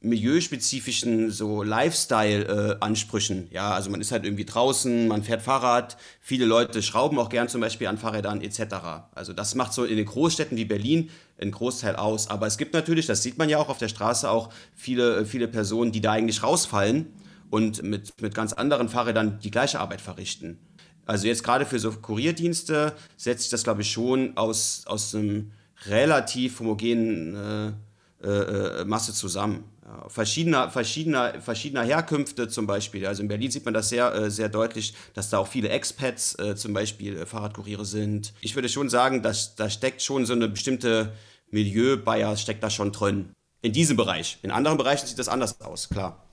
milieuspezifischen 0.00 1.30
so 1.30 1.62
Lifestyle-Ansprüchen. 1.62 3.50
Äh, 3.50 3.54
ja, 3.54 3.72
also 3.72 3.90
man 3.90 4.00
ist 4.00 4.12
halt 4.12 4.24
irgendwie 4.24 4.44
draußen, 4.44 5.08
man 5.08 5.24
fährt 5.24 5.42
Fahrrad, 5.42 5.96
viele 6.20 6.44
Leute 6.44 6.82
schrauben 6.82 7.18
auch 7.18 7.28
gern 7.28 7.48
zum 7.48 7.60
Beispiel 7.60 7.88
an 7.88 7.98
Fahrrädern 7.98 8.40
etc. 8.40 8.76
Also 9.14 9.32
das 9.32 9.56
macht 9.56 9.72
so 9.72 9.84
in 9.84 9.96
den 9.96 10.06
Großstädten 10.06 10.56
wie 10.56 10.64
Berlin 10.64 11.10
einen 11.40 11.50
Großteil 11.50 11.96
aus. 11.96 12.28
Aber 12.28 12.46
es 12.46 12.58
gibt 12.58 12.74
natürlich, 12.74 13.06
das 13.06 13.22
sieht 13.22 13.38
man 13.38 13.48
ja 13.48 13.58
auch 13.58 13.68
auf 13.68 13.78
der 13.78 13.88
Straße, 13.88 14.30
auch 14.30 14.50
viele, 14.74 15.26
viele 15.26 15.48
Personen, 15.48 15.90
die 15.90 16.00
da 16.00 16.12
eigentlich 16.12 16.44
rausfallen 16.44 17.06
und 17.50 17.82
mit, 17.82 18.20
mit 18.22 18.34
ganz 18.34 18.52
anderen 18.52 18.88
Fahrrädern 18.88 19.40
die 19.42 19.50
gleiche 19.50 19.80
Arbeit 19.80 20.00
verrichten. 20.00 20.58
Also 21.06 21.26
jetzt 21.26 21.42
gerade 21.42 21.66
für 21.66 21.78
so 21.78 21.90
Kurierdienste 21.90 22.92
setzt 23.16 23.42
sich 23.42 23.50
das, 23.50 23.64
glaube 23.64 23.82
ich, 23.82 23.90
schon 23.90 24.36
aus, 24.36 24.82
aus 24.86 25.14
einem 25.14 25.52
relativ 25.86 26.60
homogenen 26.60 27.34
äh, 27.34 27.72
äh, 28.22 28.84
Masse 28.84 29.12
zusammen 29.12 29.64
ja, 29.88 30.08
verschiedener, 30.08 30.70
verschiedener, 30.70 31.40
verschiedener 31.40 31.82
Herkünfte 31.82 32.48
zum 32.48 32.66
Beispiel. 32.66 33.06
Also 33.06 33.22
in 33.22 33.28
Berlin 33.28 33.50
sieht 33.50 33.64
man 33.64 33.74
das 33.74 33.88
sehr, 33.88 34.12
äh, 34.14 34.30
sehr 34.30 34.48
deutlich, 34.48 34.94
dass 35.14 35.30
da 35.30 35.38
auch 35.38 35.48
viele 35.48 35.70
Expats 35.70 36.38
äh, 36.38 36.54
zum 36.56 36.74
Beispiel 36.74 37.16
äh, 37.16 37.26
Fahrradkuriere 37.26 37.84
sind. 37.84 38.34
Ich 38.40 38.54
würde 38.54 38.68
schon 38.68 38.88
sagen, 38.88 39.22
dass 39.22 39.54
da 39.54 39.70
steckt 39.70 40.02
schon 40.02 40.26
so 40.26 40.34
eine 40.34 40.48
bestimmte 40.48 41.12
Milieu-Bias 41.50 42.42
steckt 42.42 42.62
da 42.62 42.70
schon 42.70 42.92
drin. 42.92 43.30
In 43.62 43.72
diesem 43.72 43.96
Bereich. 43.96 44.38
In 44.42 44.50
anderen 44.50 44.78
Bereichen 44.78 45.06
sieht 45.06 45.18
das 45.18 45.28
anders 45.28 45.60
aus, 45.60 45.88
klar. 45.88 46.24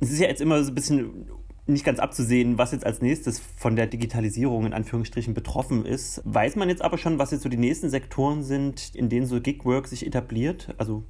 Es 0.00 0.10
ist 0.10 0.20
ja 0.20 0.28
jetzt 0.28 0.40
immer 0.40 0.62
so 0.62 0.70
ein 0.70 0.74
bisschen 0.74 1.28
nicht 1.68 1.84
ganz 1.84 1.98
abzusehen, 1.98 2.58
was 2.58 2.72
jetzt 2.72 2.86
als 2.86 3.02
nächstes 3.02 3.40
von 3.56 3.76
der 3.76 3.86
Digitalisierung 3.86 4.66
in 4.66 4.72
Anführungsstrichen 4.72 5.34
betroffen 5.34 5.84
ist. 5.84 6.22
Weiß 6.24 6.56
man 6.56 6.68
jetzt 6.68 6.82
aber 6.82 6.98
schon, 6.98 7.18
was 7.18 7.30
jetzt 7.30 7.42
so 7.42 7.48
die 7.48 7.58
nächsten 7.58 7.90
Sektoren 7.90 8.42
sind, 8.42 8.94
in 8.94 9.08
denen 9.08 9.26
so 9.26 9.40
Gigwork 9.40 9.86
sich 9.86 10.06
etabliert? 10.06 10.74
Also 10.78 11.04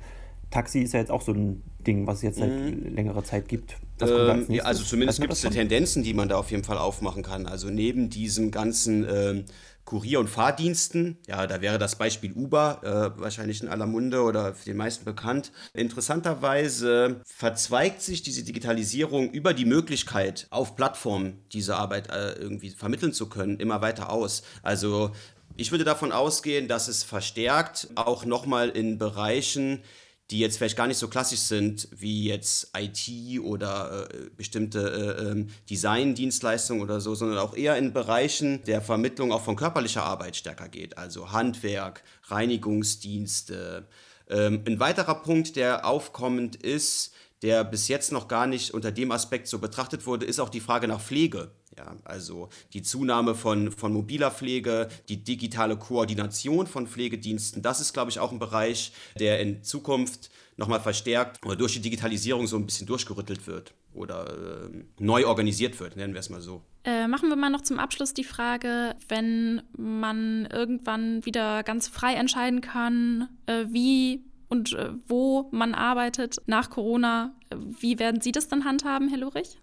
Taxi 0.51 0.81
ist 0.81 0.95
ja 0.95 1.01
jetzt 1.01 1.11
auch 1.11 1.23
so 1.23 1.33
ein 1.33 1.63
Ding, 1.79 2.07
was 2.07 2.19
es 2.19 2.23
jetzt 2.23 2.39
seit 2.39 2.51
mhm. 2.51 2.95
längerer 2.95 3.23
Zeit 3.23 3.49
gibt. 3.49 3.77
Ähm, 4.01 4.47
ja, 4.49 4.65
also 4.65 4.83
zumindest 4.83 5.21
gibt 5.21 5.33
es 5.33 5.43
Tendenzen, 5.43 6.03
die 6.03 6.15
man 6.15 6.29
da 6.29 6.37
auf 6.37 6.51
jeden 6.51 6.65
Fall 6.65 6.79
aufmachen 6.79 7.23
kann. 7.23 7.47
Also 7.47 7.69
neben 7.71 8.11
diesem 8.11 8.51
ganzen 8.51 9.07
ähm, 9.09 9.45
Kurier- 9.89 10.21
und 10.21 10.29
Fahrdiensten, 10.29 11.17
ja, 11.27 11.47
da 11.47 11.63
wäre 11.63 11.79
das 11.79 11.97
Beispiel 11.97 12.35
Uber 12.35 13.15
äh, 13.17 13.19
wahrscheinlich 13.19 13.63
in 13.63 13.69
aller 13.69 13.87
Munde 13.87 14.21
oder 14.21 14.53
für 14.53 14.67
den 14.67 14.77
meisten 14.77 15.07
bekannt. 15.07 15.51
Interessanterweise 15.73 17.23
verzweigt 17.25 18.03
sich 18.03 18.23
diese 18.23 18.43
Digitalisierung 18.43 19.31
über 19.31 19.55
die 19.55 19.65
Möglichkeit, 19.65 20.47
auf 20.51 20.77
Plattformen 20.77 21.39
diese 21.53 21.77
Arbeit 21.77 22.11
äh, 22.11 22.33
irgendwie 22.33 22.69
vermitteln 22.69 23.15
zu 23.15 23.31
können, 23.31 23.59
immer 23.61 23.81
weiter 23.81 24.13
aus. 24.13 24.43
Also 24.63 25.13
ich 25.57 25.71
würde 25.71 25.85
davon 25.85 26.13
ausgehen, 26.13 26.69
dass 26.69 26.89
es 26.89 27.03
verstärkt 27.03 27.89
auch 27.95 28.27
nochmal 28.27 28.69
in 28.69 28.99
Bereichen, 28.99 29.83
die 30.31 30.41
jetzt 30.41 30.59
vielleicht 30.59 30.77
gar 30.77 30.87
nicht 30.87 30.99
so 30.99 31.09
klassisch 31.09 31.41
sind 31.41 31.89
wie 31.91 32.25
jetzt 32.25 32.71
IT 32.77 33.41
oder 33.41 34.09
äh, 34.11 34.31
bestimmte 34.37 34.81
äh, 34.81 35.31
ähm, 35.31 35.49
Design-Dienstleistungen 35.71 36.83
oder 36.83 37.01
so, 37.01 37.15
sondern 37.15 37.39
auch 37.39 37.57
eher 37.57 37.77
in 37.77 37.93
Bereichen 37.93 38.63
der 38.65 38.83
Vermittlung 38.83 39.33
auch 39.33 39.43
von 39.43 39.57
körperlicher 39.57 40.05
Arbeit 40.05 40.37
stärker 40.37 40.69
geht, 40.69 40.99
also 40.99 41.33
Handwerk, 41.33 42.03
Reinigungsdienste. 42.25 43.87
Ähm, 44.29 44.63
ein 44.67 44.79
weiterer 44.81 45.15
Punkt, 45.15 45.57
der 45.57 45.87
aufkommend 45.87 46.57
ist, 46.57 47.15
der 47.43 47.65
bis 47.65 47.89
jetzt 47.89 48.13
noch 48.13 48.29
gar 48.29 48.47
nicht 48.47 48.75
unter 48.75 48.93
dem 48.93 49.13
Aspekt 49.13 49.49
so 49.49 49.59
betrachtet 49.59 50.07
wurde, 50.07 50.27
ist 50.27 50.41
auch 50.41 50.51
die 50.51 50.61
Frage 50.61 50.89
nach 50.89 51.01
Pflege. 51.01 51.51
Ja, 51.79 51.95
also 52.03 52.49
die 52.73 52.83
Zunahme 52.83 53.37
von, 53.37 53.71
von 53.71 53.93
mobiler 53.93 54.33
Pflege, 54.33 54.89
die 55.09 55.23
digitale 55.23 55.77
Koordination 55.77 56.67
von 56.67 56.89
Pflegediensten, 56.89 57.63
das 57.63 57.81
ist, 57.81 57.93
glaube 57.93 58.11
ich, 58.11 58.19
auch 58.19 58.33
ein 58.33 58.41
Bereich, 58.41 58.93
der 59.21 59.39
in 59.39 59.63
Zukunft 59.63 60.31
nochmal 60.57 60.81
verstärkt 60.81 61.47
oder 61.47 61.55
durch 61.55 61.75
die 61.75 61.81
Digitalisierung 61.81 62.49
so 62.49 62.57
ein 62.57 62.67
bisschen 62.67 62.89
durchgerüttelt 62.89 63.47
wird 63.47 63.75
oder 63.95 64.27
äh, 64.27 64.85
neu 64.99 65.27
organisiert 65.27 65.79
wird, 65.79 65.95
nennen 65.95 66.15
wir 66.15 66.21
es 66.21 66.31
mal 66.31 66.41
so. 66.41 66.63
Äh, 66.83 67.07
machen 67.07 67.29
wir 67.29 67.37
mal 67.37 67.49
noch 67.49 67.63
zum 67.63 67.79
Abschluss 67.79 68.13
die 68.13 68.25
Frage, 68.25 68.97
wenn 69.07 69.63
man 69.77 70.47
irgendwann 70.47 71.25
wieder 71.25 71.63
ganz 71.63 71.87
frei 71.87 72.15
entscheiden 72.15 72.61
kann, 72.61 73.29
äh, 73.47 73.67
wie 73.69 74.25
und 74.49 74.73
äh, 74.73 74.91
wo 75.07 75.49
man 75.53 75.75
arbeitet 75.75 76.39
nach 76.47 76.71
Corona, 76.71 77.37
äh, 77.51 77.57
wie 77.81 78.01
werden 78.01 78.21
Sie 78.21 78.33
das 78.33 78.49
dann 78.49 78.65
handhaben, 78.65 79.09
Herr 79.09 79.19
Lurich? 79.19 79.59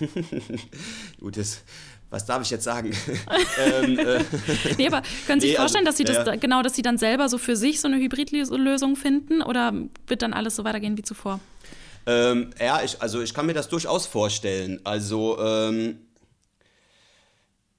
Gut, 1.20 1.36
das, 1.36 1.62
was 2.10 2.24
darf 2.24 2.42
ich 2.42 2.50
jetzt 2.50 2.64
sagen? 2.64 2.90
ähm, 3.58 3.98
äh, 3.98 4.24
nee, 4.76 4.86
aber 4.86 5.02
können 5.26 5.40
Sie 5.40 5.48
sich 5.48 5.56
nee, 5.56 5.60
vorstellen, 5.60 5.86
also, 5.86 6.04
dass 6.04 6.14
Sie 6.14 6.22
das 6.22 6.26
ja. 6.26 6.36
genau, 6.36 6.62
dass 6.62 6.74
Sie 6.74 6.82
dann 6.82 6.98
selber 6.98 7.28
so 7.28 7.38
für 7.38 7.56
sich 7.56 7.80
so 7.80 7.88
eine 7.88 7.98
Hybridlösung 7.98 8.96
finden 8.96 9.42
oder 9.42 9.72
wird 10.06 10.22
dann 10.22 10.32
alles 10.32 10.56
so 10.56 10.64
weitergehen 10.64 10.96
wie 10.96 11.02
zuvor? 11.02 11.40
Ähm, 12.06 12.50
ja, 12.58 12.82
ich, 12.82 13.00
also 13.02 13.20
ich 13.20 13.34
kann 13.34 13.46
mir 13.46 13.54
das 13.54 13.68
durchaus 13.68 14.06
vorstellen. 14.06 14.80
Also 14.84 15.38
ähm, 15.38 15.98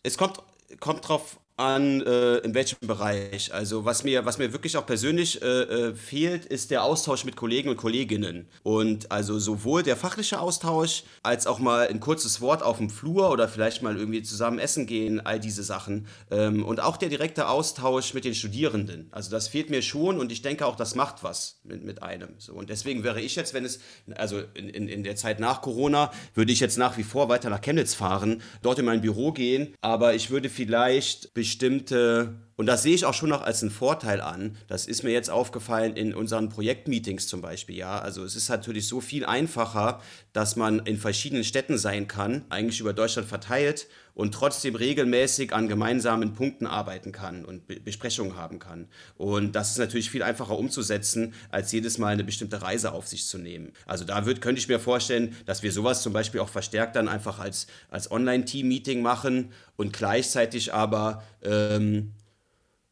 es 0.04 0.18
kommt, 0.18 0.38
kommt 0.80 1.08
drauf 1.08 1.40
an, 1.60 2.02
äh, 2.02 2.38
in 2.38 2.54
welchem 2.54 2.88
Bereich. 2.88 3.54
Also 3.54 3.84
was 3.84 4.04
mir, 4.04 4.26
was 4.26 4.38
mir 4.38 4.54
wirklich 4.54 4.78
auch 4.78 4.86
persönlich 4.86 5.42
äh, 5.42 5.46
äh, 5.46 5.96
fehlt, 5.96 6.46
ist 6.46 6.72
der 6.72 6.84
Austausch 6.84 7.26
mit 7.26 7.36
Kollegen 7.36 7.70
und 7.70 7.78
Kolleginnen. 7.78 8.48
Und 8.64 9.12
also 9.12 9.38
sowohl 9.40 9.84
der 9.84 9.98
fachliche 9.98 10.40
Austausch, 10.40 11.04
als 11.22 11.48
auch 11.48 11.60
mal 11.60 11.88
ein 11.88 12.00
kurzes 12.00 12.40
Wort 12.40 12.64
auf 12.64 12.78
dem 12.78 12.90
Flur 12.90 13.30
oder 13.30 13.50
vielleicht 13.50 13.82
mal 13.82 13.98
irgendwie 13.98 14.24
zusammen 14.24 14.58
essen 14.58 14.86
gehen, 14.86 15.20
all 15.26 15.40
diese 15.40 15.64
Sachen. 15.64 16.08
Ähm, 16.32 16.64
und 16.64 16.80
auch 16.80 16.96
der 16.96 17.10
direkte 17.10 17.50
Austausch 17.50 18.14
mit 18.14 18.24
den 18.24 18.36
Studierenden. 18.36 19.10
Also 19.12 19.30
das 19.30 19.50
fehlt 19.50 19.70
mir 19.70 19.82
schon 19.82 20.18
und 20.18 20.32
ich 20.32 20.42
denke 20.42 20.66
auch, 20.66 20.78
das 20.78 20.96
macht 20.96 21.24
was 21.24 21.60
mit, 21.64 21.84
mit 21.84 22.02
einem. 22.02 22.36
So, 22.38 22.54
und 22.54 22.70
deswegen 22.70 23.04
wäre 23.04 23.20
ich 23.20 23.36
jetzt, 23.36 23.54
wenn 23.54 23.66
es, 23.66 23.82
also 24.16 24.42
in, 24.54 24.70
in, 24.70 24.88
in 24.88 25.04
der 25.04 25.18
Zeit 25.18 25.42
nach 25.42 25.62
Corona, 25.62 26.12
würde 26.36 26.54
ich 26.54 26.62
jetzt 26.62 26.78
nach 26.78 26.98
wie 26.98 27.04
vor 27.04 27.28
weiter 27.28 27.50
nach 27.50 27.62
Chemnitz 27.62 27.96
fahren, 27.96 28.42
dort 28.62 28.80
in 28.80 28.86
mein 28.86 29.02
Büro 29.02 29.34
gehen, 29.34 29.76
aber 29.82 30.16
ich 30.16 30.30
würde 30.30 30.50
vielleicht 30.50 31.34
bestimmte, 31.50 32.30
und 32.60 32.66
das 32.66 32.84
sehe 32.84 32.94
ich 32.94 33.06
auch 33.06 33.14
schon 33.14 33.30
noch 33.30 33.42
als 33.42 33.62
einen 33.62 33.72
Vorteil 33.72 34.20
an, 34.20 34.58
das 34.68 34.86
ist 34.86 35.04
mir 35.04 35.12
jetzt 35.12 35.30
aufgefallen 35.30 35.96
in 35.96 36.14
unseren 36.14 36.50
Projektmeetings 36.50 37.26
zum 37.30 37.42
Beispiel, 37.42 37.78
ja, 37.78 38.00
also 38.00 38.22
es 38.26 38.36
ist 38.36 38.50
natürlich 38.50 38.86
so 38.86 39.00
viel 39.00 39.24
einfacher, 39.24 40.02
dass 40.34 40.58
man 40.58 40.80
in 40.80 40.98
verschiedenen 40.98 41.46
Städten 41.46 41.78
sein 41.78 42.10
kann, 42.10 42.44
eigentlich 42.50 42.82
über 42.82 42.92
Deutschland 42.92 43.30
verteilt 43.30 43.88
und 44.14 44.34
trotzdem 44.34 44.76
regelmäßig 44.76 45.54
an 45.54 45.70
gemeinsamen 45.70 46.34
Punkten 46.34 46.68
arbeiten 46.68 47.14
kann 47.14 47.46
und 47.46 47.66
Be 47.66 47.80
Besprechungen 47.80 48.36
haben 48.36 48.60
kann. 48.60 48.90
Und 49.16 49.54
das 49.54 49.72
ist 49.72 49.78
natürlich 49.78 50.10
viel 50.10 50.24
einfacher 50.24 50.60
umzusetzen, 50.60 51.34
als 51.52 51.72
jedes 51.72 51.98
Mal 51.98 52.10
eine 52.10 52.26
bestimmte 52.26 52.62
Reise 52.62 52.92
auf 52.92 53.08
sich 53.08 53.26
zu 53.26 53.38
nehmen. 53.38 53.72
Also 53.86 54.04
da 54.04 54.26
würd, 54.26 54.42
könnte 54.42 54.60
ich 54.60 54.68
mir 54.68 54.82
vorstellen, 54.82 55.34
dass 55.46 55.64
wir 55.64 55.72
sowas 55.72 56.04
zum 56.04 56.12
Beispiel 56.12 56.42
auch 56.42 56.50
verstärkt 56.50 56.98
dann 56.98 57.08
einfach 57.08 57.40
als, 57.40 57.68
als 57.90 58.12
Online-Team-Meeting 58.12 59.02
machen 59.02 59.54
und 59.78 59.94
gleichzeitig 59.94 60.74
aber 60.74 61.24
ähm, 61.42 62.12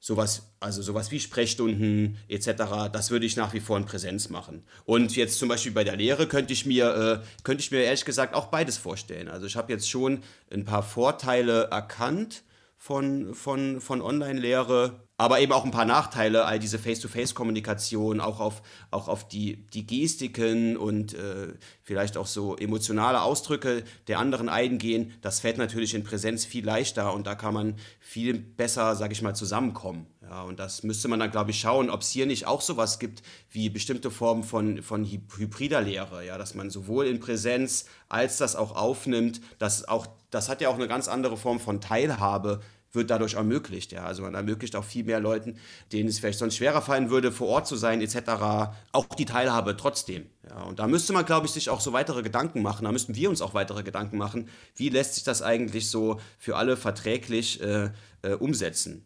sowas, 0.07 0.53
also 0.61 0.81
sowas 0.81 1.11
wie 1.11 1.19
Sprechstunden 1.19 2.17
etc., 2.29 2.89
das 2.93 3.11
würde 3.11 3.25
ich 3.25 3.35
nach 3.35 3.53
wie 3.53 3.59
vor 3.59 3.75
in 3.75 3.85
Präsenz 3.85 4.29
machen. 4.29 4.63
Und 4.85 5.17
jetzt 5.17 5.37
zum 5.37 5.49
Beispiel 5.49 5.73
bei 5.73 5.83
der 5.83 5.97
Lehre 5.97 6.27
könnte 6.27 6.53
ich 6.53 6.65
mir, 6.65 7.21
äh, 7.21 7.43
könnte 7.43 7.61
ich 7.61 7.71
mir 7.71 7.83
ehrlich 7.83 8.05
gesagt 8.05 8.33
auch 8.33 8.45
beides 8.45 8.77
vorstellen. 8.77 9.27
Also 9.27 9.47
ich 9.47 9.57
habe 9.57 9.73
jetzt 9.73 9.89
schon 9.89 10.23
ein 10.49 10.63
paar 10.63 10.81
Vorteile 10.81 11.65
erkannt 11.71 12.43
von, 12.77 13.35
von, 13.35 13.81
von 13.81 14.01
Online-Lehre, 14.01 15.06
aber 15.17 15.39
eben 15.39 15.51
auch 15.51 15.65
ein 15.65 15.71
paar 15.71 15.85
Nachteile, 15.85 16.45
all 16.45 16.59
diese 16.59 16.77
Face-to-Face-Kommunikation, 16.77 18.21
auch 18.21 18.39
auf, 18.39 18.61
auch 18.91 19.07
auf 19.07 19.27
die, 19.27 19.65
die 19.73 19.87
Gestiken 19.87 20.77
und 20.77 21.15
äh, 21.15 21.53
vielleicht 21.81 22.17
auch 22.17 22.27
so 22.27 22.55
emotionale 22.55 23.23
Ausdrücke 23.23 23.83
der 24.07 24.19
anderen 24.19 24.47
eingehen, 24.47 25.13
das 25.21 25.39
fällt 25.39 25.57
natürlich 25.57 25.95
in 25.95 26.03
Präsenz 26.03 26.45
viel 26.45 26.63
leichter 26.63 27.13
und 27.13 27.25
da 27.25 27.33
kann 27.33 27.55
man 27.55 27.75
viel 27.99 28.37
besser, 28.37 28.95
sage 28.95 29.13
ich 29.13 29.23
mal, 29.23 29.35
zusammenkommen. 29.35 30.05
Ja, 30.21 30.43
und 30.43 30.59
das 30.59 30.83
müsste 30.83 31.07
man 31.07 31.19
dann, 31.19 31.31
glaube 31.31 31.51
ich, 31.51 31.59
schauen, 31.59 31.89
ob 31.89 32.01
es 32.01 32.09
hier 32.09 32.25
nicht 32.25 32.45
auch 32.45 32.61
sowas 32.61 32.99
gibt 32.99 33.23
wie 33.49 33.69
bestimmte 33.69 34.11
Formen 34.11 34.43
von, 34.43 34.83
von 34.83 35.03
hybrider 35.05 35.81
Lehre, 35.81 36.25
ja, 36.25 36.37
dass 36.37 36.53
man 36.53 36.69
sowohl 36.69 37.07
in 37.07 37.19
Präsenz 37.19 37.85
als 38.07 38.37
das 38.37 38.55
auch 38.55 38.75
aufnimmt, 38.75 39.41
dass 39.57 39.87
auch, 39.87 40.05
das 40.29 40.49
hat 40.49 40.61
ja 40.61 40.69
auch 40.69 40.75
eine 40.75 40.87
ganz 40.87 41.07
andere 41.07 41.37
Form 41.37 41.59
von 41.59 41.81
Teilhabe, 41.81 42.61
wird 42.91 43.09
dadurch 43.09 43.35
ermöglicht. 43.35 43.91
Ja? 43.91 44.05
Also 44.05 44.23
man 44.23 44.35
ermöglicht 44.35 44.75
auch 44.75 44.83
viel 44.83 45.03
mehr 45.03 45.19
Leuten, 45.19 45.57
denen 45.91 46.09
es 46.09 46.19
vielleicht 46.19 46.39
sonst 46.39 46.55
schwerer 46.55 46.81
fallen 46.81 47.09
würde, 47.09 47.31
vor 47.31 47.47
Ort 47.47 47.67
zu 47.67 47.75
sein 47.75 48.01
etc., 48.01 48.71
auch 48.91 49.07
die 49.17 49.25
Teilhabe 49.25 49.77
trotzdem. 49.77 50.27
Ja? 50.49 50.63
Und 50.63 50.79
da 50.79 50.87
müsste 50.87 51.13
man, 51.13 51.25
glaube 51.25 51.47
ich, 51.47 51.53
sich 51.53 51.69
auch 51.69 51.81
so 51.81 51.93
weitere 51.93 52.23
Gedanken 52.23 52.61
machen. 52.61 52.85
Da 52.85 52.91
müssten 52.91 53.15
wir 53.15 53.29
uns 53.29 53.41
auch 53.41 53.53
weitere 53.53 53.83
Gedanken 53.83 54.17
machen. 54.17 54.49
Wie 54.75 54.89
lässt 54.89 55.15
sich 55.15 55.23
das 55.23 55.41
eigentlich 55.41 55.89
so 55.89 56.19
für 56.37 56.55
alle 56.55 56.77
verträglich 56.77 57.61
äh, 57.61 57.91
äh, 58.21 58.33
umsetzen? 58.33 59.05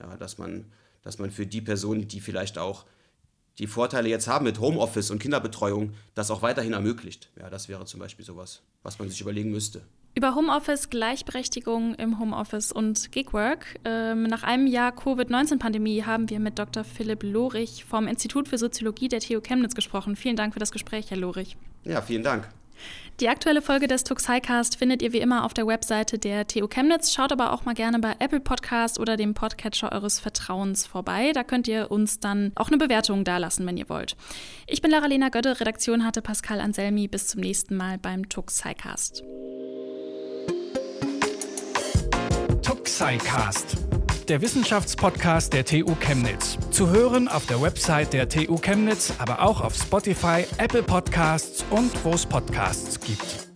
Ja, 0.00 0.16
dass, 0.16 0.38
man, 0.38 0.72
dass 1.02 1.18
man 1.18 1.30
für 1.30 1.46
die 1.46 1.60
Personen, 1.60 2.08
die 2.08 2.20
vielleicht 2.20 2.58
auch 2.58 2.86
die 3.58 3.66
Vorteile 3.66 4.08
jetzt 4.08 4.28
haben 4.28 4.44
mit 4.44 4.58
Homeoffice 4.60 5.10
und 5.10 5.18
Kinderbetreuung, 5.18 5.94
das 6.14 6.30
auch 6.30 6.42
weiterhin 6.42 6.72
ermöglicht. 6.72 7.30
Ja, 7.38 7.50
das 7.50 7.68
wäre 7.68 7.84
zum 7.84 8.00
Beispiel 8.00 8.24
sowas, 8.24 8.62
was 8.82 8.98
man 8.98 9.08
sich 9.10 9.20
überlegen 9.20 9.50
müsste. 9.50 9.82
Über 10.14 10.34
Homeoffice, 10.34 10.90
Gleichberechtigung 10.90 11.94
im 11.94 12.18
Homeoffice 12.18 12.70
und 12.70 13.12
Gigwork. 13.12 13.78
Ähm, 13.86 14.24
nach 14.24 14.42
einem 14.42 14.66
Jahr 14.66 14.92
Covid-19-Pandemie 14.92 16.04
haben 16.04 16.28
wir 16.28 16.38
mit 16.38 16.58
Dr. 16.58 16.84
Philipp 16.84 17.22
Lorich 17.22 17.86
vom 17.86 18.06
Institut 18.06 18.46
für 18.48 18.58
Soziologie 18.58 19.08
der 19.08 19.20
TU 19.20 19.40
Chemnitz 19.40 19.74
gesprochen. 19.74 20.14
Vielen 20.14 20.36
Dank 20.36 20.52
für 20.52 20.60
das 20.60 20.70
Gespräch, 20.70 21.10
Herr 21.10 21.16
Lorich. 21.16 21.56
Ja, 21.84 22.02
vielen 22.02 22.22
Dank. 22.22 22.46
Die 23.20 23.28
aktuelle 23.28 23.62
Folge 23.62 23.86
des 23.86 24.04
Tuxicast 24.04 24.76
findet 24.76 25.00
ihr 25.00 25.12
wie 25.12 25.20
immer 25.20 25.44
auf 25.44 25.54
der 25.54 25.66
Webseite 25.66 26.18
der 26.18 26.46
TU 26.46 26.66
Chemnitz. 26.66 27.14
Schaut 27.14 27.32
aber 27.32 27.52
auch 27.52 27.64
mal 27.64 27.74
gerne 27.74 27.98
bei 27.98 28.16
Apple 28.18 28.40
Podcast 28.40 28.98
oder 28.98 29.16
dem 29.16 29.32
Podcatcher 29.32 29.92
eures 29.92 30.20
Vertrauens 30.20 30.86
vorbei. 30.86 31.32
Da 31.32 31.42
könnt 31.42 31.68
ihr 31.68 31.90
uns 31.90 32.20
dann 32.20 32.52
auch 32.54 32.68
eine 32.68 32.78
Bewertung 32.78 33.24
dalassen, 33.24 33.66
wenn 33.66 33.76
ihr 33.76 33.88
wollt. 33.88 34.16
Ich 34.66 34.82
bin 34.82 34.90
Lara-Lena 34.90 35.30
Götte, 35.30 35.58
Redaktion 35.60 36.04
hatte 36.04 36.20
Pascal 36.20 36.60
Anselmi. 36.60 37.08
Bis 37.08 37.28
zum 37.28 37.40
nächsten 37.40 37.76
Mal 37.76 37.96
beim 37.96 38.28
Tuxicast. 38.28 39.22
SciCast, 42.92 43.78
der 44.28 44.42
Wissenschaftspodcast 44.42 45.54
der 45.54 45.64
TU 45.64 45.94
Chemnitz. 45.94 46.58
Zu 46.70 46.90
hören 46.90 47.26
auf 47.26 47.46
der 47.46 47.62
Website 47.62 48.12
der 48.12 48.28
TU 48.28 48.58
Chemnitz, 48.58 49.14
aber 49.16 49.40
auch 49.40 49.62
auf 49.62 49.74
Spotify, 49.74 50.44
Apple 50.58 50.82
Podcasts 50.82 51.64
und 51.70 51.90
wo 52.04 52.10
es 52.10 52.26
Podcasts 52.26 53.00
gibt. 53.00 53.51